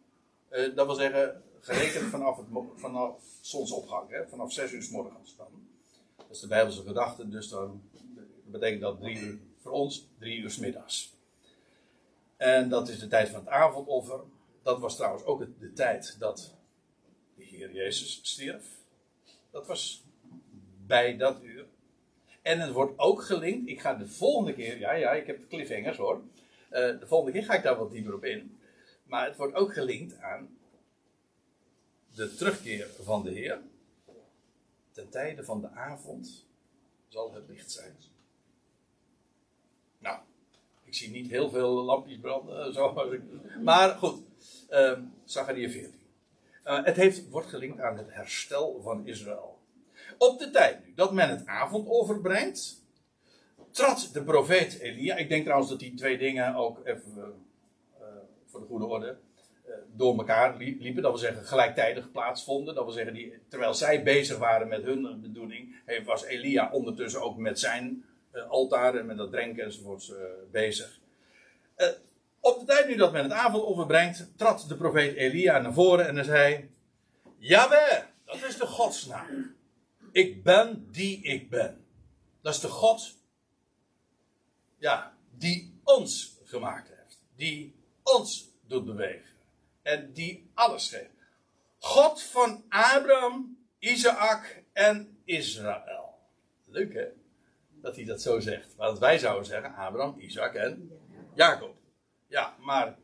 Uh, 0.52 0.76
dat 0.76 0.86
wil 0.86 0.96
zeggen, 0.96 1.44
gerekend 1.60 2.10
vanaf, 2.10 2.38
het, 2.38 2.46
vanaf 2.76 3.22
zonsopgang, 3.42 4.10
hè, 4.10 4.28
vanaf 4.28 4.54
6 4.54 4.72
uur 4.72 4.84
s 4.84 4.90
morgens 4.90 5.36
dan. 5.36 5.48
Dat 6.16 6.30
is 6.30 6.40
de 6.40 6.48
Bijbelse 6.48 6.84
gedachte, 6.84 7.30
dus 7.30 7.50
dan 7.50 7.82
betekent 8.44 8.82
dat 8.82 9.00
drie 9.00 9.20
uur, 9.20 9.40
voor 9.62 9.72
ons 9.72 10.08
drie 10.20 10.40
uur 10.40 10.50
s 10.52 10.58
middags. 10.58 11.14
En 12.38 12.70
dat 12.70 12.90
is 12.90 13.00
de 13.00 13.08
tijd 13.08 13.30
van 13.30 13.40
het 13.40 13.50
avondoffer. 13.50 14.20
Dat 14.64 14.80
was 14.80 14.96
trouwens 14.96 15.24
ook 15.24 15.60
de 15.60 15.74
tijd 15.74 16.16
dat 16.20 16.54
de 17.36 17.44
Heer 17.44 17.72
Jezus 17.72 18.20
stierf. 18.24 18.75
Dat 19.56 19.68
was 19.68 20.04
bij 20.86 21.18
dat 21.18 21.44
uur. 21.44 21.66
En 22.42 22.60
het 22.60 22.72
wordt 22.72 23.00
ook 23.00 23.24
gelinkt. 23.24 23.70
Ik 23.70 23.82
ga 23.82 23.94
de 23.94 24.08
volgende 24.08 24.54
keer. 24.54 24.80
Ja, 24.80 24.94
ja, 24.94 25.12
ik 25.12 25.28
heb 25.28 25.50
cliffhangers 25.50 25.98
hoor. 25.98 26.22
Uh, 26.72 27.00
de 27.00 27.08
volgende 27.08 27.32
keer 27.32 27.44
ga 27.48 27.54
ik 27.54 27.64
daar 27.64 27.78
wat 27.78 27.92
dieper 27.92 28.14
op 28.14 28.24
in. 28.26 28.58
Maar 29.04 29.26
het 29.28 29.36
wordt 29.36 29.54
ook 29.54 29.74
gelinkt 29.74 30.18
aan 30.20 30.58
de 32.14 32.36
terugkeer 32.36 32.88
van 33.02 33.24
de 33.24 33.32
Heer. 33.32 33.62
Ten 34.92 35.10
tijde 35.10 35.44
van 35.44 35.62
de 35.62 35.70
avond 35.70 36.46
zal 37.08 37.34
het 37.34 37.48
licht 37.48 37.72
zijn. 37.72 37.96
Nou, 39.98 40.20
ik 40.84 40.94
zie 40.94 41.10
niet 41.10 41.30
heel 41.30 41.50
veel 41.50 41.84
lampjes 41.84 42.20
branden. 42.20 42.74
Zo, 42.74 42.94
maar 43.62 43.90
goed, 43.90 44.22
uh, 44.70 45.00
Zachariah 45.26 45.72
14. 45.72 46.05
Uh, 46.66 46.84
het 46.84 46.96
heeft, 46.96 47.30
wordt 47.30 47.48
gelinkt 47.48 47.80
aan 47.80 47.98
het 47.98 48.14
herstel 48.14 48.82
van 48.82 49.08
Israël. 49.08 49.60
Op 50.18 50.40
de 50.40 50.50
tijd 50.50 50.86
nu 50.86 50.94
dat 50.94 51.14
men 51.14 51.30
het 51.30 51.46
avondoffer 51.46 52.22
brengt, 52.22 52.84
trad 53.72 54.10
de 54.14 54.24
profeet 54.24 54.80
Elia. 54.80 55.16
Ik 55.16 55.30
denk 55.30 55.44
trouwens 55.44 55.70
dat 55.70 55.80
die 55.80 55.94
twee 55.94 56.18
dingen 56.18 56.56
ook 56.56 56.86
even 56.86 57.14
uh, 57.18 58.06
voor 58.46 58.60
de 58.60 58.66
goede 58.66 58.86
orde 58.86 59.18
eh, 59.66 59.74
door 59.94 60.18
elkaar 60.18 60.58
liepen. 60.58 61.02
Dat 61.02 61.12
wil 61.12 61.22
zeggen 61.22 61.46
gelijktijdig 61.46 62.12
plaatsvonden. 62.12 62.76
Dat 62.76 62.84
wil 62.84 62.94
zeggen, 62.94 63.14
die, 63.14 63.34
terwijl 63.48 63.74
zij 63.74 64.04
bezig 64.04 64.38
waren 64.38 64.68
met 64.68 64.84
hun 64.84 65.22
bedoeling, 65.22 65.76
was 66.06 66.24
Elia 66.24 66.72
ondertussen 66.72 67.22
ook 67.22 67.38
met 67.38 67.60
zijn 67.60 68.06
altaar 68.48 68.96
en 68.96 69.06
met 69.06 69.18
dat 69.18 69.32
drenken 69.32 69.64
enzovoorts 69.64 70.14
bezig. 70.52 71.00
Op 72.46 72.60
de 72.60 72.66
tijd 72.66 72.88
nu 72.88 72.96
dat 72.96 73.12
men 73.12 73.24
het 73.24 73.32
avondoffer 73.32 73.86
brengt, 73.86 74.38
trad 74.38 74.66
de 74.68 74.76
profeet 74.76 75.16
Elia 75.16 75.60
naar 75.60 75.74
voren 75.74 76.08
en 76.08 76.16
hij 76.16 76.24
zei: 76.24 76.70
Jawel, 77.38 78.04
dat 78.26 78.44
is 78.44 78.58
de 78.58 78.66
godsnaam. 78.66 79.56
Ik 80.12 80.44
ben 80.44 80.88
die 80.92 81.22
ik 81.22 81.50
ben. 81.50 81.86
Dat 82.42 82.54
is 82.54 82.60
de 82.60 82.68
God, 82.68 83.16
ja, 84.78 85.18
die 85.32 85.80
ons 85.84 86.38
gemaakt 86.44 86.90
heeft. 86.90 87.22
Die 87.36 87.76
ons 88.04 88.50
doet 88.68 88.86
bewegen 88.86 89.36
En 89.82 90.14
die 90.14 90.52
alles 90.54 90.90
geeft. 90.90 91.16
God 91.80 92.22
van 92.22 92.64
Abraham, 92.70 93.58
Isaac 93.80 94.64
en 94.74 95.18
Israël. 95.24 96.20
Leuk 96.66 96.94
hè? 96.94 97.08
Dat 97.82 97.96
hij 97.96 98.06
dat 98.06 98.22
zo 98.22 98.40
zegt. 98.40 98.76
Want 98.76 99.00
wij 99.00 99.18
zouden 99.18 99.46
zeggen 99.46 99.76
Abraham, 99.76 100.20
Isaac 100.20 100.54
en 100.54 100.92
Jacob. 101.34 101.84
Ja, 102.36 102.56
maar 102.60 102.98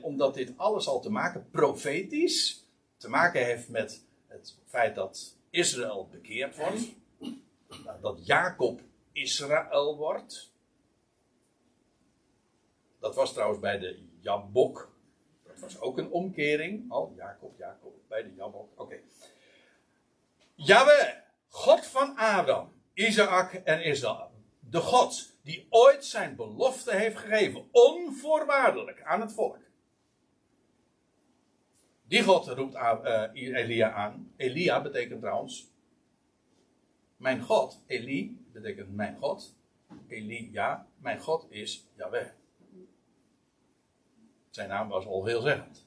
omdat 0.00 0.34
dit 0.34 0.52
alles 0.56 0.86
al 0.86 1.00
te 1.00 1.10
maken, 1.10 1.50
profetisch, 1.50 2.66
te 2.96 3.08
maken 3.08 3.44
heeft 3.44 3.68
met 3.68 4.04
het 4.26 4.58
feit 4.64 4.94
dat 4.94 5.36
Israël 5.50 6.08
bekeerd 6.10 6.56
wordt. 6.56 6.80
Dat 8.00 8.26
Jacob 8.26 8.80
Israël 9.12 9.96
wordt. 9.96 10.52
Dat 12.98 13.14
was 13.14 13.32
trouwens 13.32 13.60
bij 13.60 13.78
de 13.78 14.08
Jabok. 14.20 14.96
Dat 15.46 15.58
was 15.58 15.80
ook 15.80 15.98
een 15.98 16.10
omkering. 16.10 16.90
Al, 16.90 17.12
Jacob, 17.16 17.58
Jacob, 17.58 17.94
bij 18.08 18.22
de 18.22 18.34
Jabok. 18.34 18.80
Oké. 18.80 19.00
Okay. 20.56 21.24
God 21.48 21.86
van 21.86 22.16
Adam, 22.16 22.72
Isaac 22.94 23.54
en 23.54 23.82
Israël. 23.84 24.37
De 24.70 24.80
God 24.80 25.36
die 25.42 25.66
ooit 25.70 26.04
zijn 26.04 26.36
belofte 26.36 26.94
heeft 26.94 27.16
gegeven, 27.16 27.68
onvoorwaardelijk 27.70 29.02
aan 29.02 29.20
het 29.20 29.32
volk. 29.32 29.58
Die 32.02 32.22
God 32.22 32.46
roept 32.46 32.74
uh, 32.74 33.24
Elia 33.32 33.92
aan. 33.92 34.32
Elia 34.36 34.82
betekent 34.82 35.20
trouwens. 35.20 35.70
Mijn 37.16 37.40
God, 37.42 37.82
Eli 37.86 38.46
betekent 38.52 38.94
mijn 38.94 39.16
God. 39.16 39.56
Elia, 40.06 40.86
mijn 40.98 41.20
God 41.20 41.46
is 41.50 41.86
Yahweh. 41.94 42.28
Zijn 44.50 44.68
naam 44.68 44.88
was 44.88 45.06
al 45.06 45.22
veelzeggend. 45.22 45.86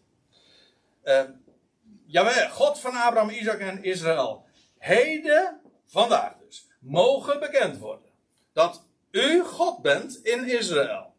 Uh, 1.04 2.50
God 2.50 2.80
van 2.80 2.96
Abraham, 2.96 3.30
Isaac 3.30 3.60
en 3.60 3.84
Israël. 3.84 4.46
Heden, 4.78 5.62
vandaag 5.86 6.38
dus, 6.38 6.68
mogen 6.80 7.40
bekend 7.40 7.78
worden 7.78 8.11
dat 8.54 8.86
u 9.12 9.44
God 9.44 9.82
bent 9.82 10.26
in 10.26 10.48
Israël. 10.48 11.14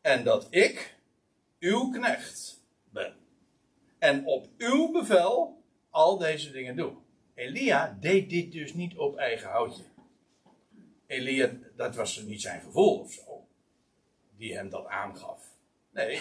En 0.00 0.24
dat 0.24 0.46
ik 0.50 0.98
uw 1.58 1.90
knecht 1.90 2.60
ben. 2.90 3.16
En 3.98 4.26
op 4.26 4.48
uw 4.58 4.90
bevel 4.90 5.62
al 5.90 6.18
deze 6.18 6.50
dingen 6.50 6.76
doe. 6.76 6.92
Elia 7.34 7.96
deed 8.00 8.30
dit 8.30 8.52
dus 8.52 8.74
niet 8.74 8.96
op 8.96 9.16
eigen 9.16 9.50
houtje. 9.50 9.84
Elia, 11.06 11.50
dat 11.76 11.94
was 11.94 12.22
niet 12.22 12.40
zijn 12.40 12.60
gevoel 12.60 12.98
of 12.98 13.12
zo. 13.12 13.46
Die 14.36 14.54
hem 14.54 14.70
dat 14.70 14.86
aangaf. 14.86 15.50
Nee, 15.90 16.20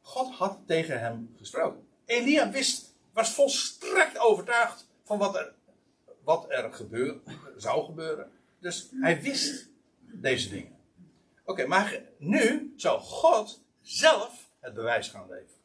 God 0.00 0.34
had 0.34 0.58
tegen 0.66 1.00
hem 1.00 1.34
gesproken. 1.38 1.88
Elia 2.04 2.50
wist, 2.50 2.94
was 3.12 3.34
volstrekt 3.34 4.18
overtuigd 4.18 4.88
van 5.04 5.18
wat 5.18 5.36
er, 5.36 5.54
wat 6.24 6.46
er 6.48 6.72
gebeur, 6.72 7.20
zou 7.56 7.84
gebeuren. 7.84 8.32
Dus 8.64 8.90
hij 9.00 9.22
wist 9.22 9.68
deze 10.00 10.48
dingen. 10.48 10.76
Oké, 11.44 11.66
maar 11.66 12.02
nu 12.18 12.72
zou 12.76 13.00
God 13.00 13.60
zelf 13.80 14.50
het 14.60 14.74
bewijs 14.74 15.08
gaan 15.08 15.28
leveren. 15.28 15.60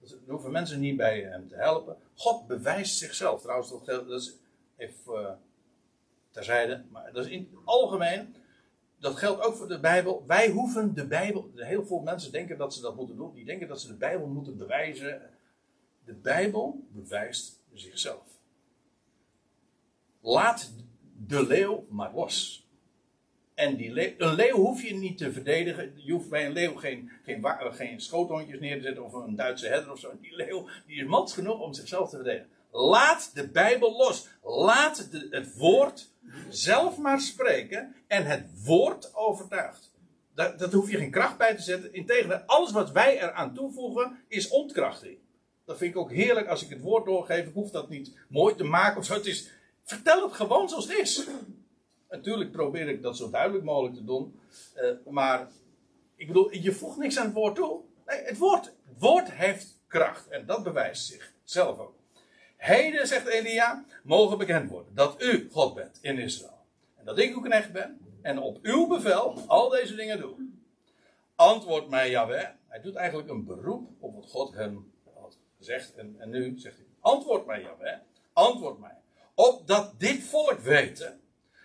Dus 0.00 0.14
hoeven 0.26 0.50
mensen 0.50 0.80
niet 0.80 0.96
bij 0.96 1.20
hem 1.20 1.48
te 1.48 1.54
helpen. 1.54 1.96
God 2.14 2.46
bewijst 2.46 2.98
zichzelf. 2.98 3.40
Trouwens, 3.40 3.70
dat, 3.84 4.10
is 4.10 4.36
even 4.76 5.20
uh, 5.20 5.30
terzijde. 6.30 6.84
Maar 6.90 7.12
dat 7.12 7.24
is 7.24 7.30
in 7.30 7.48
het 7.50 7.60
algemeen 7.64 8.34
dat 8.98 9.16
geldt 9.16 9.42
ook 9.42 9.56
voor 9.56 9.68
de 9.68 9.80
Bijbel. 9.80 10.24
Wij 10.26 10.48
hoeven 10.48 10.94
de 10.94 11.06
Bijbel. 11.06 11.50
Heel 11.54 11.86
veel 11.86 12.00
mensen 12.00 12.32
denken 12.32 12.58
dat 12.58 12.74
ze 12.74 12.80
dat 12.80 12.96
moeten 12.96 13.16
doen. 13.16 13.34
Die 13.34 13.44
denken 13.44 13.68
dat 13.68 13.80
ze 13.80 13.86
de 13.86 13.96
Bijbel 13.96 14.26
moeten 14.26 14.56
bewijzen. 14.56 15.22
De 16.04 16.14
Bijbel 16.14 16.86
bewijst 16.92 17.60
zichzelf. 17.72 18.26
Laat 20.20 20.70
de 21.26 21.46
leeuw 21.46 21.86
maar 21.88 22.14
los. 22.14 22.66
En 23.54 23.76
die 23.76 23.92
leeuw, 23.92 24.12
een 24.18 24.34
leeuw 24.34 24.56
hoef 24.56 24.82
je 24.82 24.94
niet 24.94 25.18
te 25.18 25.32
verdedigen. 25.32 25.92
Je 25.94 26.12
hoeft 26.12 26.28
bij 26.28 26.46
een 26.46 26.52
leeuw 26.52 26.74
geen, 26.74 27.10
geen, 27.24 27.44
geen 27.58 28.00
schoothondjes 28.00 28.60
neer 28.60 28.76
te 28.76 28.82
zetten 28.82 29.04
of 29.04 29.12
een 29.12 29.36
Duitse 29.36 29.66
herder 29.66 29.92
of 29.92 29.98
zo. 29.98 30.12
Die 30.20 30.36
leeuw 30.36 30.68
die 30.86 30.96
is 30.96 31.06
mans 31.06 31.34
genoeg 31.34 31.60
om 31.60 31.74
zichzelf 31.74 32.10
te 32.10 32.16
verdedigen. 32.16 32.48
Laat 32.70 33.30
de 33.34 33.48
Bijbel 33.48 33.96
los. 33.96 34.28
Laat 34.42 35.08
het 35.30 35.56
woord 35.56 36.10
zelf 36.48 36.98
maar 36.98 37.20
spreken 37.20 37.94
en 38.06 38.24
het 38.24 38.64
woord 38.64 39.14
overtuigt. 39.14 39.92
Dat, 40.34 40.58
dat 40.58 40.72
hoef 40.72 40.90
je 40.90 40.96
geen 40.96 41.10
kracht 41.10 41.38
bij 41.38 41.54
te 41.54 41.62
zetten. 41.62 41.92
Integendeel, 41.92 42.38
alles 42.46 42.72
wat 42.72 42.90
wij 42.90 43.22
eraan 43.22 43.54
toevoegen 43.54 44.18
is 44.28 44.48
ontkrachting. 44.48 45.18
Dat 45.64 45.78
vind 45.78 45.94
ik 45.94 46.00
ook 46.00 46.12
heerlijk 46.12 46.46
als 46.46 46.62
ik 46.62 46.70
het 46.70 46.80
woord 46.80 47.04
doorgeef. 47.04 47.46
Ik 47.46 47.54
hoef 47.54 47.70
dat 47.70 47.88
niet 47.88 48.16
mooi 48.28 48.54
te 48.54 48.64
maken 48.64 48.98
of 48.98 49.04
zo. 49.04 49.14
Het 49.14 49.26
is, 49.26 49.50
vertel 49.88 50.22
het 50.22 50.32
gewoon 50.32 50.68
zoals 50.68 50.88
het 50.88 50.98
is. 50.98 51.26
Natuurlijk 52.08 52.52
probeer 52.52 52.88
ik 52.88 53.02
dat 53.02 53.16
zo 53.16 53.30
duidelijk 53.30 53.64
mogelijk 53.64 53.94
te 53.94 54.04
doen. 54.04 54.40
Uh, 54.76 55.12
maar 55.12 55.48
ik 56.16 56.26
bedoel, 56.26 56.54
je 56.54 56.72
voegt 56.72 56.96
niks 56.96 57.18
aan 57.18 57.24
het 57.24 57.34
woord 57.34 57.54
toe. 57.54 57.80
Nee, 58.06 58.22
het 58.22 58.38
woord, 58.38 58.72
woord 58.98 59.32
heeft 59.32 59.78
kracht. 59.86 60.28
En 60.28 60.46
dat 60.46 60.62
bewijst 60.62 61.06
zichzelf 61.06 61.78
ook. 61.78 61.94
Heden, 62.56 63.06
zegt 63.06 63.26
Elia, 63.26 63.84
mogen 64.02 64.38
bekend 64.38 64.70
worden 64.70 64.94
dat 64.94 65.22
u 65.22 65.48
God 65.52 65.74
bent 65.74 65.98
in 66.00 66.18
Israël. 66.18 66.64
En 66.96 67.04
dat 67.04 67.18
ik 67.18 67.34
uw 67.34 67.40
knecht 67.40 67.72
ben. 67.72 67.98
En 68.22 68.38
op 68.38 68.58
uw 68.62 68.86
bevel 68.86 69.44
al 69.46 69.68
deze 69.68 69.94
dingen 69.94 70.20
doe. 70.20 70.36
Antwoord 71.34 71.88
mij, 71.88 72.10
Yahweh. 72.10 72.48
Hij 72.66 72.80
doet 72.80 72.94
eigenlijk 72.94 73.28
een 73.28 73.44
beroep 73.44 73.90
op 73.98 74.14
wat 74.14 74.30
God 74.30 74.54
hem 74.54 74.92
had 75.14 75.38
gezegd. 75.58 75.94
En, 75.94 76.14
en 76.18 76.30
nu 76.30 76.58
zegt 76.58 76.76
hij: 76.76 76.86
Antwoord 77.00 77.46
mij, 77.46 77.62
Yahweh. 77.62 77.98
Antwoord 78.32 78.78
mij. 78.78 78.96
Opdat 79.38 80.00
dit 80.00 80.22
volk 80.22 80.58
weten 80.58 81.20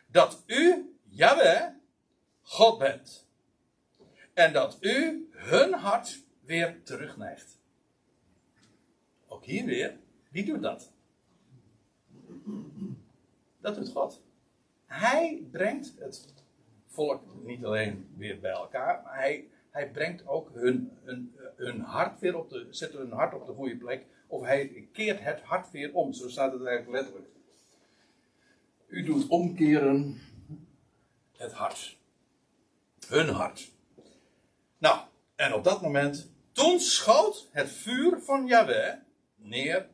dat 0.07 0.43
u, 0.47 0.95
Yahweh, 1.03 1.67
God 2.41 2.79
bent. 2.79 3.27
En 4.33 4.53
dat 4.53 4.77
u 4.79 5.27
hun 5.31 5.73
hart 5.73 6.23
weer 6.45 6.83
terugneigt. 6.83 7.59
Ook 9.27 9.45
hier 9.45 9.65
weer 9.65 9.97
wie 10.31 10.45
doet 10.45 10.61
dat? 10.61 10.91
Dat 13.61 13.75
doet 13.75 13.89
God. 13.89 14.23
Hij 14.85 15.47
brengt 15.51 15.93
het 15.99 16.33
volk 16.87 17.21
niet 17.43 17.65
alleen 17.65 18.13
weer 18.17 18.39
bij 18.39 18.51
elkaar, 18.51 19.01
maar 19.03 19.15
hij, 19.15 19.49
hij 19.69 19.91
brengt 19.91 20.27
ook 20.27 20.49
hun, 20.53 20.91
hun, 21.03 21.35
hun 21.55 21.81
hart 21.81 22.19
weer 22.19 22.37
op 22.37 22.49
de, 22.49 22.67
zet 22.69 22.93
hun 22.93 23.11
hart 23.11 23.33
op 23.33 23.45
de 23.45 23.53
goede 23.53 23.77
plek. 23.77 24.05
Of 24.27 24.41
hij 24.41 24.87
keert 24.91 25.23
het 25.23 25.41
hart 25.41 25.71
weer 25.71 25.93
om. 25.93 26.13
Zo 26.13 26.29
staat 26.29 26.51
het 26.51 26.65
eigenlijk 26.65 26.97
letterlijk. 26.97 27.32
U 28.93 29.03
doet 29.03 29.27
omkeren 29.27 30.21
het 31.37 31.51
hart. 31.51 31.97
Hun 33.07 33.29
hart. 33.29 33.71
Nou, 34.77 34.99
en 35.35 35.53
op 35.53 35.63
dat 35.63 35.81
moment, 35.81 36.31
toen 36.51 36.79
schoot 36.79 37.49
het 37.51 37.71
vuur 37.71 38.19
van 38.21 38.45
Yahweh 38.45 38.93
neer 39.35 39.89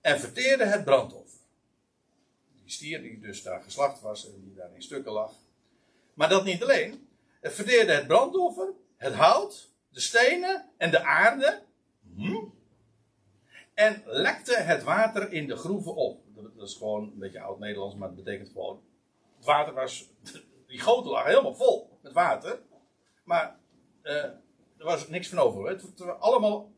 en 0.00 0.20
verteerde 0.20 0.64
het 0.64 0.84
brandoffer. 0.84 1.40
Die 2.62 2.70
stier 2.70 3.02
die 3.02 3.20
dus 3.20 3.42
daar 3.42 3.62
geslacht 3.62 4.00
was 4.00 4.26
en 4.26 4.40
die 4.40 4.54
daar 4.54 4.74
in 4.74 4.82
stukken 4.82 5.12
lag. 5.12 5.32
Maar 6.14 6.28
dat 6.28 6.44
niet 6.44 6.62
alleen. 6.62 7.08
Het 7.40 7.52
verteerde 7.52 7.92
het 7.92 8.06
brandoffer, 8.06 8.72
het 8.96 9.14
hout, 9.14 9.70
de 9.88 10.00
stenen 10.00 10.70
en 10.76 10.90
de 10.90 11.02
aarde. 11.04 11.62
Hm? 12.16 12.44
En 13.80 14.02
lekte 14.04 14.56
het 14.56 14.82
water 14.82 15.32
in 15.32 15.46
de 15.46 15.56
groeven 15.56 15.94
op. 15.94 16.22
Dat 16.56 16.68
is 16.68 16.74
gewoon 16.74 17.02
een 17.02 17.18
beetje 17.18 17.40
oud-Nederlands, 17.40 17.96
maar 17.96 18.08
het 18.08 18.16
betekent 18.16 18.48
gewoon. 18.48 18.82
Het 19.36 19.44
water 19.44 19.74
was. 19.74 20.10
Die 20.66 20.80
goten 20.80 21.10
lag 21.10 21.24
helemaal 21.24 21.54
vol 21.54 21.98
met 22.02 22.12
water. 22.12 22.62
Maar 23.24 23.58
uh, 24.02 24.24
er 24.24 24.84
was 24.84 25.08
niks 25.08 25.28
van 25.28 25.38
over. 25.38 25.68
Het 25.68 25.98
was 25.98 26.18
allemaal 26.18 26.72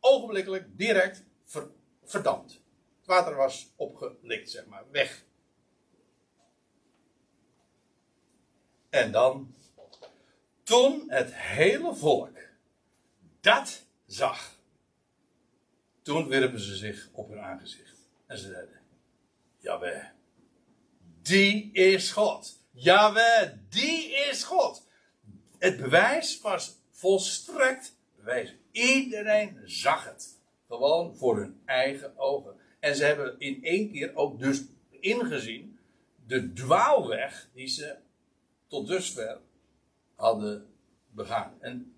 ogenblikkelijk 0.00 0.78
direct 0.78 1.24
ver, 1.44 1.70
verdampt. 2.04 2.52
Het 2.98 3.06
water 3.06 3.34
was 3.36 3.72
opgelikt, 3.76 4.50
zeg 4.50 4.66
maar, 4.66 4.84
weg. 4.90 5.24
En 8.90 9.12
dan, 9.12 9.54
toen 10.62 11.04
het 11.06 11.34
hele 11.34 11.94
volk 11.94 12.38
dat 13.40 13.82
zag, 14.06 14.60
toen 16.02 16.28
wierpen 16.28 16.60
ze 16.60 16.76
zich 16.76 17.08
op 17.12 17.28
hun 17.28 17.40
aangezicht. 17.40 18.08
En 18.26 18.38
ze 18.38 18.48
zeiden, 18.50 18.80
Jawel, 19.58 20.02
die 21.22 21.72
is 21.72 22.12
God. 22.12 22.60
Jawel, 22.70 23.52
die 23.68 24.14
is 24.30 24.44
God. 24.44 24.86
Het 25.58 25.76
bewijs 25.76 26.40
was 26.40 26.78
volstrekt 26.90 27.96
bewijs. 28.16 28.54
Iedereen 28.70 29.60
zag 29.64 30.04
het. 30.04 30.40
Gewoon 30.68 31.16
voor 31.16 31.36
hun 31.36 31.60
eigen 31.64 32.18
ogen. 32.18 32.56
En 32.80 32.96
ze 32.96 33.04
hebben 33.04 33.34
in 33.38 33.64
één 33.64 33.92
keer 33.92 34.14
ook 34.14 34.38
dus 34.38 34.62
ingezien 34.90 35.78
de 36.26 36.52
dwaalweg 36.52 37.48
die 37.54 37.66
ze 37.66 37.96
tot 38.66 38.86
dusver 38.86 39.40
hadden 40.14 40.66
begaan. 41.10 41.54
En 41.60 41.94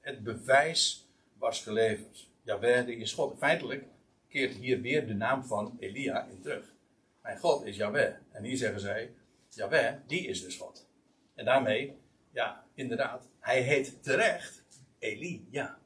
het 0.00 0.22
bewijs 0.22 1.08
was 1.38 1.62
geleverd. 1.62 2.28
Jawel, 2.44 2.84
die 2.84 2.96
is 2.96 3.12
God. 3.12 3.38
Feitelijk 3.38 3.84
keert 4.28 4.54
hier 4.54 4.80
weer 4.80 5.06
de 5.06 5.14
naam 5.14 5.44
van 5.44 5.76
Elia 5.78 6.24
in 6.24 6.40
terug. 6.40 6.74
Mijn 7.22 7.38
God 7.38 7.64
is 7.64 7.76
Jawel. 7.76 8.12
En 8.30 8.44
hier 8.44 8.56
zeggen 8.56 8.80
zij, 8.80 9.14
Jawel, 9.48 9.98
die 10.06 10.26
is 10.26 10.42
dus 10.42 10.56
God. 10.56 10.88
En 11.34 11.44
daarmee, 11.44 11.96
ja, 12.30 12.64
inderdaad, 12.74 13.28
hij 13.38 13.60
heet 13.60 14.02
terecht 14.02 14.64
Elia. 14.98 15.78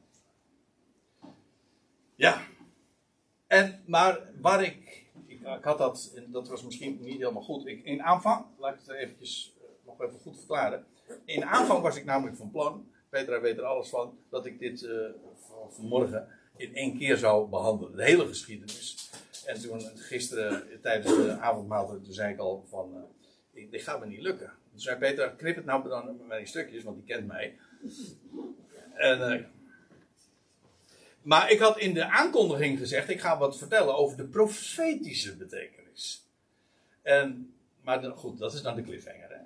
Ja. 2.15 2.43
En, 3.47 3.83
maar 3.87 4.21
waar 4.41 4.63
ik, 4.63 5.07
ik, 5.27 5.41
had 5.45 5.79
dat, 5.79 6.23
dat 6.27 6.49
was 6.49 6.63
misschien 6.63 6.99
niet 7.01 7.19
helemaal 7.19 7.43
goed. 7.43 7.67
In 7.67 8.03
aanvang, 8.03 8.47
laat 8.59 8.75
ik 8.75 8.81
het 8.81 8.97
eventjes 8.97 9.55
eh, 9.61 9.87
nog 9.87 10.03
even 10.03 10.19
goed 10.19 10.37
verklaren. 10.37 10.87
In 11.25 11.45
aanvang 11.45 11.83
was 11.83 11.97
ik 11.97 12.05
namelijk 12.05 12.37
van 12.37 12.51
plan, 12.51 12.93
Petra 13.09 13.41
weet 13.41 13.59
er 13.59 13.65
alles 13.65 13.89
van, 13.89 14.19
dat 14.31 14.47
ik 14.47 14.59
dit 14.59 14.83
uh, 14.83 15.11
vanmorgen 15.69 16.29
in 16.59 16.75
één 16.75 16.99
keer 16.99 17.17
zou 17.17 17.49
behandelen. 17.49 17.97
De 17.97 18.05
hele 18.05 18.27
geschiedenis. 18.27 19.11
En 19.47 19.61
toen 19.61 19.81
gisteren 19.81 20.81
tijdens 20.83 21.17
de 21.17 21.39
avondmaaltijd, 21.39 22.01
zei 22.09 22.33
ik 22.33 22.39
al 22.39 22.67
van, 22.69 23.09
uh, 23.55 23.71
dit 23.71 23.83
gaat 23.83 24.01
me 24.01 24.07
niet 24.07 24.21
lukken. 24.21 24.53
Toen 24.71 24.81
zei 24.81 24.99
Petra, 24.99 25.29
knip 25.29 25.57
het 25.57 25.65
nou 25.65 25.89
dan 25.89 26.27
met 26.27 26.39
die 26.39 26.47
stukjes, 26.47 26.83
want 26.83 26.97
die 26.97 27.07
kent 27.07 27.27
mij. 27.27 27.59
En, 28.95 29.19
uh, 29.19 29.45
maar 31.23 31.51
ik 31.51 31.59
had 31.59 31.79
in 31.79 31.95
de 31.95 32.05
aankondiging 32.05 32.79
gezegd, 32.79 33.09
ik 33.09 33.21
ga 33.21 33.39
wat 33.39 33.59
vertellen 33.59 33.97
over 33.97 34.17
de 34.17 34.27
profetische 34.27 35.37
betekenis. 35.37 36.27
En, 37.03 37.55
maar 37.89 38.13
goed, 38.17 38.39
dat 38.39 38.55
is 38.55 38.63
dan 38.63 38.75
de 38.77 38.83
cliffhanger. 38.83 39.29
Hè? 39.31 39.37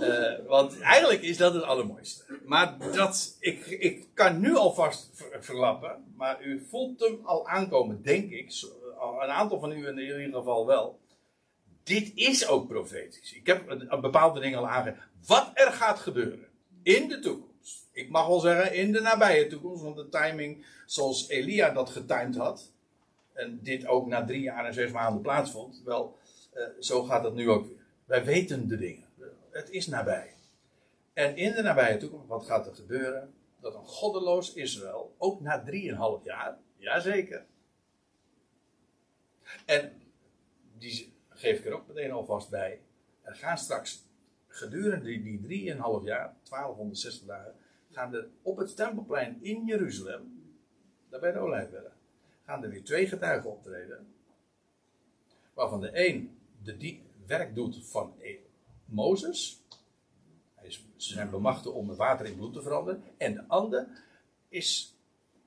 uh, 0.00 0.46
want 0.54 0.80
eigenlijk 0.80 1.22
is 1.22 1.36
dat 1.36 1.54
het 1.54 1.62
allermooiste. 1.62 2.24
Maar 2.44 2.76
dat, 2.92 3.36
ik, 3.40 3.66
ik 3.66 4.06
kan 4.14 4.40
nu 4.40 4.56
alvast 4.56 5.10
ver, 5.12 5.44
verlappen, 5.44 6.04
maar 6.16 6.44
u 6.44 6.66
voelt 6.68 7.00
hem 7.00 7.20
al 7.24 7.48
aankomen, 7.48 8.02
denk 8.02 8.30
ik. 8.30 8.52
Een 9.20 9.28
aantal 9.28 9.60
van 9.60 9.72
u 9.72 9.86
in 9.86 9.98
ieder 9.98 10.34
geval 10.34 10.66
wel. 10.66 11.00
Dit 11.82 12.12
is 12.14 12.46
ook 12.48 12.68
profetisch. 12.68 13.32
Ik 13.32 13.46
heb 13.46 13.88
bepaalde 14.00 14.40
dingen 14.40 14.58
al 14.58 14.68
aangegeven. 14.68 15.02
Wat 15.26 15.50
er 15.54 15.72
gaat 15.72 15.98
gebeuren 15.98 16.48
in 16.82 17.08
de 17.08 17.18
toekomst 17.18 17.52
ik 17.92 18.10
mag 18.10 18.26
wel 18.26 18.40
zeggen 18.40 18.74
in 18.74 18.92
de 18.92 19.00
nabije 19.00 19.46
toekomst, 19.46 19.82
want 19.82 19.96
de 19.96 20.08
timing 20.08 20.66
zoals 20.86 21.28
Elia 21.28 21.70
dat 21.70 21.90
getimed 21.90 22.36
had, 22.36 22.72
en 23.32 23.58
dit 23.62 23.86
ook 23.86 24.06
na 24.06 24.24
drie 24.24 24.42
jaar 24.42 24.64
en 24.64 24.74
zes 24.74 24.90
maanden 24.90 25.22
plaatsvond, 25.22 25.82
wel, 25.84 26.18
uh, 26.54 26.66
zo 26.80 27.02
gaat 27.02 27.24
het 27.24 27.34
nu 27.34 27.50
ook 27.50 27.66
weer. 27.66 27.84
Wij 28.04 28.24
weten 28.24 28.68
de 28.68 28.76
dingen. 28.76 29.08
Het 29.50 29.70
is 29.70 29.86
nabij. 29.86 30.34
En 31.12 31.36
in 31.36 31.52
de 31.52 31.62
nabije 31.62 31.96
toekomst, 31.96 32.28
wat 32.28 32.46
gaat 32.46 32.66
er 32.66 32.74
gebeuren? 32.74 33.34
Dat 33.60 33.74
een 33.74 33.86
goddeloos 33.86 34.54
Israël, 34.54 35.14
ook 35.18 35.40
na 35.40 35.62
drieënhalf 35.62 36.24
jaar, 36.24 36.58
jazeker. 36.76 37.46
En 39.66 39.92
die 40.78 41.12
geef 41.28 41.58
ik 41.58 41.66
er 41.66 41.72
ook 41.72 41.86
meteen 41.86 42.10
alvast 42.10 42.50
bij. 42.50 42.80
Er 43.22 43.34
gaan 43.34 43.58
straks 43.58 44.04
gedurende 44.46 45.04
die, 45.04 45.40
die 45.40 45.74
3,5 45.74 46.04
jaar, 46.04 46.36
1260 46.48 47.26
dagen, 47.26 47.54
gaan 47.90 48.14
er 48.14 48.28
op 48.42 48.56
het 48.56 48.76
tempelplein 48.76 49.38
in 49.42 49.64
Jeruzalem, 49.66 50.54
daar 51.08 51.20
bij 51.20 51.32
de 51.32 51.38
Olijfberg, 51.38 51.92
gaan 52.44 52.62
er 52.62 52.70
weer 52.70 52.84
twee 52.84 53.06
getuigen 53.06 53.50
optreden. 53.50 54.14
Waarvan 55.54 55.80
de 55.80 56.08
een 56.08 56.38
de 56.64 56.76
die 56.76 57.02
werk 57.26 57.54
doet 57.54 57.78
van 57.82 58.14
e- 58.20 58.38
Mozes. 58.84 59.60
Is, 60.62 60.84
ze 60.96 61.12
zijn 61.12 61.30
bemachtigd 61.30 61.74
om 61.74 61.88
het 61.88 61.98
water 61.98 62.26
in 62.26 62.36
bloed 62.36 62.52
te 62.52 62.62
veranderen. 62.62 63.02
En 63.16 63.34
de 63.34 63.44
ander 63.48 63.88
is 64.48 64.96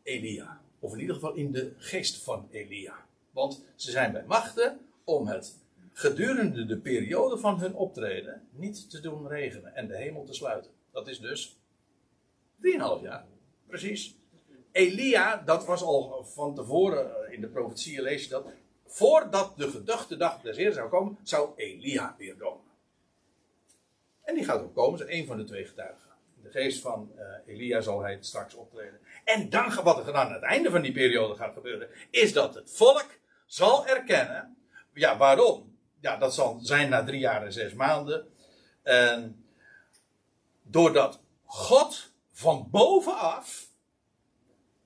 Elia. 0.04 0.62
Of 0.80 0.94
in 0.94 1.00
ieder 1.00 1.16
geval 1.16 1.34
in 1.34 1.52
de 1.52 1.74
geest 1.78 2.24
van 2.24 2.48
Elia. 2.52 3.06
Want 3.32 3.66
ze 3.76 3.92
zijn 3.92 4.12
bij 4.12 4.24
machten 4.26 4.80
om 5.04 5.28
het 5.28 5.58
gedurende 5.94 6.66
de 6.66 6.78
periode 6.78 7.38
van 7.38 7.60
hun 7.60 7.76
optreden 7.76 8.48
niet 8.52 8.90
te 8.90 9.00
doen 9.00 9.28
regenen 9.28 9.76
en 9.76 9.88
de 9.88 9.98
hemel 9.98 10.24
te 10.24 10.34
sluiten. 10.34 10.72
Dat 10.92 11.08
is 11.08 11.20
dus 11.20 11.58
3,5 12.62 13.02
jaar. 13.02 13.26
Precies. 13.68 14.16
Elia, 14.72 15.38
dat 15.38 15.66
was 15.66 15.82
al 15.82 16.24
van 16.24 16.56
tevoren, 16.56 17.26
eh, 17.26 17.34
in 17.34 17.42
de 17.42 17.48
profetieën 17.48 18.02
lees 18.02 18.24
je 18.24 18.30
dat. 18.30 18.48
Voordat 18.86 19.58
de 19.58 19.70
gedachte 19.70 20.18
dag 20.18 20.42
des 20.42 20.58
Heer 20.58 20.74
zou 20.74 20.90
komen, 20.90 21.18
zou 21.24 21.50
Elia 21.56 22.16
weer 22.18 22.36
komen. 22.36 22.64
En 24.24 24.36
die 24.36 24.46
gaat 24.46 24.62
ook 24.62 24.76
komen, 24.76 25.00
is 25.00 25.20
een 25.20 25.26
van 25.26 25.38
de 25.38 25.44
twee 25.44 25.66
getuigen. 25.66 26.10
In 26.38 26.44
de 26.44 26.50
geest 26.50 26.82
van 26.82 27.12
uh, 27.16 27.54
Elia 27.54 27.82
zal 27.82 28.02
hij 28.02 28.18
straks 28.22 28.54
optreden. 28.54 29.00
En 29.24 29.50
dan, 29.50 29.84
wat 29.84 30.08
er 30.08 30.14
aan 30.14 30.34
het 30.34 30.44
einde 30.44 30.70
van 30.70 30.82
die 30.82 30.92
periode 30.92 31.36
gaat 31.36 31.54
gebeuren, 31.54 31.90
is 32.10 32.34
dat 32.34 32.56
het 32.56 32.72
volk 32.72 33.08
zal 33.46 33.88
erkennen. 33.88 34.58
Ja, 34.94 35.18
waarom? 35.18 35.78
Ja, 36.00 36.18
dat 36.18 36.34
zal 36.34 36.60
zijn 36.62 36.90
na 36.90 37.04
drie 37.04 37.20
jaar 37.20 37.46
en 37.46 37.54
zes 37.54 37.74
maanden. 37.74 38.28
En 38.84 39.46
doordat 40.62 41.20
God 41.44 42.12
van 42.32 42.68
bovenaf 42.72 43.68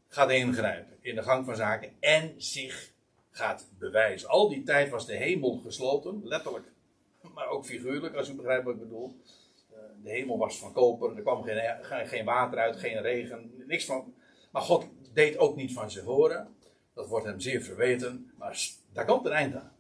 gaat 0.08 0.30
ingrijpen 0.32 0.98
in 1.02 1.16
de 1.16 1.24
gang 1.24 1.46
van 1.46 1.56
zaken 1.56 1.96
en 2.00 2.34
zich 2.38 2.92
gaat 3.40 3.68
bewijzen. 3.78 4.30
Al 4.30 4.50
die 4.50 4.64
tijd 4.64 4.90
was 4.90 5.06
de 5.06 5.16
hemel 5.16 5.58
gesloten, 5.58 6.22
letterlijk, 6.24 6.72
maar 7.36 7.48
ook 7.48 7.66
figuurlijk, 7.66 8.16
als 8.16 8.30
u 8.30 8.34
begrijpt 8.34 8.66
wat 8.66 8.74
ik 8.74 8.80
bedoel. 8.80 9.22
Eh, 9.70 9.78
de 10.04 10.10
hemel 10.10 10.38
was 10.38 10.60
van 10.60 10.74
koper, 10.74 11.16
er 11.16 11.22
kwam 11.22 11.44
geen, 11.44 11.86
geen 12.08 12.26
water 12.26 12.60
uit, 12.60 12.76
geen 12.76 13.02
regen, 13.02 13.54
niks 13.68 13.86
van. 13.86 14.14
Maar 14.52 14.62
God 14.62 14.88
deed 15.14 15.38
ook 15.38 15.56
niet 15.56 15.74
van 15.74 15.92
zich 15.92 16.04
horen. 16.04 16.56
Dat 16.94 17.08
wordt 17.08 17.26
hem 17.26 17.40
zeer 17.40 17.62
verweten, 17.62 18.32
maar 18.38 18.68
daar 18.94 19.06
komt 19.06 19.26
een 19.26 19.32
eind 19.32 19.56
aan. 19.56 19.76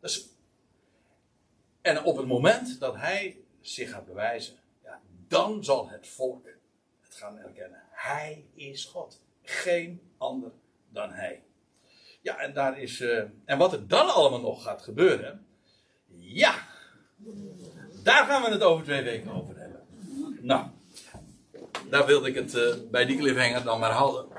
Dus, 0.00 0.28
en 1.80 2.04
op 2.04 2.16
het 2.16 2.26
moment 2.26 2.80
dat 2.80 2.96
hij 2.96 3.36
zich 3.60 3.90
gaat 3.90 4.06
bewijzen, 4.06 4.54
ja, 4.82 5.00
dan 5.28 5.64
zal 5.64 5.88
het 5.88 6.08
volk 6.08 6.46
gaan 7.20 7.38
erkennen. 7.38 7.82
Hij 7.90 8.44
is 8.54 8.84
God. 8.84 9.20
Geen 9.42 10.00
ander 10.18 10.52
dan 10.88 11.10
Hij. 11.10 11.42
Ja, 12.22 12.38
en 12.38 12.52
daar 12.52 12.80
is. 12.80 13.00
Uh, 13.00 13.22
en 13.44 13.58
wat 13.58 13.72
er 13.72 13.88
dan 13.88 14.14
allemaal 14.14 14.40
nog 14.40 14.62
gaat 14.62 14.82
gebeuren. 14.82 15.46
Ja, 16.16 16.54
daar 18.02 18.26
gaan 18.26 18.42
we 18.42 18.50
het 18.50 18.62
over 18.62 18.84
twee 18.84 19.02
weken 19.02 19.30
over 19.30 19.56
hebben. 19.56 19.80
Nou, 20.40 20.66
daar 21.88 22.06
wilde 22.06 22.28
ik 22.28 22.34
het 22.34 22.54
uh, 22.54 22.74
bij 22.90 23.06
die 23.06 23.18
cliffhanger 23.18 23.64
dan 23.64 23.80
maar 23.80 23.90
houden. 23.90 24.38